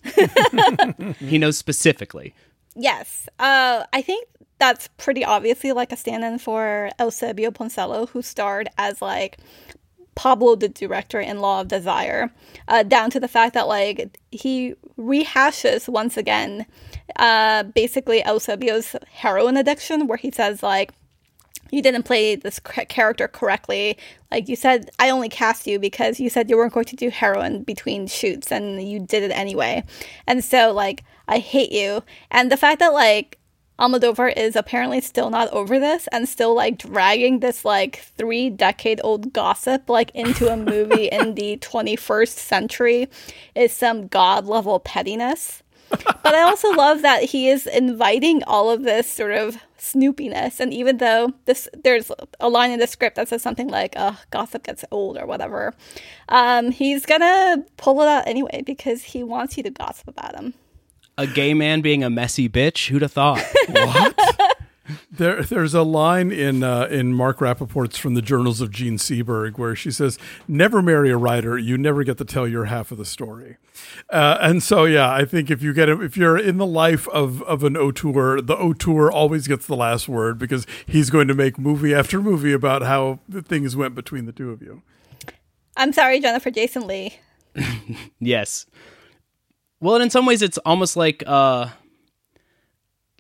he 1.18 1.38
knows 1.38 1.56
specifically. 1.56 2.34
Yes. 2.74 3.28
Uh, 3.38 3.84
I 3.92 4.02
think 4.02 4.26
that's 4.58 4.88
pretty 4.96 5.24
obviously 5.24 5.72
like 5.72 5.92
a 5.92 5.96
stand 5.96 6.24
in 6.24 6.38
for 6.38 6.90
Eusebio 6.98 7.50
Poncela, 7.50 8.08
who 8.08 8.22
starred 8.22 8.68
as 8.76 9.00
like 9.00 9.38
Pablo, 10.16 10.56
the 10.56 10.68
director 10.68 11.20
in 11.20 11.40
Law 11.40 11.60
of 11.60 11.68
Desire, 11.68 12.32
uh, 12.68 12.82
down 12.82 13.10
to 13.10 13.20
the 13.20 13.28
fact 13.28 13.54
that 13.54 13.68
like 13.68 14.18
he 14.30 14.74
rehashes 14.98 15.88
once 15.88 16.16
again 16.16 16.66
uh, 17.16 17.62
basically 17.62 18.22
Eusebio's 18.26 18.96
heroin 19.12 19.56
addiction, 19.56 20.06
where 20.06 20.18
he 20.18 20.30
says 20.30 20.62
like 20.62 20.92
you 21.70 21.82
didn't 21.82 22.04
play 22.04 22.36
this 22.36 22.58
character 22.60 23.28
correctly. 23.28 23.98
Like 24.30 24.48
you 24.48 24.56
said, 24.56 24.90
I 24.98 25.10
only 25.10 25.28
cast 25.28 25.66
you 25.66 25.78
because 25.78 26.20
you 26.20 26.30
said 26.30 26.50
you 26.50 26.56
weren't 26.56 26.72
going 26.72 26.86
to 26.86 26.96
do 26.96 27.10
heroin 27.10 27.62
between 27.62 28.06
shoots 28.06 28.50
and 28.50 28.82
you 28.82 29.00
did 29.00 29.22
it 29.22 29.30
anyway. 29.30 29.84
And 30.26 30.44
so, 30.44 30.72
like, 30.72 31.04
I 31.28 31.38
hate 31.38 31.72
you. 31.72 32.02
And 32.30 32.50
the 32.50 32.56
fact 32.56 32.80
that, 32.80 32.92
like, 32.92 33.38
Almodovar 33.78 34.32
is 34.34 34.56
apparently 34.56 35.02
still 35.02 35.28
not 35.28 35.52
over 35.52 35.78
this 35.78 36.08
and 36.10 36.26
still 36.26 36.54
like 36.54 36.78
dragging 36.78 37.40
this 37.40 37.62
like 37.62 37.98
three 38.16 38.48
decade 38.48 39.02
old 39.04 39.34
gossip 39.34 39.90
like 39.90 40.10
into 40.14 40.50
a 40.50 40.56
movie 40.56 41.08
in 41.12 41.34
the 41.34 41.58
21st 41.58 42.28
century 42.28 43.08
is 43.54 43.72
some 43.72 44.06
god 44.06 44.46
level 44.46 44.80
pettiness. 44.80 45.62
But 45.90 46.34
I 46.34 46.42
also 46.42 46.70
love 46.72 47.02
that 47.02 47.24
he 47.24 47.48
is 47.48 47.66
inviting 47.66 48.42
all 48.44 48.70
of 48.70 48.82
this 48.82 49.10
sort 49.10 49.32
of 49.32 49.58
snoopiness. 49.78 50.60
And 50.60 50.72
even 50.72 50.98
though 50.98 51.32
this, 51.44 51.68
there's 51.84 52.10
a 52.40 52.48
line 52.48 52.70
in 52.70 52.80
the 52.80 52.86
script 52.86 53.16
that 53.16 53.28
says 53.28 53.42
something 53.42 53.68
like, 53.68 53.94
"Oh, 53.96 54.18
gossip 54.30 54.64
gets 54.64 54.84
old" 54.90 55.16
or 55.16 55.26
whatever, 55.26 55.74
um, 56.28 56.70
he's 56.70 57.06
gonna 57.06 57.64
pull 57.76 58.00
it 58.02 58.08
out 58.08 58.26
anyway 58.26 58.62
because 58.64 59.02
he 59.02 59.22
wants 59.22 59.56
you 59.56 59.62
to 59.62 59.70
gossip 59.70 60.08
about 60.08 60.34
him. 60.34 60.54
A 61.18 61.26
gay 61.26 61.54
man 61.54 61.80
being 61.80 62.04
a 62.04 62.10
messy 62.10 62.48
bitch? 62.48 62.88
Who'd 62.88 63.02
have 63.02 63.12
thought? 63.12 63.42
what? 63.68 64.55
There, 65.10 65.42
there's 65.42 65.74
a 65.74 65.82
line 65.82 66.30
in 66.30 66.62
uh, 66.62 66.86
in 66.90 67.12
Mark 67.12 67.38
Rappaport's 67.38 67.96
from 67.96 68.14
the 68.14 68.22
Journals 68.22 68.60
of 68.60 68.70
Jean 68.70 68.96
Seberg 68.96 69.58
where 69.58 69.74
she 69.74 69.90
says, 69.90 70.18
"Never 70.46 70.82
marry 70.82 71.10
a 71.10 71.16
writer; 71.16 71.58
you 71.58 71.78
never 71.78 72.04
get 72.04 72.18
to 72.18 72.24
tell 72.24 72.46
your 72.46 72.66
half 72.66 72.90
of 72.90 72.98
the 72.98 73.04
story." 73.04 73.56
Uh, 74.10 74.38
and 74.40 74.62
so, 74.62 74.84
yeah, 74.84 75.12
I 75.12 75.24
think 75.24 75.50
if 75.50 75.62
you 75.62 75.72
get 75.72 75.88
if 75.88 76.16
you're 76.16 76.38
in 76.38 76.58
the 76.58 76.66
life 76.66 77.08
of 77.08 77.42
of 77.42 77.64
an 77.64 77.76
auteur, 77.76 78.40
the 78.40 78.56
auteur 78.56 79.10
always 79.10 79.48
gets 79.48 79.66
the 79.66 79.76
last 79.76 80.08
word 80.08 80.38
because 80.38 80.66
he's 80.86 81.10
going 81.10 81.28
to 81.28 81.34
make 81.34 81.58
movie 81.58 81.94
after 81.94 82.20
movie 82.20 82.52
about 82.52 82.82
how 82.82 83.20
things 83.44 83.76
went 83.76 83.94
between 83.94 84.26
the 84.26 84.32
two 84.32 84.50
of 84.50 84.62
you. 84.62 84.82
I'm 85.76 85.92
sorry, 85.92 86.20
Jennifer 86.20 86.50
Jason 86.50 86.86
Leigh. 86.86 87.18
yes. 88.20 88.66
Well, 89.80 89.96
and 89.96 90.04
in 90.04 90.10
some 90.10 90.26
ways, 90.26 90.42
it's 90.42 90.58
almost 90.58 90.96
like 90.96 91.22
uh, 91.26 91.68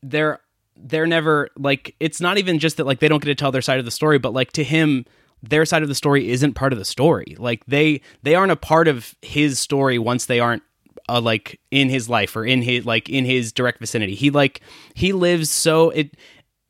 they're 0.02 0.40
they're 0.76 1.06
never 1.06 1.48
like 1.56 1.94
it's 2.00 2.20
not 2.20 2.38
even 2.38 2.58
just 2.58 2.76
that 2.76 2.84
like 2.84 3.00
they 3.00 3.08
don't 3.08 3.22
get 3.22 3.28
to 3.28 3.34
tell 3.34 3.52
their 3.52 3.62
side 3.62 3.78
of 3.78 3.84
the 3.84 3.90
story, 3.90 4.18
but 4.18 4.32
like 4.32 4.52
to 4.52 4.64
him, 4.64 5.04
their 5.42 5.64
side 5.64 5.82
of 5.82 5.88
the 5.88 5.94
story 5.94 6.30
isn't 6.30 6.54
part 6.54 6.72
of 6.72 6.78
the 6.78 6.84
story. 6.84 7.36
Like 7.38 7.64
they 7.66 8.00
they 8.22 8.34
aren't 8.34 8.52
a 8.52 8.56
part 8.56 8.88
of 8.88 9.14
his 9.22 9.58
story 9.58 9.98
once 9.98 10.26
they 10.26 10.40
aren't 10.40 10.62
uh, 11.08 11.20
like 11.20 11.60
in 11.70 11.88
his 11.88 12.08
life 12.08 12.36
or 12.36 12.44
in 12.44 12.62
his 12.62 12.84
like 12.84 13.08
in 13.08 13.24
his 13.24 13.52
direct 13.52 13.78
vicinity. 13.78 14.14
He 14.14 14.30
like 14.30 14.60
he 14.94 15.12
lives 15.12 15.50
so 15.50 15.90
it 15.90 16.16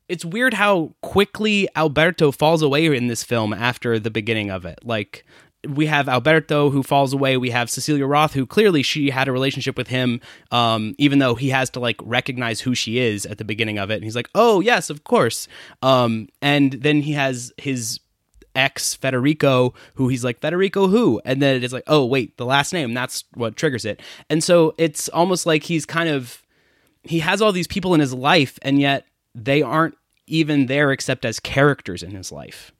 it's 0.07 0.23
weird 0.23 0.53
how 0.53 0.93
quickly 1.01 1.67
Alberto 1.75 2.31
falls 2.31 2.61
away 2.61 2.85
in 2.85 3.07
this 3.07 3.23
film 3.23 3.53
after 3.53 3.99
the 3.99 4.11
beginning 4.11 4.49
of 4.49 4.65
it. 4.65 4.79
Like 4.83 5.25
we 5.67 5.87
have 5.87 6.07
Alberto 6.07 6.69
who 6.69 6.83
falls 6.83 7.13
away. 7.13 7.37
We 7.37 7.49
have 7.49 7.69
Cecilia 7.69 8.05
Roth 8.05 8.33
who 8.33 8.45
clearly 8.45 8.83
she 8.83 9.09
had 9.09 9.27
a 9.27 9.31
relationship 9.31 9.77
with 9.77 9.87
him, 9.87 10.21
um, 10.51 10.95
even 10.97 11.19
though 11.19 11.35
he 11.35 11.49
has 11.49 11.69
to 11.71 11.79
like 11.79 11.97
recognize 12.03 12.61
who 12.61 12.75
she 12.75 12.99
is 12.99 13.25
at 13.25 13.37
the 13.37 13.45
beginning 13.45 13.77
of 13.79 13.89
it. 13.89 13.95
And 13.95 14.03
he's 14.03 14.15
like, 14.15 14.29
"Oh 14.35 14.59
yes, 14.59 14.89
of 14.89 15.03
course." 15.03 15.47
Um, 15.81 16.29
and 16.41 16.73
then 16.73 17.01
he 17.01 17.13
has 17.13 17.51
his 17.57 17.99
ex 18.55 18.95
Federico, 18.95 19.73
who 19.95 20.07
he's 20.07 20.23
like 20.23 20.39
Federico 20.39 20.87
who, 20.87 21.21
and 21.25 21.41
then 21.41 21.63
it's 21.63 21.73
like, 21.73 21.83
"Oh 21.87 22.05
wait, 22.05 22.37
the 22.37 22.45
last 22.45 22.71
name. 22.73 22.93
That's 22.93 23.23
what 23.33 23.55
triggers 23.55 23.85
it." 23.85 24.01
And 24.29 24.43
so 24.43 24.75
it's 24.77 25.09
almost 25.09 25.45
like 25.45 25.63
he's 25.63 25.85
kind 25.85 26.09
of 26.09 26.43
he 27.03 27.19
has 27.19 27.41
all 27.41 27.51
these 27.51 27.67
people 27.67 27.93
in 27.93 27.99
his 27.99 28.13
life, 28.13 28.59
and 28.61 28.79
yet 28.79 29.05
they 29.33 29.61
aren't 29.61 29.97
even 30.27 30.65
there 30.67 30.91
except 30.91 31.25
as 31.25 31.39
characters 31.39 32.03
in 32.03 32.11
his 32.11 32.31
life. 32.31 32.71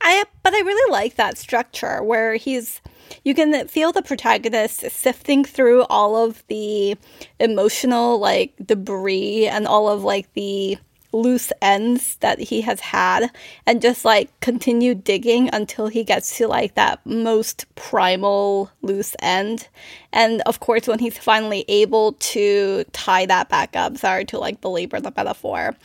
I 0.00 0.24
but 0.42 0.54
I 0.54 0.60
really 0.60 0.92
like 0.92 1.16
that 1.16 1.38
structure 1.38 2.02
where 2.02 2.36
he's 2.36 2.80
you 3.24 3.34
can 3.34 3.68
feel 3.68 3.92
the 3.92 4.02
protagonist 4.02 4.80
sifting 4.90 5.44
through 5.44 5.82
all 5.84 6.16
of 6.16 6.42
the 6.48 6.96
emotional 7.38 8.18
like 8.18 8.54
debris 8.64 9.46
and 9.46 9.66
all 9.66 9.88
of 9.88 10.02
like 10.02 10.32
the 10.34 10.78
loose 11.12 11.52
ends 11.60 12.16
that 12.16 12.38
he 12.38 12.62
has 12.62 12.80
had 12.80 13.30
and 13.66 13.82
just 13.82 14.04
like 14.04 14.28
continue 14.40 14.94
digging 14.94 15.50
until 15.52 15.88
he 15.88 16.02
gets 16.04 16.38
to 16.38 16.48
like 16.48 16.74
that 16.74 17.04
most 17.04 17.66
primal 17.74 18.70
loose 18.80 19.14
end. 19.20 19.68
And 20.12 20.40
of 20.46 20.60
course 20.60 20.88
when 20.88 20.98
he's 20.98 21.18
finally 21.18 21.66
able 21.68 22.14
to 22.14 22.84
tie 22.92 23.26
that 23.26 23.50
back 23.50 23.76
up 23.76 23.98
sorry 23.98 24.24
to 24.26 24.38
like 24.38 24.60
belabor 24.60 25.00
the 25.00 25.12
metaphor 25.14 25.76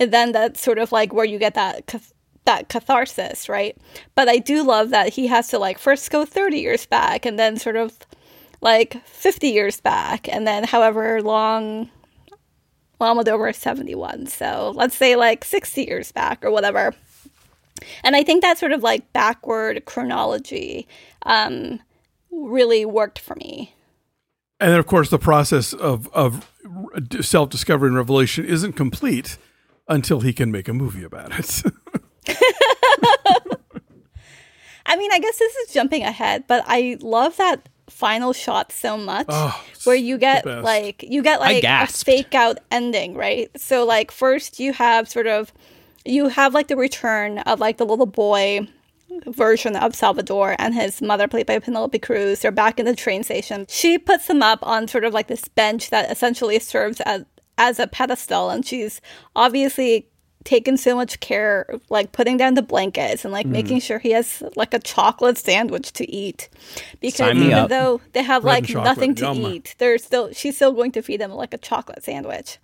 and 0.00 0.12
then 0.12 0.32
that's 0.32 0.60
sort 0.60 0.78
of 0.78 0.90
like 0.90 1.12
where 1.12 1.24
you 1.24 1.38
get 1.38 1.54
that 1.54 1.86
that 2.44 2.68
catharsis, 2.68 3.48
right? 3.48 3.76
But 4.14 4.28
I 4.28 4.38
do 4.38 4.62
love 4.62 4.90
that 4.90 5.12
he 5.12 5.26
has 5.28 5.48
to 5.48 5.58
like 5.58 5.78
first 5.78 6.10
go 6.10 6.24
30 6.24 6.58
years 6.58 6.86
back 6.86 7.24
and 7.24 7.38
then 7.38 7.56
sort 7.56 7.76
of 7.76 7.98
like 8.60 9.04
50 9.06 9.48
years 9.48 9.80
back 9.80 10.28
and 10.28 10.46
then 10.46 10.64
however 10.64 11.22
long 11.22 11.90
well, 13.02 13.16
Almodovar 13.16 13.50
is 13.50 13.56
71. 13.56 14.26
So 14.26 14.72
let's 14.76 14.94
say 14.94 15.16
like 15.16 15.44
60 15.44 15.82
years 15.82 16.12
back 16.12 16.44
or 16.44 16.52
whatever. 16.52 16.94
And 18.04 18.14
I 18.14 18.22
think 18.22 18.42
that 18.42 18.58
sort 18.58 18.70
of 18.70 18.84
like 18.84 19.12
backward 19.12 19.84
chronology 19.86 20.86
um, 21.26 21.80
really 22.30 22.84
worked 22.84 23.18
for 23.18 23.34
me. 23.34 23.74
And 24.60 24.70
then, 24.70 24.78
of 24.78 24.86
course, 24.86 25.10
the 25.10 25.18
process 25.18 25.72
of, 25.72 26.08
of 26.12 26.48
self 27.20 27.50
discovery 27.50 27.88
and 27.88 27.96
revelation 27.96 28.44
isn't 28.44 28.74
complete 28.74 29.36
until 29.88 30.20
he 30.20 30.32
can 30.32 30.52
make 30.52 30.68
a 30.68 30.72
movie 30.72 31.02
about 31.02 31.36
it. 31.36 31.62
I 34.84 34.96
mean, 34.96 35.12
I 35.12 35.18
guess 35.18 35.38
this 35.38 35.54
is 35.56 35.72
jumping 35.72 36.02
ahead, 36.02 36.44
but 36.46 36.64
I 36.66 36.98
love 37.00 37.36
that 37.36 37.68
final 37.88 38.32
shot 38.32 38.72
so 38.72 38.96
much 38.96 39.26
oh, 39.28 39.64
where 39.84 39.96
you 39.96 40.16
get 40.16 40.46
like 40.46 41.02
you 41.02 41.22
get 41.22 41.40
like 41.40 41.62
a 41.62 41.86
fake 41.86 42.34
out 42.34 42.58
ending, 42.70 43.14
right? 43.14 43.50
So 43.56 43.84
like 43.84 44.10
first 44.10 44.58
you 44.58 44.72
have 44.72 45.08
sort 45.08 45.26
of 45.26 45.52
you 46.04 46.28
have 46.28 46.54
like 46.54 46.68
the 46.68 46.76
return 46.76 47.38
of 47.40 47.60
like 47.60 47.78
the 47.78 47.86
little 47.86 48.06
boy 48.06 48.66
version 49.26 49.76
of 49.76 49.94
Salvador 49.94 50.56
and 50.58 50.74
his 50.74 51.02
mother, 51.02 51.28
played 51.28 51.46
by 51.46 51.58
Penelope 51.58 51.98
Cruz. 51.98 52.40
They're 52.40 52.50
back 52.50 52.80
in 52.80 52.86
the 52.86 52.96
train 52.96 53.22
station. 53.22 53.66
She 53.68 53.98
puts 53.98 54.26
them 54.26 54.42
up 54.42 54.60
on 54.62 54.88
sort 54.88 55.04
of 55.04 55.12
like 55.12 55.28
this 55.28 55.46
bench 55.48 55.90
that 55.90 56.10
essentially 56.10 56.58
serves 56.58 57.00
as 57.02 57.24
as 57.58 57.78
a 57.78 57.86
pedestal, 57.86 58.50
and 58.50 58.64
she's 58.64 59.00
obviously 59.36 60.08
taken 60.44 60.76
so 60.76 60.94
much 60.96 61.20
care 61.20 61.66
like 61.88 62.12
putting 62.12 62.36
down 62.36 62.54
the 62.54 62.62
blankets 62.62 63.24
and 63.24 63.32
like 63.32 63.46
mm. 63.46 63.50
making 63.50 63.80
sure 63.80 63.98
he 63.98 64.10
has 64.10 64.42
like 64.56 64.74
a 64.74 64.78
chocolate 64.78 65.38
sandwich 65.38 65.92
to 65.92 66.10
eat 66.10 66.48
because 67.00 67.34
even 67.36 67.52
up. 67.52 67.68
though 67.68 68.00
they 68.12 68.22
have 68.22 68.42
Bread 68.42 68.68
like 68.68 68.84
nothing 68.84 69.14
to 69.16 69.24
Yum. 69.24 69.36
eat 69.38 69.74
they're 69.78 69.98
still 69.98 70.32
she's 70.32 70.56
still 70.56 70.72
going 70.72 70.92
to 70.92 71.02
feed 71.02 71.20
them 71.20 71.32
like 71.32 71.54
a 71.54 71.58
chocolate 71.58 72.02
sandwich 72.02 72.58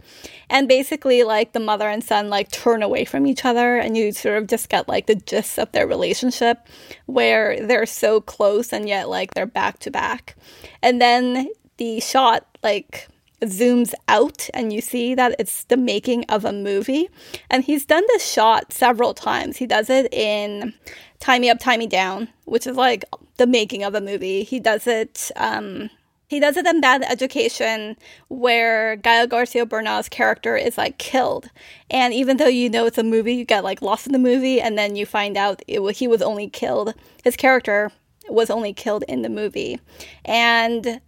and 0.50 0.68
basically 0.68 1.22
like 1.22 1.52
the 1.52 1.60
mother 1.60 1.88
and 1.88 2.02
son 2.02 2.28
like 2.30 2.50
turn 2.50 2.82
away 2.82 3.04
from 3.04 3.26
each 3.26 3.44
other 3.44 3.76
and 3.76 3.96
you 3.96 4.12
sort 4.12 4.38
of 4.38 4.46
just 4.48 4.68
get 4.68 4.88
like 4.88 5.06
the 5.06 5.14
gist 5.14 5.58
of 5.58 5.70
their 5.72 5.86
relationship 5.86 6.66
where 7.06 7.64
they're 7.66 7.86
so 7.86 8.20
close 8.20 8.72
and 8.72 8.88
yet 8.88 9.08
like 9.08 9.34
they're 9.34 9.46
back 9.46 9.78
to 9.78 9.90
back 9.90 10.36
and 10.82 11.00
then 11.00 11.48
the 11.76 12.00
shot 12.00 12.46
like 12.62 13.08
zooms 13.42 13.94
out 14.08 14.48
and 14.54 14.72
you 14.72 14.80
see 14.80 15.14
that 15.14 15.34
it's 15.38 15.64
the 15.64 15.76
making 15.76 16.24
of 16.24 16.44
a 16.44 16.52
movie. 16.52 17.08
And 17.50 17.64
he's 17.64 17.86
done 17.86 18.04
this 18.08 18.28
shot 18.28 18.72
several 18.72 19.14
times. 19.14 19.56
He 19.56 19.66
does 19.66 19.90
it 19.90 20.12
in 20.12 20.74
Tie 21.20 21.38
Me 21.38 21.50
Up, 21.50 21.58
Tie 21.58 21.76
Me 21.76 21.86
Down, 21.86 22.28
which 22.44 22.66
is 22.66 22.76
like 22.76 23.04
the 23.36 23.46
making 23.46 23.84
of 23.84 23.94
a 23.94 24.00
movie. 24.00 24.42
He 24.42 24.60
does 24.60 24.86
it. 24.86 25.30
Um, 25.36 25.90
he 26.28 26.40
does 26.40 26.58
it 26.58 26.66
in 26.66 26.82
Bad 26.82 27.02
Education, 27.04 27.96
where 28.28 28.96
Gael 28.96 29.26
Garcia 29.26 29.64
Bernal's 29.64 30.10
character 30.10 30.56
is 30.56 30.76
like 30.76 30.98
killed, 30.98 31.48
and 31.90 32.12
even 32.12 32.36
though 32.36 32.48
you 32.48 32.68
know 32.68 32.84
it's 32.84 32.98
a 32.98 33.02
movie, 33.02 33.34
you 33.34 33.46
get 33.46 33.64
like 33.64 33.80
lost 33.80 34.06
in 34.06 34.12
the 34.12 34.18
movie, 34.18 34.60
and 34.60 34.76
then 34.76 34.94
you 34.94 35.06
find 35.06 35.38
out 35.38 35.62
it, 35.66 35.96
he 35.96 36.06
was 36.06 36.20
only 36.20 36.50
killed. 36.50 36.92
His 37.24 37.34
character 37.34 37.90
was 38.28 38.50
only 38.50 38.74
killed 38.74 39.04
in 39.08 39.22
the 39.22 39.30
movie, 39.30 39.80
and 40.26 41.00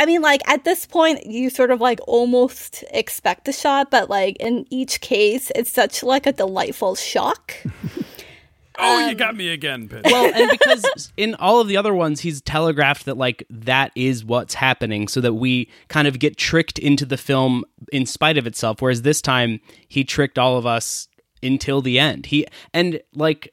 I 0.00 0.06
mean, 0.06 0.22
like 0.22 0.40
at 0.48 0.64
this 0.64 0.86
point, 0.86 1.26
you 1.26 1.50
sort 1.50 1.70
of 1.70 1.78
like 1.82 2.00
almost 2.08 2.84
expect 2.90 3.46
a 3.48 3.52
shot, 3.52 3.90
but 3.90 4.08
like 4.08 4.38
in 4.40 4.64
each 4.70 5.02
case, 5.02 5.52
it's 5.54 5.70
such 5.70 6.02
like 6.02 6.24
a 6.26 6.32
delightful 6.32 6.94
shock. 6.94 7.52
oh, 8.78 9.02
um, 9.02 9.10
you 9.10 9.14
got 9.14 9.36
me 9.36 9.50
again, 9.50 9.88
Penny. 9.88 10.00
Well, 10.06 10.32
and 10.34 10.50
because 10.58 11.12
in 11.18 11.34
all 11.34 11.60
of 11.60 11.68
the 11.68 11.76
other 11.76 11.92
ones, 11.92 12.20
he's 12.20 12.40
telegraphed 12.40 13.04
that 13.04 13.18
like 13.18 13.44
that 13.50 13.92
is 13.94 14.24
what's 14.24 14.54
happening, 14.54 15.06
so 15.06 15.20
that 15.20 15.34
we 15.34 15.68
kind 15.88 16.08
of 16.08 16.18
get 16.18 16.38
tricked 16.38 16.78
into 16.78 17.04
the 17.04 17.18
film 17.18 17.62
in 17.92 18.06
spite 18.06 18.38
of 18.38 18.46
itself. 18.46 18.80
Whereas 18.80 19.02
this 19.02 19.20
time, 19.20 19.60
he 19.86 20.02
tricked 20.02 20.38
all 20.38 20.56
of 20.56 20.64
us 20.64 21.08
until 21.42 21.82
the 21.82 21.98
end. 21.98 22.24
He 22.24 22.46
and 22.72 23.02
like 23.14 23.52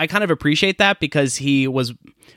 I 0.00 0.08
kind 0.08 0.24
of 0.24 0.30
appreciate 0.32 0.78
that 0.78 0.98
because 0.98 1.36
he 1.36 1.68
was 1.68 1.92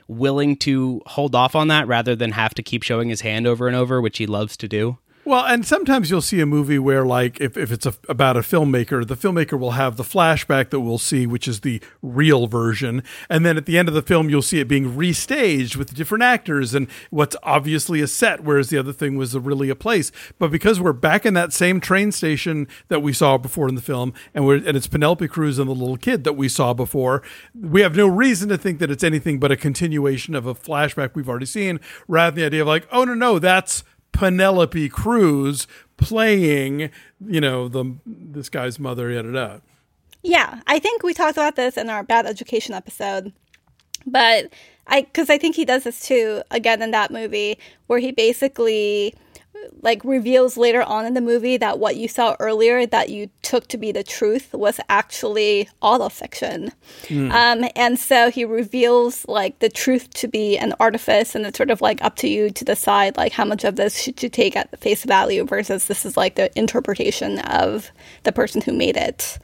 willing 0.08 0.56
to 0.56 1.00
hold 1.06 1.34
off 1.34 1.54
on 1.54 1.68
that 1.68 1.86
rather 1.86 2.14
than 2.16 2.32
have 2.32 2.54
to 2.54 2.62
keep 2.62 2.82
showing 2.82 3.08
his 3.08 3.22
hand 3.22 3.46
over 3.46 3.66
and 3.66 3.76
over, 3.76 4.00
which 4.00 4.18
he 4.18 4.26
loves 4.26 4.56
to 4.58 4.68
do. 4.68 4.98
Well, 5.26 5.46
and 5.46 5.64
sometimes 5.64 6.10
you'll 6.10 6.20
see 6.20 6.40
a 6.40 6.46
movie 6.46 6.78
where, 6.78 7.06
like, 7.06 7.40
if, 7.40 7.56
if 7.56 7.72
it's 7.72 7.86
a, 7.86 7.94
about 8.10 8.36
a 8.36 8.40
filmmaker, 8.40 9.06
the 9.06 9.16
filmmaker 9.16 9.58
will 9.58 9.70
have 9.70 9.96
the 9.96 10.02
flashback 10.02 10.68
that 10.68 10.80
we'll 10.80 10.98
see, 10.98 11.26
which 11.26 11.48
is 11.48 11.60
the 11.60 11.80
real 12.02 12.46
version. 12.46 13.02
And 13.30 13.46
then 13.46 13.56
at 13.56 13.64
the 13.64 13.78
end 13.78 13.88
of 13.88 13.94
the 13.94 14.02
film, 14.02 14.28
you'll 14.28 14.42
see 14.42 14.60
it 14.60 14.68
being 14.68 14.94
restaged 14.94 15.76
with 15.76 15.94
different 15.94 16.24
actors 16.24 16.74
and 16.74 16.88
what's 17.08 17.36
obviously 17.42 18.02
a 18.02 18.06
set, 18.06 18.40
whereas 18.44 18.68
the 18.68 18.76
other 18.76 18.92
thing 18.92 19.16
was 19.16 19.34
a, 19.34 19.40
really 19.40 19.70
a 19.70 19.74
place. 19.74 20.12
But 20.38 20.50
because 20.50 20.78
we're 20.78 20.92
back 20.92 21.24
in 21.24 21.32
that 21.32 21.54
same 21.54 21.80
train 21.80 22.12
station 22.12 22.68
that 22.88 23.00
we 23.00 23.14
saw 23.14 23.38
before 23.38 23.66
in 23.66 23.76
the 23.76 23.80
film, 23.80 24.12
and, 24.34 24.44
we're, 24.44 24.56
and 24.56 24.76
it's 24.76 24.88
Penelope 24.88 25.26
Cruz 25.28 25.58
and 25.58 25.70
the 25.70 25.74
little 25.74 25.96
kid 25.96 26.24
that 26.24 26.34
we 26.34 26.50
saw 26.50 26.74
before, 26.74 27.22
we 27.58 27.80
have 27.80 27.96
no 27.96 28.06
reason 28.06 28.50
to 28.50 28.58
think 28.58 28.78
that 28.78 28.90
it's 28.90 29.02
anything 29.02 29.40
but 29.40 29.50
a 29.50 29.56
continuation 29.56 30.34
of 30.34 30.44
a 30.44 30.54
flashback 30.54 31.14
we've 31.14 31.30
already 31.30 31.46
seen, 31.46 31.80
rather 32.06 32.32
than 32.32 32.40
the 32.42 32.46
idea 32.46 32.60
of, 32.60 32.68
like, 32.68 32.86
oh, 32.92 33.04
no, 33.04 33.14
no, 33.14 33.38
that's 33.38 33.84
Penelope 34.14 34.88
Cruz 34.90 35.66
playing, 35.96 36.90
you 37.26 37.40
know, 37.40 37.68
the 37.68 37.96
this 38.06 38.48
guy's 38.48 38.78
mother, 38.78 39.10
yada 39.10 39.28
yada. 39.28 39.62
Yeah, 40.22 40.60
I 40.66 40.78
think 40.78 41.02
we 41.02 41.12
talked 41.12 41.36
about 41.36 41.56
this 41.56 41.76
in 41.76 41.90
our 41.90 42.02
bad 42.02 42.24
education 42.24 42.74
episode, 42.74 43.32
but 44.06 44.50
I 44.86 45.02
because 45.02 45.28
I 45.28 45.36
think 45.36 45.56
he 45.56 45.64
does 45.64 45.84
this 45.84 46.06
too 46.06 46.42
again 46.50 46.80
in 46.80 46.92
that 46.92 47.10
movie 47.10 47.58
where 47.88 47.98
he 47.98 48.12
basically 48.12 49.14
like 49.82 50.04
reveals 50.04 50.56
later 50.56 50.82
on 50.82 51.06
in 51.06 51.14
the 51.14 51.20
movie 51.20 51.56
that 51.56 51.78
what 51.78 51.96
you 51.96 52.08
saw 52.08 52.36
earlier 52.40 52.86
that 52.86 53.10
you 53.10 53.30
took 53.42 53.68
to 53.68 53.78
be 53.78 53.92
the 53.92 54.02
truth 54.02 54.52
was 54.52 54.80
actually 54.88 55.68
all 55.82 56.02
of 56.02 56.12
fiction. 56.12 56.72
Mm. 57.04 57.30
Um, 57.32 57.70
and 57.76 57.98
so 57.98 58.30
he 58.30 58.44
reveals 58.44 59.26
like 59.28 59.58
the 59.58 59.68
truth 59.68 60.10
to 60.14 60.28
be 60.28 60.56
an 60.58 60.74
artifice, 60.80 61.34
and 61.34 61.46
it's 61.46 61.56
sort 61.56 61.70
of 61.70 61.80
like 61.80 62.02
up 62.02 62.16
to 62.16 62.28
you 62.28 62.50
to 62.50 62.64
decide 62.64 63.16
like 63.16 63.32
how 63.32 63.44
much 63.44 63.64
of 63.64 63.76
this 63.76 64.00
should 64.00 64.22
you 64.22 64.28
take 64.28 64.56
at 64.56 64.78
face 64.80 65.04
value 65.04 65.44
versus 65.44 65.86
this 65.86 66.04
is 66.04 66.16
like 66.16 66.36
the 66.36 66.56
interpretation 66.58 67.38
of 67.40 67.90
the 68.24 68.32
person 68.32 68.60
who 68.60 68.72
made 68.72 68.96
it. 68.96 69.38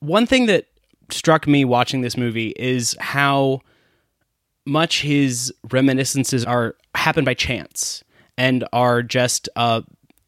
One 0.00 0.26
thing 0.26 0.46
that 0.46 0.66
struck 1.10 1.46
me 1.46 1.64
watching 1.64 2.00
this 2.00 2.16
movie 2.16 2.54
is 2.56 2.96
how 3.00 3.60
much 4.66 5.02
his 5.02 5.52
reminiscences 5.70 6.44
are 6.44 6.76
happen 6.94 7.24
by 7.24 7.34
chance 7.34 8.04
and 8.36 8.66
are 8.72 9.02
just 9.02 9.48
uh, 9.56 9.82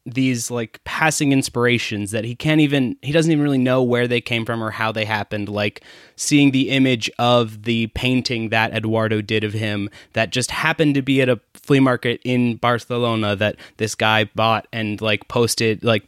these 0.05 0.51
like 0.51 0.81
passing 0.83 1.31
inspirations 1.31 2.11
that 2.11 2.25
he 2.25 2.35
can't 2.35 2.59
even 2.59 2.97
he 3.01 3.11
doesn't 3.11 3.31
even 3.31 3.43
really 3.43 3.57
know 3.57 3.81
where 3.81 4.07
they 4.07 4.19
came 4.19 4.45
from 4.45 4.61
or 4.61 4.71
how 4.71 4.91
they 4.91 5.05
happened. 5.05 5.47
Like 5.47 5.83
seeing 6.15 6.51
the 6.51 6.69
image 6.69 7.09
of 7.17 7.63
the 7.63 7.87
painting 7.87 8.49
that 8.49 8.73
Eduardo 8.73 9.21
did 9.21 9.43
of 9.43 9.53
him 9.53 9.89
that 10.13 10.31
just 10.31 10.51
happened 10.51 10.95
to 10.95 11.01
be 11.01 11.21
at 11.21 11.29
a 11.29 11.39
flea 11.53 11.79
market 11.79 12.19
in 12.25 12.57
Barcelona 12.57 13.35
that 13.37 13.55
this 13.77 13.95
guy 13.95 14.25
bought 14.35 14.67
and 14.73 14.99
like 14.99 15.27
posted 15.27 15.83
like 15.83 16.03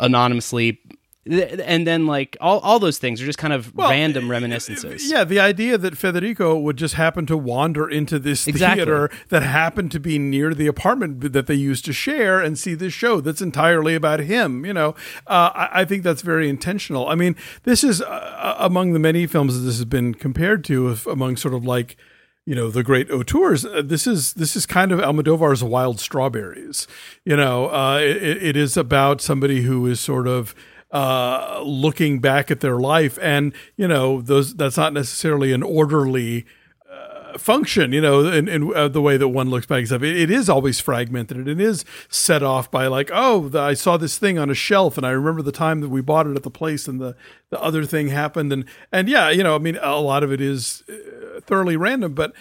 anonymously 0.00 0.80
and 1.26 1.86
then 1.86 2.06
like 2.06 2.36
all, 2.40 2.60
all 2.60 2.78
those 2.78 2.98
things 2.98 3.20
are 3.20 3.26
just 3.26 3.38
kind 3.38 3.52
of 3.52 3.74
well, 3.74 3.90
random 3.90 4.30
reminiscences. 4.30 5.10
Yeah, 5.10 5.24
the 5.24 5.40
idea 5.40 5.76
that 5.78 5.96
Federico 5.96 6.56
would 6.56 6.76
just 6.76 6.94
happen 6.94 7.26
to 7.26 7.36
wander 7.36 7.88
into 7.88 8.18
this 8.18 8.46
exactly. 8.46 8.84
theater 8.84 9.10
that 9.28 9.42
happened 9.42 9.90
to 9.92 10.00
be 10.00 10.18
near 10.18 10.54
the 10.54 10.66
apartment 10.66 11.32
that 11.32 11.46
they 11.46 11.54
used 11.54 11.84
to 11.86 11.92
share 11.92 12.40
and 12.40 12.58
see 12.58 12.74
this 12.74 12.92
show 12.92 13.20
that's 13.20 13.42
entirely 13.42 13.94
about 13.94 14.20
him. 14.20 14.64
You 14.64 14.72
know, 14.72 14.90
uh, 15.26 15.50
I, 15.54 15.68
I, 15.80 15.84
think 15.84 16.02
that's 16.02 16.22
very 16.22 16.48
intentional. 16.48 17.08
I 17.08 17.14
mean, 17.14 17.34
this 17.64 17.82
is 17.82 18.00
uh, 18.00 18.04
uh 18.04 18.56
among 18.58 18.92
the 18.92 18.98
many 18.98 19.26
films 19.26 19.54
that 19.54 19.60
this 19.60 19.76
has 19.76 19.84
been 19.84 20.14
compared 20.14 20.64
to, 20.64 20.90
if, 20.90 21.06
among 21.06 21.36
sort 21.36 21.54
of 21.54 21.64
like 21.64 21.96
you 22.44 22.54
know 22.54 22.70
the 22.70 22.84
great 22.84 23.10
auteurs 23.10 23.64
uh, 23.64 23.82
this 23.84 24.06
is 24.06 24.34
this 24.34 24.54
is 24.54 24.66
kind 24.66 24.92
of 24.92 25.00
almodovar's 25.00 25.64
wild 25.64 25.98
strawberries 25.98 26.86
you 27.24 27.36
know 27.36 27.68
uh, 27.70 27.98
it, 27.98 28.40
it 28.42 28.56
is 28.56 28.76
about 28.76 29.20
somebody 29.20 29.62
who 29.62 29.84
is 29.86 29.98
sort 29.98 30.28
of 30.28 30.54
uh, 30.90 31.62
looking 31.64 32.20
back 32.20 32.50
at 32.50 32.60
their 32.60 32.78
life, 32.78 33.18
and 33.20 33.52
you 33.76 33.88
know 33.88 34.20
those 34.20 34.54
that's 34.54 34.76
not 34.76 34.92
necessarily 34.92 35.52
an 35.52 35.62
orderly 35.62 36.46
uh, 36.90 37.36
function, 37.38 37.92
you 37.92 38.00
know, 38.00 38.26
in, 38.26 38.48
in 38.48 38.74
uh, 38.74 38.88
the 38.88 39.02
way 39.02 39.16
that 39.16 39.28
one 39.28 39.50
looks 39.50 39.66
back 39.66 39.86
stuff. 39.86 40.02
It, 40.02 40.16
it 40.16 40.30
is 40.30 40.48
always 40.48 40.78
fragmented. 40.78 41.48
It 41.48 41.60
is 41.60 41.84
set 42.08 42.42
off 42.42 42.70
by 42.70 42.86
like, 42.86 43.10
oh, 43.12 43.48
the, 43.48 43.60
I 43.60 43.74
saw 43.74 43.96
this 43.96 44.16
thing 44.16 44.38
on 44.38 44.48
a 44.48 44.54
shelf, 44.54 44.96
and 44.96 45.04
I 45.04 45.10
remember 45.10 45.42
the 45.42 45.52
time 45.52 45.80
that 45.80 45.88
we 45.88 46.00
bought 46.00 46.26
it 46.26 46.36
at 46.36 46.44
the 46.44 46.50
place, 46.50 46.86
and 46.86 47.00
the 47.00 47.16
the 47.50 47.60
other 47.60 47.84
thing 47.84 48.08
happened, 48.08 48.52
and 48.52 48.64
and 48.92 49.08
yeah, 49.08 49.30
you 49.30 49.42
know, 49.42 49.56
I 49.56 49.58
mean, 49.58 49.78
a 49.82 50.00
lot 50.00 50.22
of 50.22 50.32
it 50.32 50.40
is 50.40 50.84
uh, 50.88 51.40
thoroughly 51.40 51.76
random, 51.76 52.14
but 52.14 52.32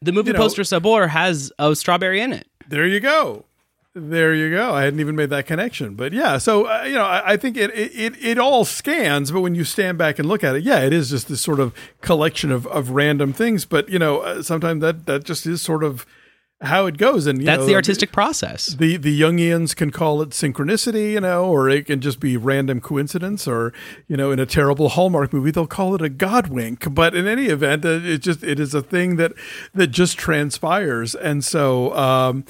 the 0.00 0.12
movie 0.12 0.32
poster 0.32 0.60
know, 0.60 0.64
Sabor 0.64 1.08
has 1.08 1.52
a 1.58 1.74
strawberry 1.76 2.20
in 2.20 2.32
it. 2.32 2.46
There 2.68 2.86
you 2.86 3.00
go. 3.00 3.44
There 3.98 4.34
you 4.34 4.50
go. 4.50 4.74
I 4.74 4.82
hadn't 4.82 5.00
even 5.00 5.16
made 5.16 5.30
that 5.30 5.46
connection, 5.46 5.94
but 5.94 6.12
yeah. 6.12 6.36
So 6.36 6.66
uh, 6.66 6.82
you 6.82 6.96
know, 6.96 7.06
I, 7.06 7.32
I 7.32 7.36
think 7.38 7.56
it, 7.56 7.70
it 7.74 8.14
it 8.22 8.38
all 8.38 8.66
scans, 8.66 9.30
but 9.30 9.40
when 9.40 9.54
you 9.54 9.64
stand 9.64 9.96
back 9.96 10.18
and 10.18 10.28
look 10.28 10.44
at 10.44 10.54
it, 10.54 10.64
yeah, 10.64 10.80
it 10.80 10.92
is 10.92 11.08
just 11.08 11.28
this 11.28 11.40
sort 11.40 11.60
of 11.60 11.72
collection 12.02 12.52
of, 12.52 12.66
of 12.66 12.90
random 12.90 13.32
things. 13.32 13.64
But 13.64 13.88
you 13.88 13.98
know, 13.98 14.18
uh, 14.18 14.42
sometimes 14.42 14.82
that 14.82 15.06
that 15.06 15.24
just 15.24 15.46
is 15.46 15.62
sort 15.62 15.82
of 15.82 16.04
how 16.60 16.84
it 16.84 16.98
goes, 16.98 17.26
and 17.26 17.40
that's 17.46 17.60
know, 17.60 17.66
the 17.68 17.74
artistic 17.74 18.12
process. 18.12 18.66
The 18.66 18.98
the 18.98 19.18
Jungians 19.18 19.74
can 19.74 19.90
call 19.90 20.20
it 20.20 20.28
synchronicity, 20.28 21.12
you 21.12 21.20
know, 21.22 21.46
or 21.46 21.70
it 21.70 21.86
can 21.86 22.02
just 22.02 22.20
be 22.20 22.36
random 22.36 22.82
coincidence, 22.82 23.48
or 23.48 23.72
you 24.08 24.16
know, 24.18 24.30
in 24.30 24.38
a 24.38 24.44
terrible 24.44 24.90
Hallmark 24.90 25.32
movie, 25.32 25.50
they'll 25.50 25.66
call 25.66 25.94
it 25.94 26.02
a 26.02 26.10
God 26.10 26.48
wink. 26.48 26.92
But 26.94 27.14
in 27.14 27.26
any 27.26 27.46
event, 27.46 27.86
uh, 27.86 28.00
it 28.02 28.18
just 28.18 28.44
it 28.44 28.60
is 28.60 28.74
a 28.74 28.82
thing 28.82 29.16
that 29.16 29.32
that 29.72 29.86
just 29.86 30.18
transpires, 30.18 31.14
and 31.14 31.42
so. 31.42 31.96
Um, 31.96 32.44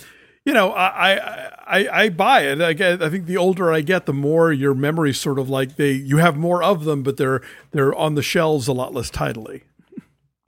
you 0.46 0.52
know, 0.52 0.70
I, 0.72 1.50
I 1.66 1.88
I 2.04 2.08
buy 2.08 2.42
it. 2.42 2.62
I 2.62 2.72
get. 2.72 3.02
I 3.02 3.10
think 3.10 3.26
the 3.26 3.36
older 3.36 3.72
I 3.72 3.80
get, 3.80 4.06
the 4.06 4.12
more 4.12 4.52
your 4.52 4.74
memories 4.74 5.20
sort 5.20 5.40
of 5.40 5.50
like 5.50 5.74
they 5.74 5.90
you 5.90 6.18
have 6.18 6.36
more 6.36 6.62
of 6.62 6.84
them, 6.84 7.02
but 7.02 7.16
they're 7.16 7.42
they're 7.72 7.92
on 7.94 8.14
the 8.14 8.22
shelves 8.22 8.68
a 8.68 8.72
lot 8.72 8.94
less 8.94 9.10
tidily. 9.10 9.64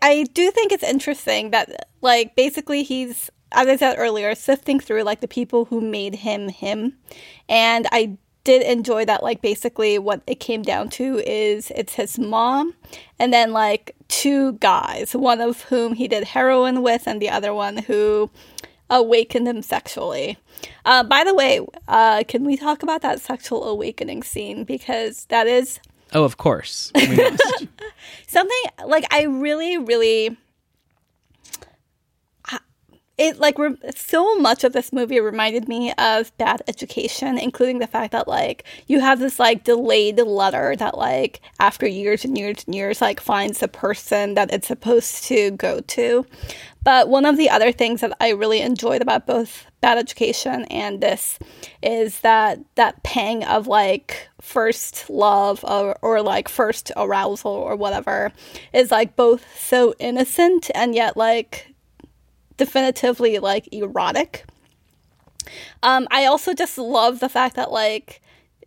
I 0.01 0.25
do 0.33 0.53
think 0.53 0.71
it's 0.71 0.85
interesting 0.85 1.51
that 1.51 1.89
like 2.01 2.37
basically 2.37 2.85
he's 2.85 3.29
as 3.51 3.67
I 3.67 3.77
said 3.77 3.97
earlier, 3.99 4.35
sifting 4.37 4.79
through 4.79 5.03
like 5.03 5.21
the 5.21 5.29
people 5.29 5.65
who 5.65 5.81
made 5.81 6.15
him 6.15 6.49
him, 6.49 6.97
and 7.49 7.89
I 7.91 8.19
did 8.45 8.63
enjoy 8.63 9.05
that 9.05 9.25
like 9.25 9.43
basically 9.43 9.99
what 9.99 10.23
it 10.29 10.39
came 10.39 10.63
down 10.63 10.89
to 10.91 11.19
is 11.27 11.73
it's 11.75 11.95
his 11.95 12.19
mom 12.19 12.73
and 13.19 13.31
then 13.31 13.53
like 13.53 13.95
two 14.07 14.53
guys 14.55 15.15
one 15.15 15.39
of 15.39 15.63
whom 15.65 15.93
he 15.93 16.09
did 16.09 16.25
heroin 16.25 16.81
with 16.81 17.07
and 17.07 17.21
the 17.21 17.29
other 17.29 17.53
one 17.53 17.77
who 17.77 18.31
awakened 18.91 19.47
them 19.47 19.63
sexually. 19.63 20.39
Uh, 20.85 21.03
by 21.05 21.25
the 21.25 21.35
way, 21.35 21.61
uh, 21.87 22.25
can 22.27 22.45
we 22.45 22.57
talk 22.57 22.83
about 22.83 23.03
that 23.03 23.21
sexual 23.21 23.65
awakening 23.65 24.23
scene? 24.23 24.65
Because 24.65 25.27
that 25.27 25.47
is. 25.47 25.81
Oh, 26.13 26.25
of 26.25 26.37
course. 26.37 26.91
Something 28.27 28.63
like 28.87 29.05
I 29.13 29.23
really, 29.25 29.77
really. 29.79 30.37
It 33.19 33.39
like 33.39 33.59
re- 33.59 33.77
so 33.95 34.37
much 34.37 34.63
of 34.63 34.73
this 34.73 34.93
movie 34.93 35.21
reminded 35.21 35.69
me 35.69 35.93
of 35.99 36.37
Bad 36.39 36.63
Education, 36.69 37.37
including 37.37 37.81
the 37.81 37.87
fact 37.87 38.13
that 38.13 38.29
like 38.29 38.65
you 38.87 39.01
have 39.01 39.19
this 39.19 39.39
like 39.39 39.65
delayed 39.65 40.19
letter 40.19 40.77
that 40.77 40.97
like 40.97 41.41
after 41.59 41.87
years 41.87 42.25
and 42.25 42.39
years 42.39 42.65
and 42.65 42.75
years 42.75 43.01
like 43.01 43.21
finds 43.21 43.59
the 43.59 43.69
person 43.69 44.35
that 44.35 44.53
it's 44.53 44.69
supposed 44.69 45.25
to 45.25 45.51
go 45.53 45.81
to. 45.81 46.25
But 46.85 47.09
one 47.09 47.27
of 47.27 47.37
the 47.37 47.51
other 47.51 47.73
things 47.73 48.01
that 48.01 48.17
I 48.21 48.31
really 48.31 48.61
enjoyed 48.61 49.03
about 49.03 49.27
both 49.27 49.67
Bad 49.81 49.99
Education 49.99 50.65
and 50.67 51.01
this 51.01 51.39
is 51.83 52.21
that 52.21 52.61
that 52.77 53.03
pang 53.03 53.45
of 53.45 53.67
like 53.67 54.29
first 54.41 55.11
love 55.11 55.65
or, 55.65 55.99
or 56.03 56.23
like 56.23 56.49
first 56.49 56.91
arousal 56.97 57.51
or 57.51 57.77
whatever 57.77 58.33
is 58.73 58.91
like 58.91 59.17
both 59.17 59.45
so 59.59 59.95
innocent 59.99 60.71
and 60.75 60.95
yet 60.95 61.17
like 61.17 61.68
definitively 62.59 63.39
like 63.39 63.73
erotic. 63.73 64.45
Um, 65.83 66.07
I 66.11 66.27
also 66.27 66.53
just 66.53 66.77
love 66.77 67.21
the 67.21 67.31
fact 67.31 67.57
that 67.57 67.73
like 67.73 68.21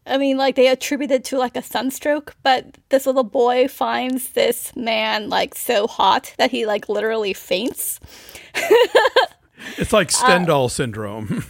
I 0.05 0.17
mean, 0.17 0.37
like 0.37 0.55
they 0.55 0.67
attributed 0.67 1.23
to 1.25 1.37
like 1.37 1.55
a 1.55 1.61
sunstroke, 1.61 2.35
but 2.41 2.77
this 2.89 3.05
little 3.05 3.23
boy 3.23 3.67
finds 3.67 4.29
this 4.29 4.75
man 4.75 5.29
like 5.29 5.53
so 5.53 5.85
hot 5.85 6.33
that 6.37 6.51
he 6.51 6.65
like 6.65 6.89
literally 6.89 7.33
faints. 7.33 7.99
it's 9.77 9.93
like 9.93 10.09
Stendhal 10.09 10.65
uh, 10.65 10.69
syndrome. 10.69 11.45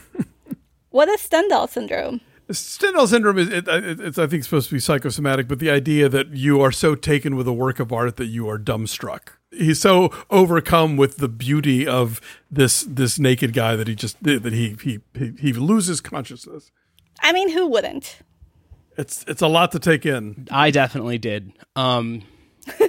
what 0.89 1.07
is 1.07 1.21
Stendhal 1.21 1.67
syndrome? 1.67 2.19
Stendhal 2.51 3.07
syndrome 3.07 3.37
is, 3.37 3.49
it, 3.49 3.67
it's, 3.67 4.17
I 4.17 4.27
think, 4.27 4.43
supposed 4.43 4.69
to 4.69 4.75
be 4.75 4.79
psychosomatic, 4.79 5.47
but 5.47 5.59
the 5.59 5.69
idea 5.69 6.09
that 6.09 6.29
you 6.29 6.61
are 6.61 6.71
so 6.71 6.95
taken 6.95 7.35
with 7.35 7.47
a 7.47 7.53
work 7.53 7.79
of 7.79 7.91
art 7.91 8.17
that 8.17 8.27
you 8.27 8.49
are 8.49 8.57
dumbstruck. 8.57 9.33
He's 9.51 9.81
so 9.81 10.13
overcome 10.29 10.97
with 10.97 11.17
the 11.17 11.27
beauty 11.27 11.85
of 11.85 12.21
this 12.49 12.83
this 12.83 13.19
naked 13.19 13.53
guy 13.53 13.75
that 13.75 13.87
he 13.87 13.95
just 13.95 14.21
that 14.23 14.45
he 14.45 14.77
he 14.81 14.99
he, 15.13 15.33
he 15.39 15.53
loses 15.53 15.99
consciousness. 15.99 16.71
I 17.21 17.33
mean, 17.33 17.49
who 17.49 17.67
wouldn't? 17.67 18.19
It's 18.97 19.25
it's 19.27 19.41
a 19.41 19.47
lot 19.47 19.73
to 19.73 19.79
take 19.79 20.05
in. 20.05 20.47
I 20.51 20.71
definitely 20.71 21.17
did. 21.17 21.51
Um, 21.75 22.23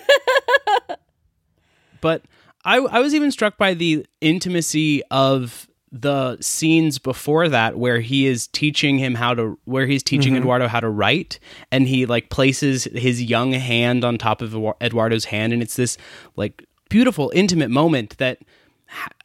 but 2.00 2.22
I 2.64 2.78
I 2.78 3.00
was 3.00 3.14
even 3.14 3.32
struck 3.32 3.58
by 3.58 3.74
the 3.74 4.06
intimacy 4.20 5.02
of 5.10 5.68
the 5.92 6.38
scenes 6.40 6.98
before 6.98 7.50
that 7.50 7.78
where 7.78 8.00
he 8.00 8.26
is 8.26 8.46
teaching 8.46 8.96
him 8.96 9.14
how 9.14 9.34
to 9.34 9.58
where 9.66 9.86
he's 9.86 10.02
teaching 10.02 10.32
mm-hmm. 10.32 10.42
Eduardo 10.42 10.66
how 10.66 10.80
to 10.80 10.88
write 10.88 11.38
and 11.70 11.86
he 11.86 12.06
like 12.06 12.30
places 12.30 12.84
his 12.84 13.22
young 13.22 13.52
hand 13.52 14.02
on 14.02 14.16
top 14.16 14.40
of 14.40 14.56
Eduardo's 14.80 15.26
hand 15.26 15.52
and 15.52 15.62
it's 15.62 15.76
this 15.76 15.98
like 16.34 16.64
beautiful 16.88 17.30
intimate 17.34 17.70
moment 17.70 18.16
that 18.16 18.38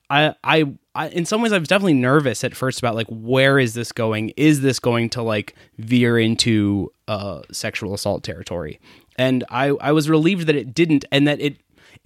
I 0.09 0.35
I 0.43 0.65
I, 0.95 1.09
in 1.09 1.25
some 1.25 1.41
ways 1.41 1.53
I 1.53 1.57
was 1.59 1.67
definitely 1.67 1.93
nervous 1.93 2.43
at 2.43 2.55
first 2.55 2.79
about 2.79 2.95
like 2.95 3.07
where 3.07 3.59
is 3.59 3.73
this 3.73 3.91
going? 3.91 4.29
Is 4.35 4.61
this 4.61 4.79
going 4.79 5.09
to 5.11 5.21
like 5.21 5.55
veer 5.77 6.17
into 6.17 6.91
uh, 7.07 7.41
sexual 7.51 7.93
assault 7.93 8.23
territory? 8.23 8.79
And 9.15 9.43
I 9.49 9.67
I 9.79 9.91
was 9.91 10.09
relieved 10.09 10.47
that 10.47 10.55
it 10.55 10.73
didn't, 10.73 11.05
and 11.11 11.27
that 11.27 11.39
it 11.39 11.57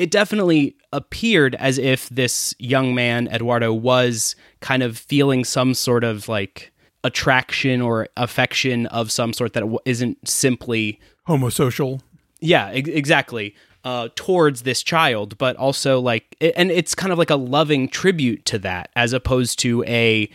it 0.02 0.10
definitely 0.10 0.76
appeared 0.92 1.54
as 1.56 1.78
if 1.78 2.10
this 2.10 2.56
young 2.58 2.96
man 2.96 3.28
Eduardo 3.28 3.72
was 3.72 4.36
kind 4.60 4.82
of 4.82 4.98
feeling 4.98 5.46
some 5.46 5.76
sort 5.76 6.04
of 6.04 6.28
like 6.28 6.72
attraction 7.04 7.82
or 7.82 8.08
affection 8.18 8.88
of 8.88 9.12
some 9.12 9.32
sort 9.32 9.54
that 9.54 9.64
isn't 9.86 10.28
simply 10.28 11.00
homosocial. 11.28 12.02
Yeah, 12.40 12.72
e- 12.74 12.78
exactly 12.78 13.54
uh, 13.84 14.10
towards 14.16 14.64
this 14.64 14.82
child, 14.82 15.38
but 15.38 15.56
also 15.58 16.00
like, 16.00 16.36
and 16.42 16.72
it's 16.72 16.96
kind 16.96 17.12
of 17.14 17.20
like 17.20 17.30
a 17.30 17.36
loving 17.36 17.88
tribute 17.88 18.44
to 18.46 18.58
that, 18.58 18.90
as 18.96 19.14
opposed 19.14 19.60
to 19.60 19.84
a 19.84 20.30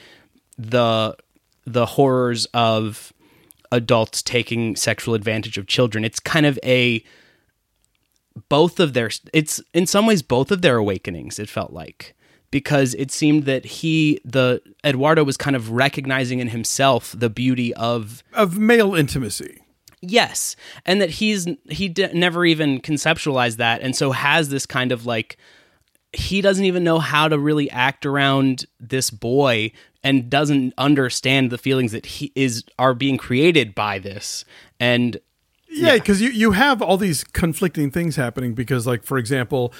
the 0.56 1.16
the 1.64 1.86
horrors 1.86 2.46
of 2.54 3.12
adults 3.72 4.22
taking 4.22 4.76
sexual 4.76 5.14
advantage 5.14 5.58
of 5.58 5.66
children. 5.66 6.04
It's 6.04 6.20
kind 6.20 6.46
of 6.46 6.56
a 6.62 7.02
both 8.48 8.78
of 8.80 8.92
their 8.92 9.10
it's 9.32 9.60
in 9.72 9.86
some 9.86 10.06
ways 10.06 10.22
both 10.22 10.50
of 10.50 10.62
their 10.62 10.76
awakenings 10.76 11.38
it 11.38 11.48
felt 11.48 11.72
like 11.72 12.14
because 12.50 12.94
it 12.94 13.10
seemed 13.10 13.44
that 13.44 13.64
he 13.64 14.20
the 14.24 14.62
Eduardo 14.84 15.24
was 15.24 15.36
kind 15.36 15.56
of 15.56 15.70
recognizing 15.70 16.38
in 16.38 16.48
himself 16.48 17.14
the 17.16 17.30
beauty 17.30 17.74
of 17.74 18.22
of 18.32 18.58
male 18.58 18.94
intimacy. 18.94 19.62
Yes, 20.02 20.56
and 20.84 21.00
that 21.00 21.10
he's 21.10 21.46
he 21.68 21.88
d- 21.88 22.08
never 22.12 22.44
even 22.44 22.80
conceptualized 22.80 23.56
that 23.56 23.80
and 23.82 23.96
so 23.96 24.12
has 24.12 24.48
this 24.48 24.66
kind 24.66 24.92
of 24.92 25.06
like 25.06 25.36
he 26.12 26.40
doesn't 26.40 26.64
even 26.64 26.84
know 26.84 26.98
how 26.98 27.28
to 27.28 27.38
really 27.38 27.70
act 27.70 28.06
around 28.06 28.64
this 28.78 29.10
boy 29.10 29.72
and 30.02 30.30
doesn't 30.30 30.72
understand 30.78 31.50
the 31.50 31.58
feelings 31.58 31.92
that 31.92 32.06
he 32.06 32.32
is 32.34 32.64
are 32.78 32.94
being 32.94 33.16
created 33.16 33.74
by 33.74 33.98
this 33.98 34.44
and 34.78 35.18
yeah 35.76 35.94
because 35.94 36.20
you, 36.20 36.30
you 36.30 36.52
have 36.52 36.82
all 36.82 36.96
these 36.96 37.24
conflicting 37.24 37.90
things 37.90 38.16
happening 38.16 38.54
because 38.54 38.86
like 38.86 39.04
for 39.04 39.18
example 39.18 39.72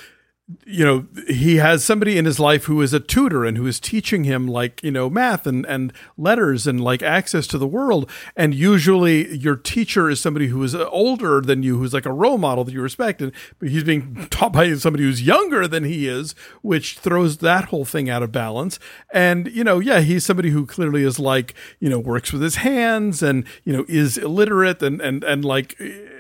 you 0.65 0.85
know 0.85 1.07
he 1.27 1.57
has 1.57 1.85
somebody 1.85 2.17
in 2.17 2.25
his 2.25 2.39
life 2.39 2.65
who 2.67 2.81
is 2.81 2.93
a 2.93 3.01
tutor 3.01 3.45
and 3.45 3.57
who 3.57 3.67
is 3.67 3.81
teaching 3.81 4.23
him 4.23 4.47
like 4.47 4.81
you 4.85 4.93
know 4.93 5.11
math 5.11 5.45
and 5.45 5.67
and 5.67 5.93
letters 6.17 6.69
and 6.69 6.81
like 6.81 7.03
access 7.03 7.49
to 7.49 7.59
the 7.59 7.67
world. 7.67 8.09
And 8.37 8.55
usually 8.55 9.35
your 9.35 9.57
teacher 9.57 10.09
is 10.09 10.21
somebody 10.21 10.47
who 10.47 10.63
is 10.63 10.73
uh, 10.73 10.89
older 10.91 11.41
than 11.41 11.65
you 11.65 11.79
who's 11.79 11.93
like 11.93 12.07
a 12.07 12.13
role 12.13 12.39
model 12.39 12.63
that 12.63 12.73
you 12.73 12.81
respect. 12.81 13.21
And 13.21 13.33
but 13.59 13.71
he's 13.71 13.83
being 13.83 14.27
taught 14.31 14.53
by 14.53 14.73
somebody 14.75 15.03
who's 15.03 15.23
younger 15.23 15.67
than 15.67 15.83
he 15.83 16.07
is 16.07 16.37
which 16.63 16.99
throws 16.99 17.39
that 17.39 17.67
whole 17.67 17.85
thing 17.85 18.09
out 18.09 18.23
of 18.23 18.31
balance. 18.31 18.79
And 19.13 19.49
you 19.49 19.65
know 19.65 19.81
yeah 19.81 19.99
he's 19.99 20.25
somebody 20.25 20.51
who 20.51 20.65
clearly 20.65 21.03
is 21.03 21.19
like 21.19 21.55
you 21.81 21.91
know 21.91 21.99
works 21.99 22.33
with 22.33 22.43
his 22.43 22.57
hands 22.57 23.21
and 23.21 23.45
you 23.65 23.73
know 23.73 23.85
is 23.89 24.17
illiterate 24.17 24.81
and 24.81 25.01
and 25.01 25.25
and 25.25 25.45
like 25.45 25.77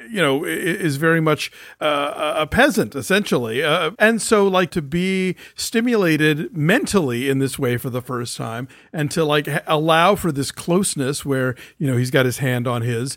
you 0.09 0.21
know 0.21 0.45
is 0.45 0.97
very 0.97 1.21
much 1.21 1.51
uh, 1.81 2.35
a 2.37 2.47
peasant 2.47 2.95
essentially 2.95 3.63
uh, 3.63 3.91
and 3.99 4.21
so 4.23 4.47
like 4.47 4.71
to 4.71 4.83
be 4.83 5.37
stimulated 5.55 6.57
mentally 6.57 7.29
in 7.29 7.39
this 7.39 7.59
way 7.59 7.77
for 7.77 7.91
the 7.91 8.03
first 8.03 8.37
time 8.37 8.69
and 8.93 9.11
to 9.11 9.25
like 9.25 9.49
allow 9.67 10.15
for 10.15 10.33
this 10.33 10.51
closeness 10.51 11.25
where 11.25 11.55
you 11.79 11.87
know 11.87 11.97
he's 11.97 12.11
got 12.11 12.25
his 12.27 12.39
hand 12.39 12.67
on 12.67 12.83
his 12.83 13.17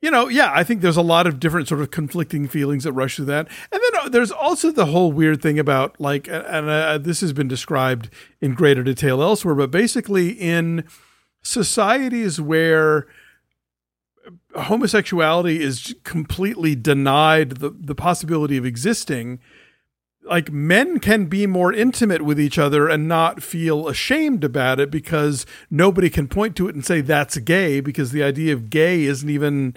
you 0.00 0.12
know, 0.12 0.28
yeah, 0.28 0.52
I 0.54 0.62
think 0.62 0.80
there's 0.80 0.96
a 0.96 1.02
lot 1.02 1.26
of 1.26 1.40
different 1.40 1.66
sort 1.66 1.80
of 1.80 1.90
conflicting 1.90 2.46
feelings 2.46 2.84
that 2.84 2.92
rush 2.92 3.16
through 3.16 3.24
that. 3.26 3.48
And 3.72 3.80
then 3.82 4.02
uh, 4.04 4.08
there's 4.08 4.30
also 4.30 4.70
the 4.70 4.86
whole 4.86 5.10
weird 5.10 5.42
thing 5.42 5.58
about 5.58 6.00
like, 6.00 6.28
and 6.28 6.70
uh, 6.70 6.98
this 6.98 7.20
has 7.20 7.32
been 7.32 7.48
described 7.48 8.08
in 8.40 8.54
greater 8.54 8.84
detail 8.84 9.20
elsewhere, 9.20 9.56
but 9.56 9.72
basically 9.72 10.30
in 10.30 10.84
societies 11.42 12.40
where 12.40 13.08
homosexuality 14.54 15.60
is 15.60 15.94
completely 16.04 16.74
denied 16.74 17.52
the, 17.58 17.70
the 17.70 17.94
possibility 17.94 18.56
of 18.56 18.64
existing 18.64 19.40
like 20.28 20.52
men 20.52 20.98
can 20.98 21.26
be 21.26 21.46
more 21.46 21.72
intimate 21.72 22.22
with 22.22 22.38
each 22.38 22.58
other 22.58 22.88
and 22.88 23.08
not 23.08 23.42
feel 23.42 23.88
ashamed 23.88 24.44
about 24.44 24.78
it 24.78 24.90
because 24.90 25.46
nobody 25.70 26.10
can 26.10 26.28
point 26.28 26.56
to 26.56 26.68
it 26.68 26.74
and 26.74 26.84
say 26.84 27.00
that's 27.00 27.38
gay 27.38 27.80
because 27.80 28.12
the 28.12 28.22
idea 28.22 28.52
of 28.52 28.70
gay 28.70 29.04
isn't 29.04 29.30
even 29.30 29.76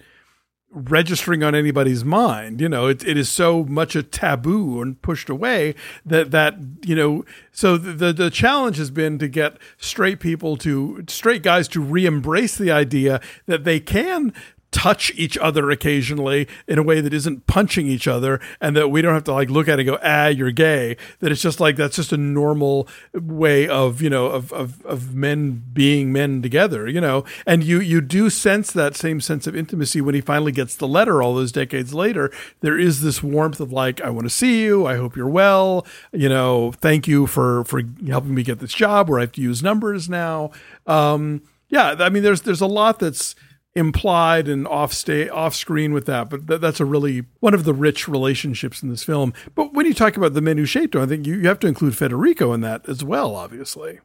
registering 0.73 1.43
on 1.43 1.53
anybody's 1.53 2.05
mind. 2.05 2.61
You 2.61 2.69
know, 2.69 2.87
it, 2.87 3.05
it 3.05 3.17
is 3.17 3.29
so 3.29 3.63
much 3.65 3.95
a 3.95 4.03
taboo 4.03 4.81
and 4.81 5.01
pushed 5.01 5.29
away 5.29 5.75
that 6.05 6.31
that 6.31 6.55
you 6.85 6.95
know. 6.95 7.25
So 7.51 7.77
the 7.77 8.13
the 8.13 8.29
challenge 8.29 8.77
has 8.77 8.91
been 8.91 9.19
to 9.19 9.27
get 9.27 9.57
straight 9.77 10.19
people 10.19 10.57
to 10.57 11.03
straight 11.07 11.43
guys 11.43 11.67
to 11.69 11.81
re-embrace 11.81 12.57
the 12.57 12.71
idea 12.71 13.21
that 13.47 13.63
they 13.63 13.79
can 13.79 14.33
touch 14.71 15.11
each 15.15 15.37
other 15.37 15.69
occasionally 15.69 16.47
in 16.67 16.79
a 16.79 16.83
way 16.83 17.01
that 17.01 17.13
isn't 17.13 17.45
punching 17.45 17.87
each 17.87 18.07
other 18.07 18.39
and 18.59 18.75
that 18.75 18.87
we 18.89 19.01
don't 19.01 19.13
have 19.13 19.23
to 19.25 19.33
like 19.33 19.49
look 19.49 19.67
at 19.67 19.79
it 19.79 19.87
and 19.87 19.89
go 19.89 19.99
ah 20.03 20.27
you're 20.27 20.51
gay. 20.51 20.97
That 21.19 21.31
it's 21.31 21.41
just 21.41 21.59
like 21.59 21.75
that's 21.75 21.95
just 21.95 22.13
a 22.13 22.17
normal 22.17 22.87
way 23.13 23.67
of 23.67 24.01
you 24.01 24.09
know 24.09 24.27
of 24.27 24.51
of, 24.53 24.83
of 24.85 25.13
men 25.13 25.63
being 25.73 26.11
men 26.11 26.41
together 26.41 26.87
you 26.87 27.01
know? 27.01 27.25
And 27.45 27.63
you 27.63 27.79
you 27.79 28.01
do 28.01 28.29
sense 28.29 28.71
that 28.71 28.95
same 28.95 29.19
sense 29.21 29.45
of 29.45 29.55
intimacy 29.55 30.01
when 30.01 30.15
he 30.15 30.21
finally 30.21 30.51
gets 30.51 30.75
the 30.75 30.87
letter 30.87 31.21
all 31.21 31.35
those 31.35 31.51
decades 31.51 31.93
later. 31.93 32.31
There 32.61 32.79
is 32.79 33.01
this 33.01 33.21
warmth 33.21 33.59
of 33.59 33.71
like 33.71 34.01
i 34.01 34.09
want 34.09 34.25
to 34.25 34.29
see 34.29 34.63
you. 34.63 34.85
I 34.85 34.95
hope 34.95 35.15
you're 35.15 35.27
well. 35.27 35.85
You 36.11 36.29
know 36.29 36.71
thank 36.71 37.07
you 37.07 37.27
for 37.27 37.63
for 37.65 37.81
helping 38.07 38.33
me 38.33 38.43
get 38.43 38.59
this 38.59 38.73
job 38.73 39.09
where 39.09 39.19
i 39.19 39.23
have 39.23 39.33
to 39.33 39.41
use 39.41 39.61
numbers 39.61 40.09
now. 40.09 40.51
Um 40.87 41.41
yeah 41.69 41.95
i 41.99 42.09
mean 42.09 42.23
there's 42.23 42.41
there's 42.41 42.61
a 42.61 42.67
lot 42.67 42.99
that's 42.99 43.35
implied 43.75 44.47
and 44.47 44.67
off 44.67 44.91
stay 44.91 45.29
off 45.29 45.55
screen 45.55 45.93
with 45.93 46.05
that 46.05 46.29
but 46.29 46.45
th- 46.47 46.59
that's 46.59 46.81
a 46.81 46.85
really 46.85 47.23
one 47.39 47.53
of 47.53 47.63
the 47.63 47.73
rich 47.73 48.07
relationships 48.07 48.83
in 48.83 48.89
this 48.89 49.03
film 49.03 49.33
but 49.55 49.73
when 49.73 49.85
you 49.85 49.93
talk 49.93 50.17
about 50.17 50.33
the 50.33 50.41
men 50.41 50.57
who 50.57 50.65
shaped 50.65 50.93
menucheto 50.93 51.03
i 51.03 51.07
think 51.07 51.25
you, 51.25 51.35
you 51.35 51.47
have 51.47 51.59
to 51.59 51.67
include 51.67 51.95
federico 51.95 52.51
in 52.51 52.61
that 52.61 52.87
as 52.89 53.03
well 53.03 53.33
obviously 53.33 53.99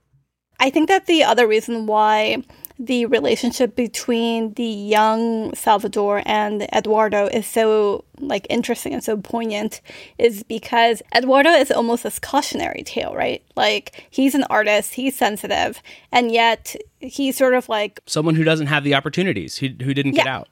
i 0.61 0.71
think 0.71 0.89
that 0.89 1.07
the 1.07 1.25
other 1.25 1.49
reason 1.49 1.87
why 1.87 2.41
the 2.79 3.07
relationship 3.07 3.75
between 3.75 4.53
the 4.55 4.65
young 4.65 5.55
Salvador 5.55 6.23
and 6.27 6.63
Eduardo 6.75 7.27
is 7.27 7.47
so 7.47 8.05
like 8.19 8.47
interesting 8.51 8.93
and 8.93 9.03
so 9.03 9.17
poignant 9.17 9.81
is 10.19 10.43
because 10.43 11.03
Eduardo 11.15 11.51
is 11.51 11.71
almost 11.71 12.03
this 12.03 12.19
cautionary 12.19 12.83
tale, 12.83 13.15
right? 13.15 13.43
Like 13.57 14.07
he's 14.11 14.35
an 14.35 14.45
artist, 14.51 14.95
he's 14.95 15.17
sensitive, 15.17 15.83
and 16.13 16.31
yet 16.31 16.77
he's 17.07 17.37
sort 17.37 17.55
of 17.55 17.69
like 17.69 18.01
someone 18.07 18.35
who 18.35 18.45
doesn't 18.45 18.67
have 18.67 18.85
the 18.85 18.95
opportunities, 18.95 19.57
who 19.57 19.69
who 19.69 19.95
didn't 19.95 20.15
yeah. 20.15 20.25
get 20.25 20.27
out. 20.27 20.49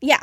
Yeah. 0.00 0.22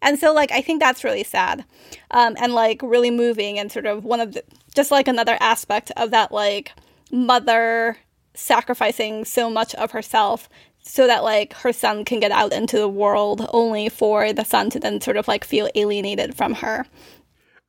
And 0.00 0.18
so 0.18 0.32
like 0.32 0.50
I 0.50 0.60
think 0.62 0.80
that's 0.80 1.04
really 1.04 1.24
sad. 1.24 1.64
Um 2.10 2.36
and 2.40 2.54
like 2.54 2.80
really 2.82 3.10
moving 3.10 3.58
and 3.58 3.70
sort 3.70 3.86
of 3.86 4.04
one 4.04 4.20
of 4.20 4.34
the 4.34 4.42
just 4.74 4.90
like 4.90 5.08
another 5.08 5.36
aspect 5.40 5.90
of 5.96 6.10
that 6.10 6.32
like 6.32 6.72
mother 7.10 7.98
sacrificing 8.34 9.24
so 9.24 9.50
much 9.50 9.74
of 9.74 9.90
herself 9.90 10.48
so 10.82 11.06
that 11.06 11.22
like 11.22 11.52
her 11.54 11.72
son 11.72 12.04
can 12.04 12.18
get 12.20 12.32
out 12.32 12.52
into 12.52 12.76
the 12.78 12.88
world 12.88 13.48
only 13.52 13.88
for 13.88 14.32
the 14.32 14.44
son 14.44 14.70
to 14.70 14.80
then 14.80 15.00
sort 15.00 15.16
of 15.16 15.28
like 15.28 15.44
feel 15.44 15.68
alienated 15.74 16.34
from 16.34 16.54
her 16.54 16.86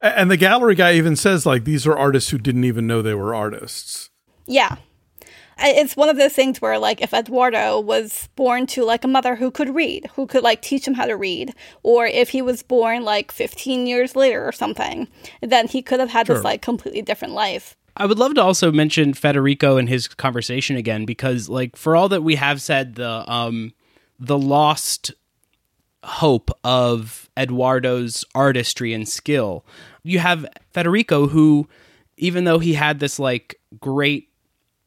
and 0.02 0.32
the 0.32 0.38
gallery 0.38 0.76
guy 0.76 0.94
even 0.94 1.16
says 1.16 1.46
like 1.46 1.66
these 1.66 1.86
are 1.86 1.98
artists 1.98 2.30
who 2.32 2.38
didn't 2.38 2.64
even 2.64 2.88
know 2.88 3.02
they 3.02 3.14
were 3.14 3.36
artists 3.36 4.10
yeah 4.48 4.78
it's 5.60 5.96
one 5.96 6.10
of 6.10 6.18
those 6.18 6.34
things 6.34 6.62
where 6.62 6.78
like 6.78 7.02
if 7.02 7.14
eduardo 7.14 7.80
was 7.80 8.30
born 8.36 8.66
to 8.66 8.84
like 8.84 9.04
a 9.04 9.08
mother 9.08 9.36
who 9.36 9.52
could 9.52 9.74
read 9.74 10.10
who 10.16 10.26
could 10.26 10.44
like 10.44 10.62
teach 10.62 10.88
him 10.88 10.94
how 10.94 11.06
to 11.06 11.16
read 11.16 11.54
or 11.84 12.06
if 12.06 12.30
he 12.30 12.42
was 12.42 12.64
born 12.64 13.04
like 13.04 13.32
15 13.32 13.88
years 13.88 14.16
later 14.16 14.46
or 14.46 14.52
something 14.52 15.08
then 15.42 15.68
he 15.68 15.82
could 15.82 16.00
have 16.00 16.10
had 16.10 16.28
sure. 16.28 16.36
this 16.36 16.44
like 16.44 16.62
completely 16.62 17.02
different 17.02 17.34
life 17.34 17.76
I 17.96 18.08
would 18.08 18.18
love 18.18 18.34
to 18.36 18.42
also 18.42 18.72
mention 18.72 19.14
Federico 19.14 19.78
and 19.78 19.88
his 19.88 20.08
conversation 20.08 20.76
again 20.76 21.06
because 21.06 21.48
like 21.48 21.76
for 21.76 21.96
all 21.96 22.10
that 22.10 22.24
we 22.24 22.36
have 22.36 22.62
said 22.62 22.96
the 22.96 23.32
um 23.32 23.74
the 24.20 24.38
lost 24.38 25.12
hope 26.04 26.52
of 26.64 27.30
Eduardo's 27.38 28.26
artistry 28.36 28.94
and 28.94 29.08
skill. 29.08 29.66
You 30.04 30.20
have 30.20 30.46
Federico 30.72 31.28
who 31.28 31.68
even 32.18 32.44
though 32.44 32.60
he 32.60 32.74
had 32.74 33.00
this 33.00 33.20
like 33.20 33.60
great 33.80 34.30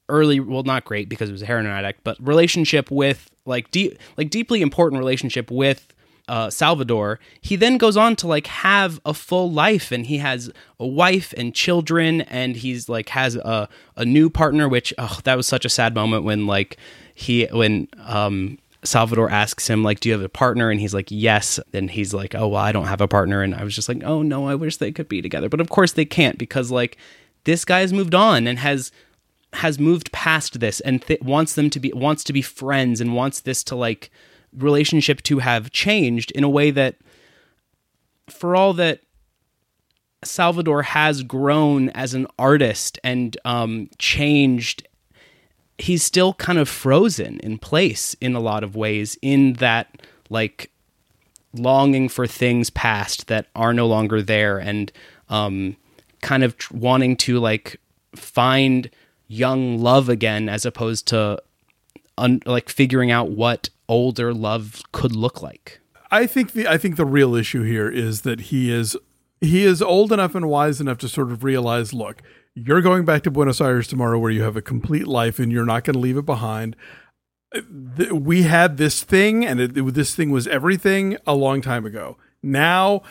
early 0.09 0.41
well 0.41 0.63
not 0.63 0.85
great 0.85 1.09
because 1.09 1.29
it 1.29 1.33
was 1.33 1.43
a 1.43 1.47
heroin 1.47 1.67
addict 1.67 2.03
but 2.05 2.17
relationship 2.21 2.91
with 2.91 3.31
like 3.45 3.71
deep 3.71 3.99
like 4.17 4.31
deeply 4.31 4.63
important 4.63 4.99
relationship 4.99 5.51
with 5.51 5.93
uh, 6.29 6.51
Salvador, 6.51 7.21
he 7.41 7.57
then 7.57 7.79
goes 7.79 7.97
on 7.97 8.17
to 8.17 8.27
like 8.27 8.49
have 8.49 9.01
a 9.05 9.15
full 9.15 9.51
life 9.51 9.93
and 9.93 10.07
he 10.07 10.19
has 10.19 10.51
a 10.81 10.87
wife 10.87 11.33
and 11.37 11.55
children 11.55 12.23
and 12.23 12.57
he's 12.57 12.89
like 12.89 13.11
has 13.11 13.37
a, 13.37 13.69
a 13.97 14.05
new 14.05 14.29
partner, 14.29 14.69
which 14.69 14.93
oh, 14.99 15.21
that 15.25 15.37
was 15.37 15.47
such 15.47 15.65
a 15.65 15.69
sad 15.69 15.95
moment 15.95 16.25
when 16.25 16.47
like 16.47 16.79
he 17.15 17.47
when 17.53 17.89
um 17.99 18.59
Salvador 18.83 19.31
asks 19.31 19.69
him 19.69 19.83
like, 19.83 20.01
"Do 20.01 20.09
you 20.09 20.15
have 20.15 20.23
a 20.23 20.29
partner?" 20.29 20.71
and 20.71 20.81
he's 20.81 20.95
like, 20.95 21.11
"Yes." 21.11 21.59
And 21.73 21.91
he's 21.91 22.15
like, 22.15 22.35
"Oh 22.35 22.49
well, 22.49 22.63
I 22.63 22.73
don't 22.73 22.87
have 22.87 23.01
a 23.01 23.09
partner." 23.09 23.43
And 23.43 23.55
I 23.55 23.65
was 23.65 23.75
just 23.75 23.89
like, 23.89 24.03
"Oh 24.05 24.23
no, 24.23 24.47
I 24.47 24.55
wish 24.55 24.77
they 24.77 24.93
could 24.93 25.09
be 25.09 25.23
together." 25.23 25.49
But 25.49 25.61
of 25.61 25.69
course 25.69 25.93
they 25.93 26.05
can't 26.05 26.39
because 26.39 26.71
like 26.71 26.97
this 27.45 27.65
guy's 27.65 27.93
moved 27.93 28.15
on 28.15 28.47
and 28.47 28.59
has 28.59 28.93
has 29.57 29.79
moved 29.79 30.13
past 30.13 30.61
this 30.61 30.81
and 30.81 31.03
th- 31.03 31.21
wants 31.21 31.55
them 31.55 31.71
to 31.71 31.81
be 31.81 31.93
wants 31.93 32.25
to 32.25 32.33
be 32.33 32.43
friends 32.43 33.01
and 33.01 33.15
wants 33.15 33.41
this 33.41 33.65
to 33.65 33.75
like 33.75 34.11
relationship 34.57 35.23
to 35.23 35.39
have 35.39 35.71
changed 35.71 36.31
in 36.33 36.45
a 36.45 36.49
way 36.49 36.71
that, 36.71 36.97
for 38.29 38.57
all 38.57 38.73
that 38.75 39.01
Salvador 40.25 40.83
has 40.83 41.23
grown 41.23 41.91
as 41.91 42.15
an 42.15 42.27
artist 42.39 42.99
and 43.05 43.37
um, 43.45 43.89
changed, 43.99 44.87
he's 45.79 46.03
still 46.03 46.35
kind 46.35 46.59
of 46.59 46.69
frozen 46.69 47.39
in 47.41 47.59
place 47.59 48.15
in 48.21 48.35
a 48.35 48.41
lot 48.41 48.65
of 48.65 48.75
ways, 48.75 49.19
in 49.23 49.55
that, 49.55 50.03
like, 50.31 50.71
longing 51.53 52.09
for 52.09 52.27
things 52.27 52.71
past 52.71 53.29
that 53.29 53.47
are 53.55 53.73
no 53.73 53.87
longer 53.87 54.21
there 54.21 54.59
and 54.59 54.91
um, 55.29 55.77
kind 56.23 56.43
of 56.43 56.57
tr- 56.57 56.75
wanting 56.75 57.17
to, 57.17 57.39
like, 57.39 57.79
find 58.15 58.91
young 59.29 59.79
love 59.79 60.09
again 60.09 60.49
as 60.49 60.64
opposed 60.66 61.07
to 61.09 61.41
un- 62.18 62.41
like 62.47 62.68
figuring 62.68 63.11
out 63.11 63.31
what 63.31 63.68
older 63.89 64.33
love 64.35 64.83
could 64.93 65.14
look 65.14 65.43
like. 65.43 65.81
I 66.11 66.27
think 66.27 66.53
the 66.53 66.68
I 66.68 66.79
think 66.79 66.97
the 66.97 67.05
real 67.07 67.35
issue 67.35 67.62
here 67.62 67.89
is 67.91 68.22
that 68.22 68.41
he 68.43 68.70
is 68.72 68.97
he 69.41 69.64
is 69.64 69.83
old 69.83 70.12
enough 70.12 70.35
and 70.35 70.49
wise 70.49 70.81
enough 70.81 70.99
to 70.99 71.09
sort 71.09 71.31
of 71.33 71.43
realize, 71.45 71.93
look, 71.93 72.22
you're 72.55 72.81
going 72.81 73.05
back 73.05 73.22
to 73.24 73.31
Buenos 73.31 73.61
Aires 73.61 73.87
tomorrow 73.89 74.18
where 74.18 74.31
you 74.31 74.43
have 74.43 74.57
a 74.57 74.62
complete 74.62 75.07
life 75.07 75.39
and 75.39 75.53
you're 75.53 75.66
not 75.66 75.85
going 75.85 75.95
to 75.95 76.01
leave 76.01 76.16
it 76.16 76.24
behind. 76.24 76.74
We 78.12 78.43
had 78.43 78.77
this 78.77 79.03
thing 79.03 79.45
and 79.45 79.61
it, 79.61 79.77
it- 79.77 79.95
this 79.95 80.14
thing 80.14 80.31
was 80.31 80.47
everything 80.47 81.16
a 81.27 81.35
long 81.35 81.61
time 81.61 81.85
ago. 81.87 82.16
Now 82.43 83.03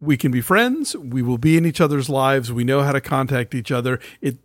we 0.00 0.16
can 0.16 0.30
be 0.32 0.40
friends. 0.40 0.96
We 0.96 1.22
will 1.22 1.38
be 1.38 1.56
in 1.56 1.64
each 1.64 1.80
other's 1.80 2.08
lives. 2.08 2.52
We 2.52 2.64
know 2.64 2.82
how 2.82 2.92
to 2.92 3.00
contact 3.00 3.54
each 3.54 3.70
other. 3.70 4.00
It 4.20 4.38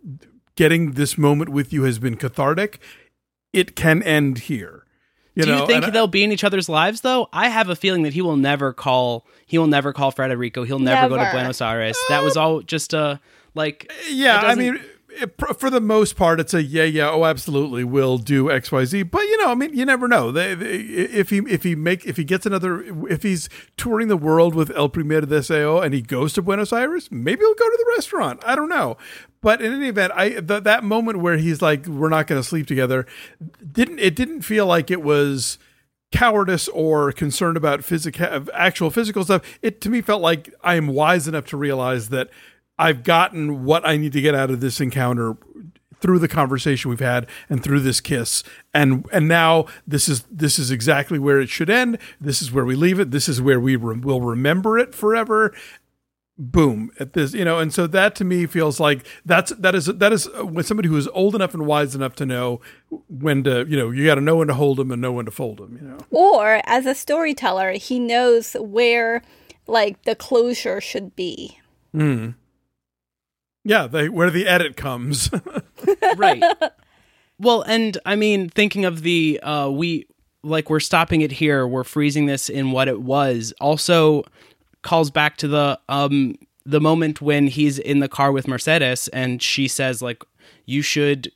getting 0.58 0.92
this 0.94 1.16
moment 1.16 1.48
with 1.50 1.72
you 1.72 1.84
has 1.84 2.00
been 2.00 2.16
cathartic. 2.16 2.80
It 3.52 3.76
can 3.76 4.02
end 4.02 4.38
here. 4.38 4.84
You 5.36 5.44
Do 5.44 5.52
know, 5.52 5.60
you 5.60 5.66
think 5.68 5.84
and 5.84 5.94
they'll 5.94 6.08
be 6.08 6.24
in 6.24 6.32
each 6.32 6.42
other's 6.42 6.68
lives 6.68 7.02
though? 7.02 7.28
I 7.32 7.48
have 7.48 7.68
a 7.68 7.76
feeling 7.76 8.02
that 8.02 8.12
he 8.12 8.20
will 8.20 8.36
never 8.36 8.72
call 8.72 9.24
he 9.46 9.56
will 9.56 9.68
never 9.68 9.92
call 9.92 10.10
Federico. 10.10 10.64
He'll 10.64 10.80
never, 10.80 11.08
go 11.08 11.16
to 11.16 11.30
Buenos 11.30 11.60
Aires. 11.60 11.96
That 12.08 12.24
was 12.24 12.36
uh, 12.36 12.42
all 12.42 12.62
just 12.62 12.92
a 12.92 13.20
like 13.54 13.86
uh, 13.88 13.94
Yeah, 14.10 14.40
I 14.40 14.56
mean, 14.56 14.80
it, 15.10 15.34
for 15.58 15.70
the 15.70 15.80
most 15.80 16.16
part, 16.16 16.40
it's 16.40 16.54
a 16.54 16.62
yeah, 16.62 16.84
yeah, 16.84 17.10
oh, 17.10 17.24
absolutely, 17.24 17.84
we'll 17.84 18.18
do 18.18 18.50
X, 18.50 18.72
Y, 18.72 18.84
Z. 18.84 19.02
But 19.04 19.22
you 19.22 19.38
know, 19.38 19.50
I 19.50 19.54
mean, 19.54 19.76
you 19.76 19.84
never 19.84 20.08
know. 20.08 20.32
They, 20.32 20.54
they, 20.54 20.76
if 20.76 21.30
he 21.30 21.38
if 21.48 21.62
he 21.62 21.74
make 21.74 22.04
if 22.04 22.16
he 22.16 22.24
gets 22.24 22.46
another 22.46 22.84
if 23.08 23.22
he's 23.22 23.48
touring 23.76 24.08
the 24.08 24.16
world 24.16 24.56
with 24.56 24.70
El 24.76 24.88
Primer 24.88 25.22
Deseo 25.22 25.84
and 25.84 25.94
he 25.94 26.02
goes 26.02 26.32
to 26.34 26.42
Buenos 26.42 26.72
Aires, 26.72 27.08
maybe 27.10 27.40
he'll 27.40 27.54
go 27.54 27.68
to 27.68 27.76
the 27.78 27.92
restaurant. 27.94 28.42
I 28.44 28.56
don't 28.56 28.68
know. 28.68 28.96
But 29.40 29.60
in 29.62 29.72
any 29.72 29.88
event, 29.88 30.12
I 30.14 30.30
th- 30.30 30.64
that 30.64 30.84
moment 30.84 31.20
where 31.20 31.36
he's 31.36 31.62
like, 31.62 31.86
"We're 31.86 32.08
not 32.08 32.26
going 32.26 32.40
to 32.40 32.46
sleep 32.46 32.66
together," 32.66 33.06
didn't 33.72 33.98
it 33.98 34.14
didn't 34.14 34.42
feel 34.42 34.66
like 34.66 34.90
it 34.90 35.02
was 35.02 35.58
cowardice 36.10 36.68
or 36.68 37.12
concern 37.12 37.56
about 37.56 37.84
physical 37.84 38.46
actual 38.54 38.90
physical 38.90 39.24
stuff. 39.24 39.42
It 39.62 39.80
to 39.82 39.90
me 39.90 40.00
felt 40.00 40.22
like 40.22 40.52
i 40.62 40.74
am 40.74 40.86
wise 40.86 41.28
enough 41.28 41.44
to 41.46 41.56
realize 41.58 42.08
that 42.08 42.30
i've 42.78 43.02
gotten 43.02 43.64
what 43.64 43.86
i 43.86 43.98
need 43.98 44.14
to 44.14 44.20
get 44.22 44.34
out 44.34 44.50
of 44.50 44.60
this 44.60 44.80
encounter 44.80 45.36
through 46.00 46.18
the 46.18 46.28
conversation 46.28 46.90
we've 46.90 47.00
had 47.00 47.26
and 47.48 47.62
through 47.62 47.80
this 47.80 48.00
kiss. 48.00 48.42
And 48.72 49.06
and 49.12 49.28
now 49.28 49.66
this 49.86 50.08
is 50.08 50.22
this 50.30 50.58
is 50.58 50.70
exactly 50.70 51.18
where 51.18 51.40
it 51.40 51.48
should 51.48 51.70
end. 51.70 51.98
This 52.20 52.40
is 52.40 52.52
where 52.52 52.64
we 52.64 52.76
leave 52.76 53.00
it. 53.00 53.10
This 53.10 53.28
is 53.28 53.40
where 53.40 53.60
we 53.60 53.76
re- 53.76 53.98
will 53.98 54.20
remember 54.20 54.78
it 54.78 54.94
forever 54.94 55.54
boom 56.40 56.90
at 57.00 57.14
this 57.14 57.34
you 57.34 57.44
know 57.44 57.58
and 57.58 57.74
so 57.74 57.86
that 57.88 58.14
to 58.14 58.24
me 58.24 58.46
feels 58.46 58.78
like 58.78 59.04
that's 59.26 59.50
that 59.56 59.74
is 59.74 59.86
that 59.86 60.12
is 60.12 60.28
uh, 60.38 60.46
when 60.46 60.62
somebody 60.64 60.88
who 60.88 60.96
is 60.96 61.08
old 61.08 61.34
enough 61.34 61.52
and 61.52 61.66
wise 61.66 61.96
enough 61.96 62.14
to 62.14 62.24
know 62.24 62.60
when 63.08 63.42
to 63.42 63.66
you 63.68 63.76
know 63.76 63.90
you 63.90 64.06
got 64.06 64.14
to 64.14 64.20
know 64.20 64.36
when 64.36 64.46
to 64.46 64.54
hold 64.54 64.76
them 64.78 64.92
and 64.92 65.02
know 65.02 65.10
when 65.10 65.24
to 65.24 65.32
fold 65.32 65.58
them 65.58 65.76
you 65.80 65.88
know 65.88 65.98
Or 66.10 66.60
as 66.64 66.86
a 66.86 66.94
storyteller, 66.94 67.72
he 67.72 67.98
knows 67.98 68.54
where 68.60 69.22
like 69.66 70.02
the 70.04 70.14
closure 70.14 70.80
should 70.80 71.16
be. 71.16 71.58
yeah 73.64 73.86
they, 73.88 74.08
where 74.08 74.30
the 74.30 74.46
edit 74.46 74.76
comes 74.76 75.30
right. 76.16 76.42
Well, 77.40 77.62
and 77.62 77.98
I 78.04 78.16
mean, 78.16 78.48
thinking 78.48 78.84
of 78.84 79.02
the 79.02 79.40
uh 79.40 79.68
we 79.70 80.06
like 80.42 80.70
we're 80.70 80.80
stopping 80.80 81.20
it 81.20 81.32
here, 81.32 81.66
we're 81.66 81.84
freezing 81.84 82.26
this 82.26 82.48
in 82.48 82.70
what 82.70 82.88
it 82.88 83.00
was. 83.02 83.52
Also 83.60 84.22
calls 84.82 85.10
back 85.10 85.36
to 85.38 85.48
the 85.48 85.78
um 85.88 86.34
the 86.64 86.80
moment 86.80 87.22
when 87.22 87.46
he's 87.46 87.78
in 87.78 88.00
the 88.00 88.08
car 88.08 88.30
with 88.30 88.46
Mercedes 88.46 89.08
and 89.08 89.42
she 89.42 89.68
says 89.68 90.02
like 90.02 90.22
you 90.66 90.82
should 90.82 91.32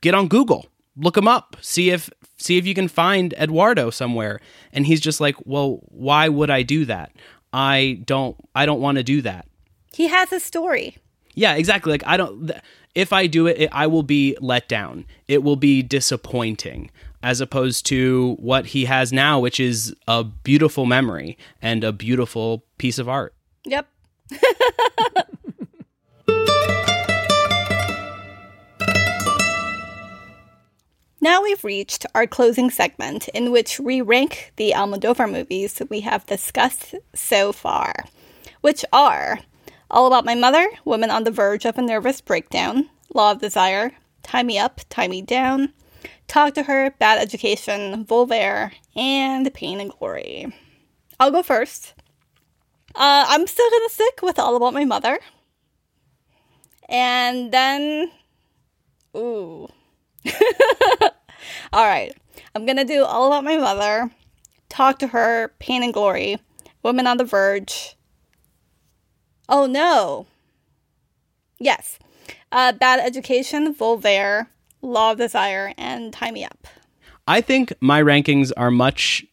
get 0.00 0.14
on 0.14 0.28
Google, 0.28 0.66
look 0.96 1.16
him 1.16 1.28
up, 1.28 1.56
see 1.60 1.90
if 1.90 2.10
see 2.36 2.56
if 2.56 2.66
you 2.66 2.74
can 2.74 2.88
find 2.88 3.34
Eduardo 3.34 3.90
somewhere. 3.90 4.40
And 4.72 4.86
he's 4.86 5.00
just 5.00 5.20
like, 5.20 5.36
"Well, 5.44 5.80
why 5.84 6.28
would 6.28 6.50
I 6.50 6.62
do 6.62 6.84
that? 6.86 7.12
I 7.52 8.00
don't 8.04 8.36
I 8.54 8.66
don't 8.66 8.80
want 8.80 8.98
to 8.98 9.04
do 9.04 9.22
that." 9.22 9.46
He 9.94 10.08
has 10.08 10.32
a 10.32 10.40
story. 10.40 10.96
Yeah, 11.34 11.54
exactly. 11.54 11.92
Like 11.92 12.06
I 12.06 12.16
don't. 12.16 12.48
Th- 12.48 12.60
if 12.94 13.12
I 13.12 13.28
do 13.28 13.46
it, 13.46 13.58
it, 13.58 13.70
I 13.72 13.86
will 13.86 14.02
be 14.02 14.36
let 14.40 14.68
down. 14.68 15.06
It 15.28 15.44
will 15.44 15.56
be 15.56 15.82
disappointing, 15.82 16.90
as 17.22 17.40
opposed 17.40 17.86
to 17.86 18.36
what 18.38 18.66
he 18.66 18.84
has 18.84 19.12
now, 19.12 19.40
which 19.40 19.58
is 19.58 19.94
a 20.06 20.24
beautiful 20.24 20.86
memory 20.86 21.36
and 21.60 21.84
a 21.84 21.92
beautiful 21.92 22.64
piece 22.78 22.98
of 22.98 23.08
art. 23.08 23.34
Yep. 23.64 23.88
Now 31.20 31.42
we've 31.42 31.64
reached 31.64 32.06
our 32.14 32.28
closing 32.28 32.70
segment 32.70 33.26
in 33.28 33.50
which 33.50 33.80
we 33.80 34.00
rank 34.00 34.52
the 34.54 34.72
Almodovar 34.74 35.30
movies 35.30 35.82
we 35.90 36.00
have 36.00 36.24
discussed 36.26 36.94
so 37.12 37.52
far, 37.52 38.04
which 38.60 38.84
are 38.92 39.40
All 39.90 40.06
About 40.06 40.24
My 40.24 40.36
Mother, 40.36 40.68
Woman 40.84 41.10
on 41.10 41.24
the 41.24 41.32
Verge 41.32 41.64
of 41.64 41.76
a 41.76 41.82
Nervous 41.82 42.20
Breakdown, 42.20 42.88
Law 43.12 43.32
of 43.32 43.40
Desire, 43.40 43.92
Tie 44.22 44.44
Me 44.44 44.58
Up, 44.58 44.80
Tie 44.90 45.08
Me 45.08 45.20
Down, 45.20 45.72
Talk 46.28 46.54
to 46.54 46.62
Her, 46.64 46.90
Bad 46.98 47.20
Education, 47.20 48.04
Volver, 48.04 48.70
and 48.94 49.52
Pain 49.54 49.80
and 49.80 49.90
Glory. 49.90 50.54
I'll 51.18 51.30
go 51.30 51.42
first. 51.42 51.94
Uh, 52.94 53.24
I'm 53.28 53.46
still 53.46 53.68
gonna 53.70 53.88
stick 53.88 54.20
with 54.22 54.38
All 54.38 54.54
About 54.54 54.74
My 54.74 54.84
Mother. 54.84 55.18
And 56.88 57.50
then, 57.50 58.10
ooh. 59.16 59.68
All 61.72 61.86
right. 61.86 62.14
I'm 62.54 62.66
gonna 62.66 62.84
do 62.84 63.04
All 63.04 63.26
About 63.26 63.44
My 63.44 63.56
Mother, 63.56 64.10
Talk 64.68 64.98
to 64.98 65.08
Her, 65.08 65.54
Pain 65.58 65.82
and 65.82 65.94
Glory, 65.94 66.38
Women 66.82 67.06
on 67.06 67.16
the 67.16 67.24
Verge. 67.24 67.96
Oh 69.48 69.66
no. 69.66 70.26
Yes. 71.58 71.98
Uh, 72.52 72.72
Bad 72.72 73.00
Education, 73.00 73.74
Volver, 73.74 74.46
Law 74.82 75.12
of 75.12 75.18
Desire, 75.18 75.72
and 75.76 76.12
Tie 76.12 76.30
Me 76.30 76.44
Up. 76.44 76.66
I 77.26 77.40
think 77.40 77.72
my 77.80 78.02
rankings 78.02 78.52
are 78.56 78.70
much 78.70 79.24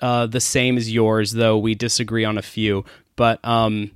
uh, 0.00 0.26
the 0.26 0.40
same 0.40 0.76
as 0.76 0.92
yours, 0.92 1.32
though 1.32 1.58
we 1.58 1.74
disagree 1.74 2.24
on 2.24 2.38
a 2.38 2.42
few. 2.42 2.84
But 3.16 3.44
um, 3.44 3.92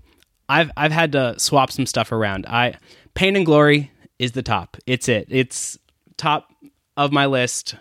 I've 0.49 0.71
I've 0.77 0.93
had 0.93 1.13
to 1.13 1.39
swap 1.39 1.73
some 1.73 1.87
stuff 1.87 2.13
around. 2.13 2.47
I 2.47 2.75
Pain 3.15 3.35
and 3.37 3.47
Glory 3.47 3.91
is 4.19 4.33
the 4.33 4.43
top. 4.43 4.77
It's 4.87 5.09
it. 5.09 5.27
It's 5.31 5.79
top 6.17 6.51
of 6.97 7.13
my 7.13 7.27
list. 7.27 7.75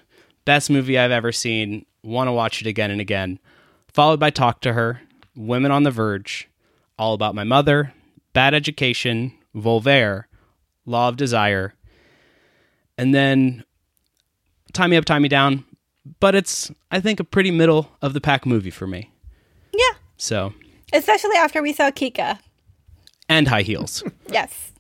Best 0.46 0.70
movie 0.70 0.98
I've 0.98 1.12
ever 1.12 1.32
seen. 1.32 1.86
Want 2.04 2.28
to 2.28 2.32
watch 2.32 2.62
it 2.62 2.68
again 2.68 2.92
and 2.92 3.02
again. 3.02 3.40
Followed 3.94 4.20
by 4.20 4.30
Talk 4.30 4.62
to 4.62 4.74
Her, 4.74 5.02
Women 5.36 5.72
on 5.72 5.84
the 5.84 5.92
Verge, 5.92 6.50
All 7.00 7.14
About 7.14 7.34
My 7.36 7.44
Mother, 7.46 7.94
Bad 8.34 8.54
Education, 8.54 9.34
Volver, 9.56 10.26
Law 10.86 11.08
of 11.10 11.16
Desire, 11.16 11.74
and 12.98 13.14
then 13.14 13.64
Tie 14.74 14.88
Me 14.88 14.98
Up, 14.98 15.06
Tie 15.06 15.20
Me 15.20 15.28
Down. 15.30 15.64
But 16.20 16.36
it's, 16.36 16.72
I 16.92 17.00
think, 17.00 17.20
a 17.20 17.24
pretty 17.24 17.50
middle 17.52 17.90
of 18.02 18.14
the 18.14 18.22
pack 18.22 18.46
movie 18.46 18.70
for 18.70 18.86
me. 18.88 19.12
Yeah. 19.74 19.98
So, 20.18 20.54
Especially 20.94 21.36
after 21.36 21.62
we 21.64 21.74
saw 21.74 21.90
Kika. 21.92 22.38
and 23.28 23.48
High 23.48 23.64
Heels. 23.64 24.04
Yes. 24.30 24.72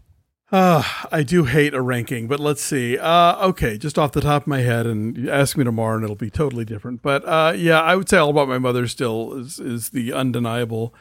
Uh, 0.51 0.83
I 1.11 1.23
do 1.23 1.45
hate 1.45 1.73
a 1.73 1.81
ranking, 1.81 2.27
but 2.27 2.39
let's 2.39 2.61
see. 2.61 2.97
Uh, 2.99 3.47
okay, 3.47 3.77
just 3.79 3.97
off 3.97 4.11
the 4.11 4.21
top 4.21 4.43
of 4.43 4.47
my 4.47 4.59
head, 4.59 4.85
and 4.85 5.17
you 5.17 5.29
ask 5.31 5.57
me 5.57 5.63
tomorrow, 5.63 5.95
and 5.95 6.03
it'll 6.03 6.15
be 6.15 6.29
totally 6.29 6.63
different. 6.63 7.01
But 7.01 7.25
uh, 7.27 7.53
yeah, 7.57 7.81
I 7.81 7.95
would 7.95 8.07
say 8.07 8.17
all 8.17 8.29
about 8.29 8.47
my 8.47 8.59
mother 8.59 8.87
still 8.87 9.33
is 9.33 9.59
is 9.59 9.89
the 9.89 10.13
undeniable 10.13 10.93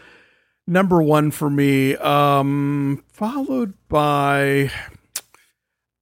number 0.66 1.02
one 1.02 1.30
for 1.30 1.50
me. 1.50 1.94
Um, 1.96 3.04
followed 3.12 3.74
by, 3.88 4.70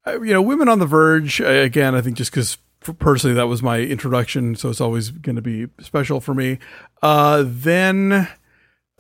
you 0.07 0.33
know, 0.33 0.43
Women 0.43 0.69
on 0.69 0.79
the 0.79 0.87
Verge. 0.87 1.41
Uh, 1.41 1.47
Again, 1.47 1.95
I 1.95 2.01
think 2.01 2.17
just 2.17 2.31
because 2.31 2.59
personally 2.99 3.35
that 3.35 3.47
was 3.47 3.63
my 3.63 3.81
introduction, 3.81 4.57
so 4.57 4.71
it's 4.71 4.81
always 4.81 5.11
going 5.11 5.37
to 5.37 5.43
be 5.43 5.69
special 5.81 6.21
for 6.21 6.35
me. 6.35 6.59
Uh, 7.03 7.45
then 7.47 8.29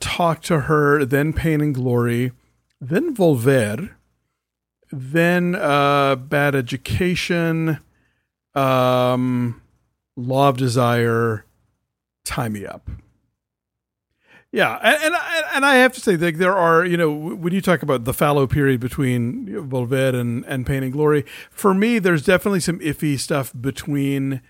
Talk 0.00 0.42
to 0.42 0.60
Her, 0.60 1.04
then 1.04 1.32
Pain 1.32 1.60
and 1.60 1.74
Glory, 1.74 2.32
then 2.80 3.14
Volver 3.14 3.90
then 4.92 5.54
uh 5.54 6.14
bad 6.14 6.54
education 6.54 7.78
um 8.54 9.60
law 10.16 10.50
of 10.50 10.58
desire 10.58 11.46
tie 12.24 12.50
me 12.50 12.66
up 12.66 12.90
yeah 14.52 14.78
and 14.82 15.02
and 15.02 15.14
I, 15.16 15.42
and 15.54 15.66
I 15.66 15.74
have 15.76 15.92
to 15.94 16.00
say 16.00 16.14
that 16.16 16.38
there 16.38 16.56
are 16.56 16.84
you 16.84 16.96
know 16.96 17.10
when 17.10 17.52
you 17.52 17.60
talk 17.60 17.82
about 17.82 18.04
the 18.04 18.14
fallow 18.14 18.46
period 18.46 18.80
between 18.80 19.46
Volver 19.48 20.14
and 20.14 20.44
and 20.46 20.66
pain 20.66 20.82
and 20.82 20.92
glory 20.92 21.24
for 21.50 21.74
me 21.74 21.98
there's 21.98 22.24
definitely 22.24 22.60
some 22.60 22.78
iffy 22.80 23.18
stuff 23.18 23.52
between 23.58 24.40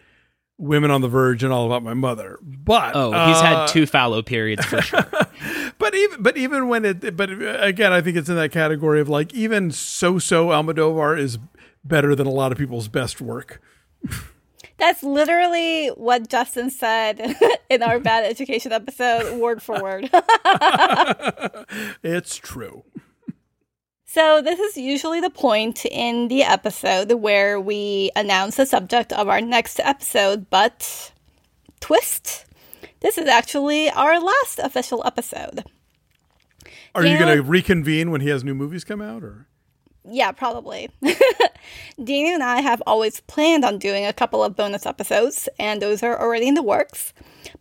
women 0.58 0.90
on 0.90 1.00
the 1.00 1.08
verge 1.08 1.42
and 1.42 1.52
all 1.52 1.66
about 1.66 1.82
my 1.82 1.94
mother 1.94 2.38
but 2.42 2.94
Oh, 2.94 3.10
he's 3.10 3.36
uh, 3.38 3.42
had 3.42 3.66
two 3.66 3.86
fallow 3.86 4.22
periods 4.22 4.64
for 4.64 4.80
sure. 4.82 5.06
but 5.78 5.94
even 5.94 6.22
but 6.22 6.36
even 6.36 6.68
when 6.68 6.84
it 6.84 7.16
but 7.16 7.30
again, 7.30 7.92
I 7.92 8.00
think 8.00 8.16
it's 8.16 8.28
in 8.28 8.36
that 8.36 8.52
category 8.52 9.00
of 9.00 9.08
like 9.08 9.32
even 9.34 9.70
so 9.72 10.18
so 10.18 10.48
Almodovar 10.48 11.18
is 11.18 11.38
better 11.84 12.14
than 12.14 12.26
a 12.28 12.30
lot 12.30 12.52
of 12.52 12.58
people's 12.58 12.86
best 12.88 13.20
work. 13.20 13.60
That's 14.82 15.04
literally 15.04 15.90
what 15.90 16.28
Justin 16.28 16.68
said 16.68 17.36
in 17.70 17.84
our 17.84 18.00
bad 18.00 18.24
education 18.24 18.72
episode, 18.72 19.38
word 19.38 19.62
for 19.62 19.80
word. 19.80 20.10
It's 22.02 22.34
true. 22.34 22.82
So, 24.04 24.42
this 24.42 24.58
is 24.58 24.76
usually 24.76 25.20
the 25.20 25.30
point 25.30 25.84
in 25.86 26.26
the 26.26 26.42
episode 26.42 27.12
where 27.12 27.60
we 27.60 28.10
announce 28.16 28.56
the 28.56 28.66
subject 28.66 29.12
of 29.12 29.28
our 29.28 29.40
next 29.40 29.78
episode, 29.78 30.50
but 30.50 31.12
twist, 31.78 32.44
this 32.98 33.16
is 33.18 33.28
actually 33.28 33.88
our 33.88 34.20
last 34.20 34.58
official 34.58 35.00
episode. 35.06 35.62
Are 36.92 37.02
you 37.02 37.10
Daniel- 37.10 37.28
going 37.28 37.36
to 37.36 37.42
reconvene 37.44 38.10
when 38.10 38.20
he 38.20 38.30
has 38.30 38.42
new 38.42 38.56
movies 38.56 38.82
come 38.82 39.00
out 39.00 39.22
or? 39.22 39.46
Yeah, 40.04 40.32
probably. 40.32 40.90
Daniel 42.02 42.34
and 42.34 42.42
I 42.42 42.60
have 42.60 42.82
always 42.86 43.20
planned 43.20 43.64
on 43.64 43.78
doing 43.78 44.04
a 44.04 44.12
couple 44.12 44.42
of 44.42 44.56
bonus 44.56 44.84
episodes, 44.84 45.48
and 45.58 45.80
those 45.80 46.02
are 46.02 46.20
already 46.20 46.48
in 46.48 46.54
the 46.54 46.62
works, 46.62 47.12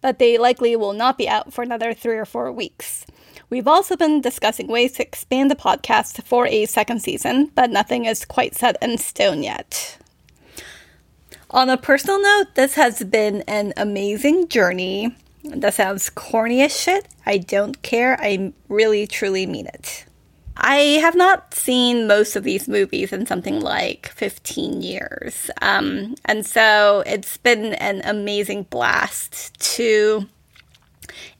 but 0.01 0.17
they 0.17 0.37
likely 0.37 0.75
will 0.75 0.93
not 0.93 1.17
be 1.17 1.29
out 1.29 1.53
for 1.53 1.61
another 1.61 1.93
three 1.93 2.17
or 2.17 2.25
four 2.25 2.51
weeks. 2.51 3.05
We've 3.51 3.67
also 3.67 3.95
been 3.95 4.21
discussing 4.21 4.67
ways 4.67 4.93
to 4.93 5.03
expand 5.03 5.51
the 5.51 5.55
podcast 5.55 6.23
for 6.23 6.47
a 6.47 6.65
second 6.65 7.01
season, 7.01 7.51
but 7.53 7.69
nothing 7.69 8.05
is 8.05 8.25
quite 8.25 8.55
set 8.55 8.77
in 8.81 8.97
stone 8.97 9.43
yet. 9.43 9.97
On 11.51 11.69
a 11.69 11.77
personal 11.77 12.21
note, 12.21 12.55
this 12.55 12.75
has 12.75 13.03
been 13.03 13.41
an 13.41 13.73
amazing 13.75 14.47
journey. 14.47 15.13
That 15.43 15.73
sounds 15.73 16.09
corny 16.09 16.61
as 16.61 16.79
shit. 16.79 17.07
I 17.25 17.39
don't 17.39 17.81
care. 17.81 18.17
I 18.21 18.53
really, 18.69 19.05
truly 19.05 19.45
mean 19.45 19.67
it. 19.67 20.05
I 20.63 20.99
have 21.01 21.15
not 21.15 21.55
seen 21.55 22.05
most 22.05 22.35
of 22.35 22.43
these 22.43 22.67
movies 22.67 23.11
in 23.11 23.25
something 23.25 23.59
like 23.59 24.09
15 24.09 24.83
years. 24.83 25.49
Um, 25.59 26.13
and 26.25 26.45
so 26.45 27.01
it's 27.07 27.37
been 27.37 27.73
an 27.73 28.01
amazing 28.05 28.63
blast 28.69 29.59
to 29.75 30.27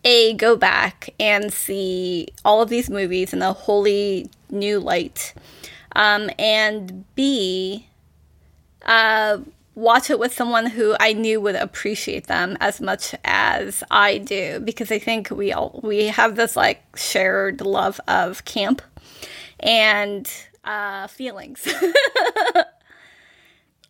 A, 0.03 0.33
go 0.33 0.55
back 0.55 1.13
and 1.19 1.53
see 1.53 2.29
all 2.43 2.63
of 2.63 2.69
these 2.69 2.89
movies 2.89 3.31
in 3.31 3.43
a 3.43 3.53
wholly 3.53 4.27
new 4.49 4.79
light. 4.79 5.35
Um, 5.95 6.31
and 6.39 7.05
B, 7.13 7.87
uh, 8.87 9.37
watch 9.75 10.09
it 10.09 10.17
with 10.17 10.33
someone 10.33 10.65
who 10.65 10.95
I 10.99 11.13
knew 11.13 11.39
would 11.41 11.55
appreciate 11.55 12.25
them 12.25 12.57
as 12.59 12.81
much 12.81 13.13
as 13.23 13.83
I 13.91 14.17
do 14.17 14.59
because 14.61 14.91
I 14.91 14.97
think 14.97 15.29
we 15.29 15.53
all 15.53 15.79
we 15.83 16.07
have 16.07 16.35
this 16.35 16.55
like 16.55 16.81
shared 16.97 17.61
love 17.61 18.01
of 18.07 18.43
camp 18.45 18.81
and 19.61 20.29
uh, 20.63 21.07
feelings. 21.07 21.67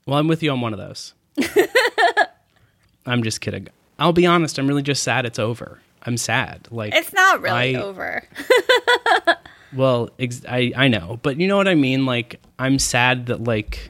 Well, 0.07 0.17
I'm 0.17 0.28
with 0.28 0.41
you 0.41 0.49
on 0.51 0.61
one 0.61 0.74
of 0.74 0.80
those. 0.80 1.13
I'm 3.05 3.22
just 3.24 3.39
kidding. 3.39 3.67
I'll 3.99 4.13
be 4.13 4.26
honest, 4.26 4.57
I'm 4.57 4.67
really 4.67 4.82
just 4.82 5.03
sad 5.03 5.28
it's 5.28 5.38
over. 5.38 5.80
I'm 6.03 6.17
sad. 6.17 6.67
Like 6.72 6.93
it's 6.95 7.13
not 7.13 7.39
really 7.41 7.76
I- 7.78 7.82
over. 7.82 8.24
Well, 9.74 10.09
ex- 10.19 10.43
I 10.49 10.74
I 10.76 10.88
know, 10.89 11.19
but 11.24 11.39
you 11.39 11.47
know 11.47 11.55
what 11.55 11.67
I 11.69 11.76
mean. 11.76 12.05
Like, 12.05 12.41
I'm 12.59 12.78
sad 12.78 13.28
that 13.28 13.43
like 13.45 13.89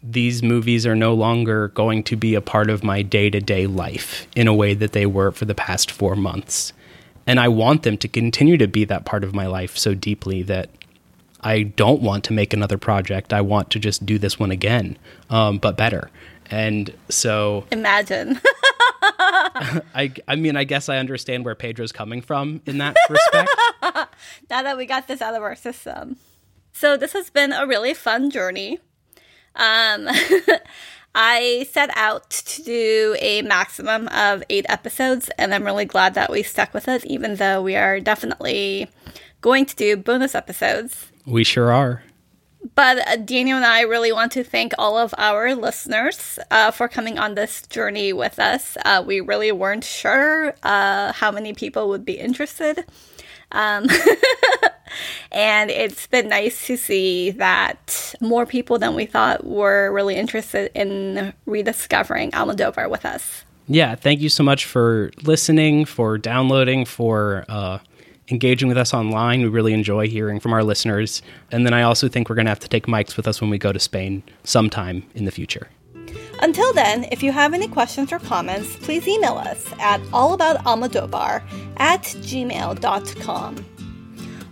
these 0.00 0.44
movies 0.44 0.86
are 0.86 0.94
no 0.94 1.12
longer 1.12 1.68
going 1.68 2.04
to 2.04 2.14
be 2.14 2.36
a 2.36 2.40
part 2.40 2.70
of 2.70 2.84
my 2.84 3.02
day 3.02 3.30
to 3.30 3.40
day 3.40 3.66
life 3.66 4.28
in 4.36 4.46
a 4.46 4.54
way 4.54 4.74
that 4.74 4.92
they 4.92 5.06
were 5.06 5.32
for 5.32 5.44
the 5.44 5.56
past 5.56 5.90
four 5.90 6.14
months, 6.14 6.72
and 7.28 7.38
I 7.38 7.46
want 7.48 7.82
them 7.82 7.98
to 7.98 8.08
continue 8.08 8.56
to 8.56 8.66
be 8.66 8.86
that 8.86 9.04
part 9.04 9.22
of 9.22 9.34
my 9.34 9.46
life 9.46 9.76
so 9.76 9.94
deeply 9.94 10.42
that 10.44 10.70
I 11.42 11.62
don't 11.62 12.00
want 12.00 12.24
to 12.24 12.32
make 12.32 12.54
another 12.54 12.78
project. 12.78 13.34
I 13.34 13.42
want 13.42 13.70
to 13.72 13.78
just 13.78 14.06
do 14.06 14.18
this 14.18 14.38
one 14.38 14.50
again, 14.50 14.96
um, 15.28 15.58
but 15.58 15.76
better. 15.76 16.10
And 16.50 16.90
so 17.10 17.66
Imagine. 17.70 18.40
I 19.20 20.12
I 20.26 20.36
mean 20.36 20.56
I 20.56 20.64
guess 20.64 20.88
I 20.88 20.96
understand 20.96 21.44
where 21.44 21.54
Pedro's 21.54 21.92
coming 21.92 22.22
from 22.22 22.62
in 22.64 22.78
that 22.78 22.96
respect. 23.10 23.50
now 24.48 24.62
that 24.62 24.78
we 24.78 24.86
got 24.86 25.06
this 25.06 25.20
out 25.20 25.34
of 25.34 25.42
our 25.42 25.54
system. 25.54 26.16
So 26.72 26.96
this 26.96 27.12
has 27.12 27.28
been 27.28 27.52
a 27.52 27.66
really 27.66 27.92
fun 27.92 28.30
journey. 28.30 28.78
Um, 29.54 30.08
I 31.14 31.66
set 31.70 31.90
out 31.96 32.30
to 32.30 32.62
do 32.62 33.16
a 33.20 33.42
maximum 33.42 34.08
of 34.08 34.42
eight 34.50 34.66
episodes, 34.68 35.30
and 35.38 35.54
I'm 35.54 35.64
really 35.64 35.84
glad 35.84 36.14
that 36.14 36.30
we 36.30 36.42
stuck 36.42 36.72
with 36.74 36.86
it, 36.88 37.04
even 37.06 37.36
though 37.36 37.62
we 37.62 37.74
are 37.76 37.98
definitely 37.98 38.88
going 39.40 39.66
to 39.66 39.76
do 39.76 39.96
bonus 39.96 40.34
episodes. 40.34 41.10
we 41.26 41.44
sure 41.44 41.72
are. 41.72 42.02
But 42.74 43.06
uh, 43.06 43.16
Daniel 43.16 43.56
and 43.56 43.64
I 43.66 43.82
really 43.82 44.12
want 44.12 44.32
to 44.32 44.44
thank 44.44 44.72
all 44.78 44.98
of 44.98 45.14
our 45.16 45.54
listeners 45.54 46.38
uh, 46.50 46.70
for 46.70 46.88
coming 46.88 47.18
on 47.18 47.34
this 47.34 47.62
journey 47.66 48.12
with 48.12 48.38
us. 48.38 48.76
Uh, 48.84 49.02
we 49.06 49.20
really 49.20 49.52
weren't 49.52 49.84
sure 49.84 50.54
uh, 50.62 51.12
how 51.12 51.30
many 51.30 51.52
people 51.52 51.88
would 51.88 52.04
be 52.04 52.18
interested. 52.18 52.84
Um, 53.52 53.86
and 55.32 55.70
it's 55.70 56.06
been 56.06 56.28
nice 56.28 56.66
to 56.66 56.76
see 56.76 57.30
that 57.32 58.14
more 58.20 58.46
people 58.46 58.78
than 58.78 58.94
we 58.94 59.06
thought 59.06 59.44
were 59.44 59.92
really 59.92 60.16
interested 60.16 60.70
in 60.74 61.32
rediscovering 61.46 62.32
Almodovar 62.32 62.90
with 62.90 63.04
us. 63.04 63.44
yeah, 63.68 63.94
thank 63.94 64.20
you 64.20 64.28
so 64.28 64.42
much 64.42 64.64
for 64.64 65.10
listening, 65.22 65.84
for 65.84 66.16
downloading, 66.18 66.84
for 66.84 67.44
uh, 67.48 67.78
engaging 68.30 68.68
with 68.68 68.78
us 68.78 68.94
online. 68.94 69.42
We 69.42 69.48
really 69.48 69.72
enjoy 69.72 70.08
hearing 70.08 70.40
from 70.40 70.52
our 70.52 70.64
listeners. 70.64 71.22
And 71.50 71.66
then 71.66 71.74
I 71.74 71.82
also 71.82 72.08
think 72.08 72.28
we're 72.28 72.36
going 72.36 72.46
to 72.46 72.50
have 72.50 72.60
to 72.60 72.68
take 72.68 72.86
mics 72.86 73.16
with 73.16 73.28
us 73.28 73.40
when 73.40 73.50
we 73.50 73.58
go 73.58 73.72
to 73.72 73.78
Spain 73.78 74.22
sometime 74.44 75.04
in 75.14 75.24
the 75.24 75.30
future. 75.30 75.68
Until 76.40 76.72
then, 76.72 77.06
if 77.10 77.22
you 77.22 77.32
have 77.32 77.54
any 77.54 77.68
questions 77.68 78.12
or 78.12 78.18
comments, 78.18 78.76
please 78.76 79.06
email 79.08 79.34
us 79.34 79.66
at 79.80 80.00
allaboutalmodovar 80.12 81.42
at 81.78 82.02
gmail.com. 82.02 83.64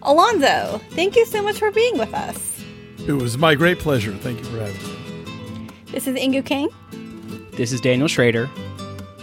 Alonso, 0.03 0.81
thank 0.91 1.17
you 1.17 1.27
so 1.27 1.43
much 1.43 1.59
for 1.59 1.71
being 1.71 1.99
with 1.99 2.15
us. 2.15 2.63
It 3.07 3.13
was 3.13 3.39
my 3.39 3.55
great 3.55 3.79
pleasure. 3.79 4.13
Thank 4.13 4.39
you 4.39 4.45
for 4.45 4.59
having 4.59 4.75
me. 4.83 5.71
This 5.87 6.07
is 6.07 6.17
Inkoo 6.17 6.45
Kang. 6.45 6.69
This 7.53 7.73
is 7.73 7.81
Daniel 7.81 8.09
Schroeder. 8.09 8.51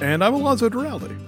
And 0.02 0.24
I'm 0.24 0.34
Alonso 0.34 0.70
Duralde. 0.70 1.20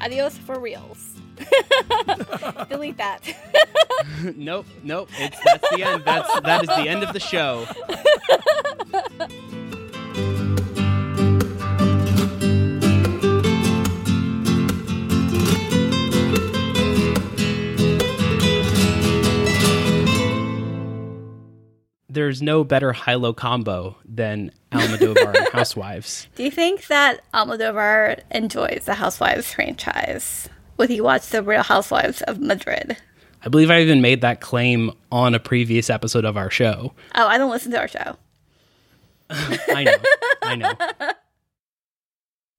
Adios 0.00 0.36
for 0.38 0.58
reals. 0.58 1.14
Delete 2.68 2.96
that. 2.96 3.20
nope, 4.36 4.66
nope. 4.82 5.08
It's 5.18 5.38
that's 5.44 5.70
the 5.70 5.82
end. 5.82 6.02
That's 6.04 6.40
that 6.40 6.62
is 6.62 6.68
the 6.68 6.88
end 6.88 7.02
of 7.02 7.12
the 7.12 7.20
show. 7.20 7.66
There's 22.10 22.42
no 22.42 22.64
better 22.64 22.92
high-low 22.92 23.34
combo 23.34 23.96
than 24.04 24.50
Almodovar 24.72 25.36
and 25.36 25.48
Housewives. 25.52 26.26
Do 26.34 26.42
you 26.42 26.50
think 26.50 26.88
that 26.88 27.20
Almodovar 27.32 28.20
enjoys 28.30 28.82
the 28.84 28.94
Housewives 28.94 29.52
franchise? 29.54 30.48
Would 30.76 30.90
he 30.90 31.00
watch 31.00 31.28
the 31.28 31.42
Real 31.42 31.62
Housewives 31.62 32.22
of 32.22 32.40
Madrid? 32.40 32.96
I 33.44 33.48
believe 33.48 33.70
I 33.70 33.80
even 33.80 34.00
made 34.02 34.20
that 34.22 34.40
claim 34.40 34.90
on 35.12 35.34
a 35.34 35.40
previous 35.40 35.88
episode 35.88 36.24
of 36.24 36.36
our 36.36 36.50
show. 36.50 36.92
Oh, 37.14 37.26
I 37.26 37.38
don't 37.38 37.50
listen 37.50 37.70
to 37.72 37.78
our 37.78 37.88
show. 37.88 38.16
I 39.30 39.84
know. 39.84 39.96
I 40.42 40.56
know. 40.56 40.72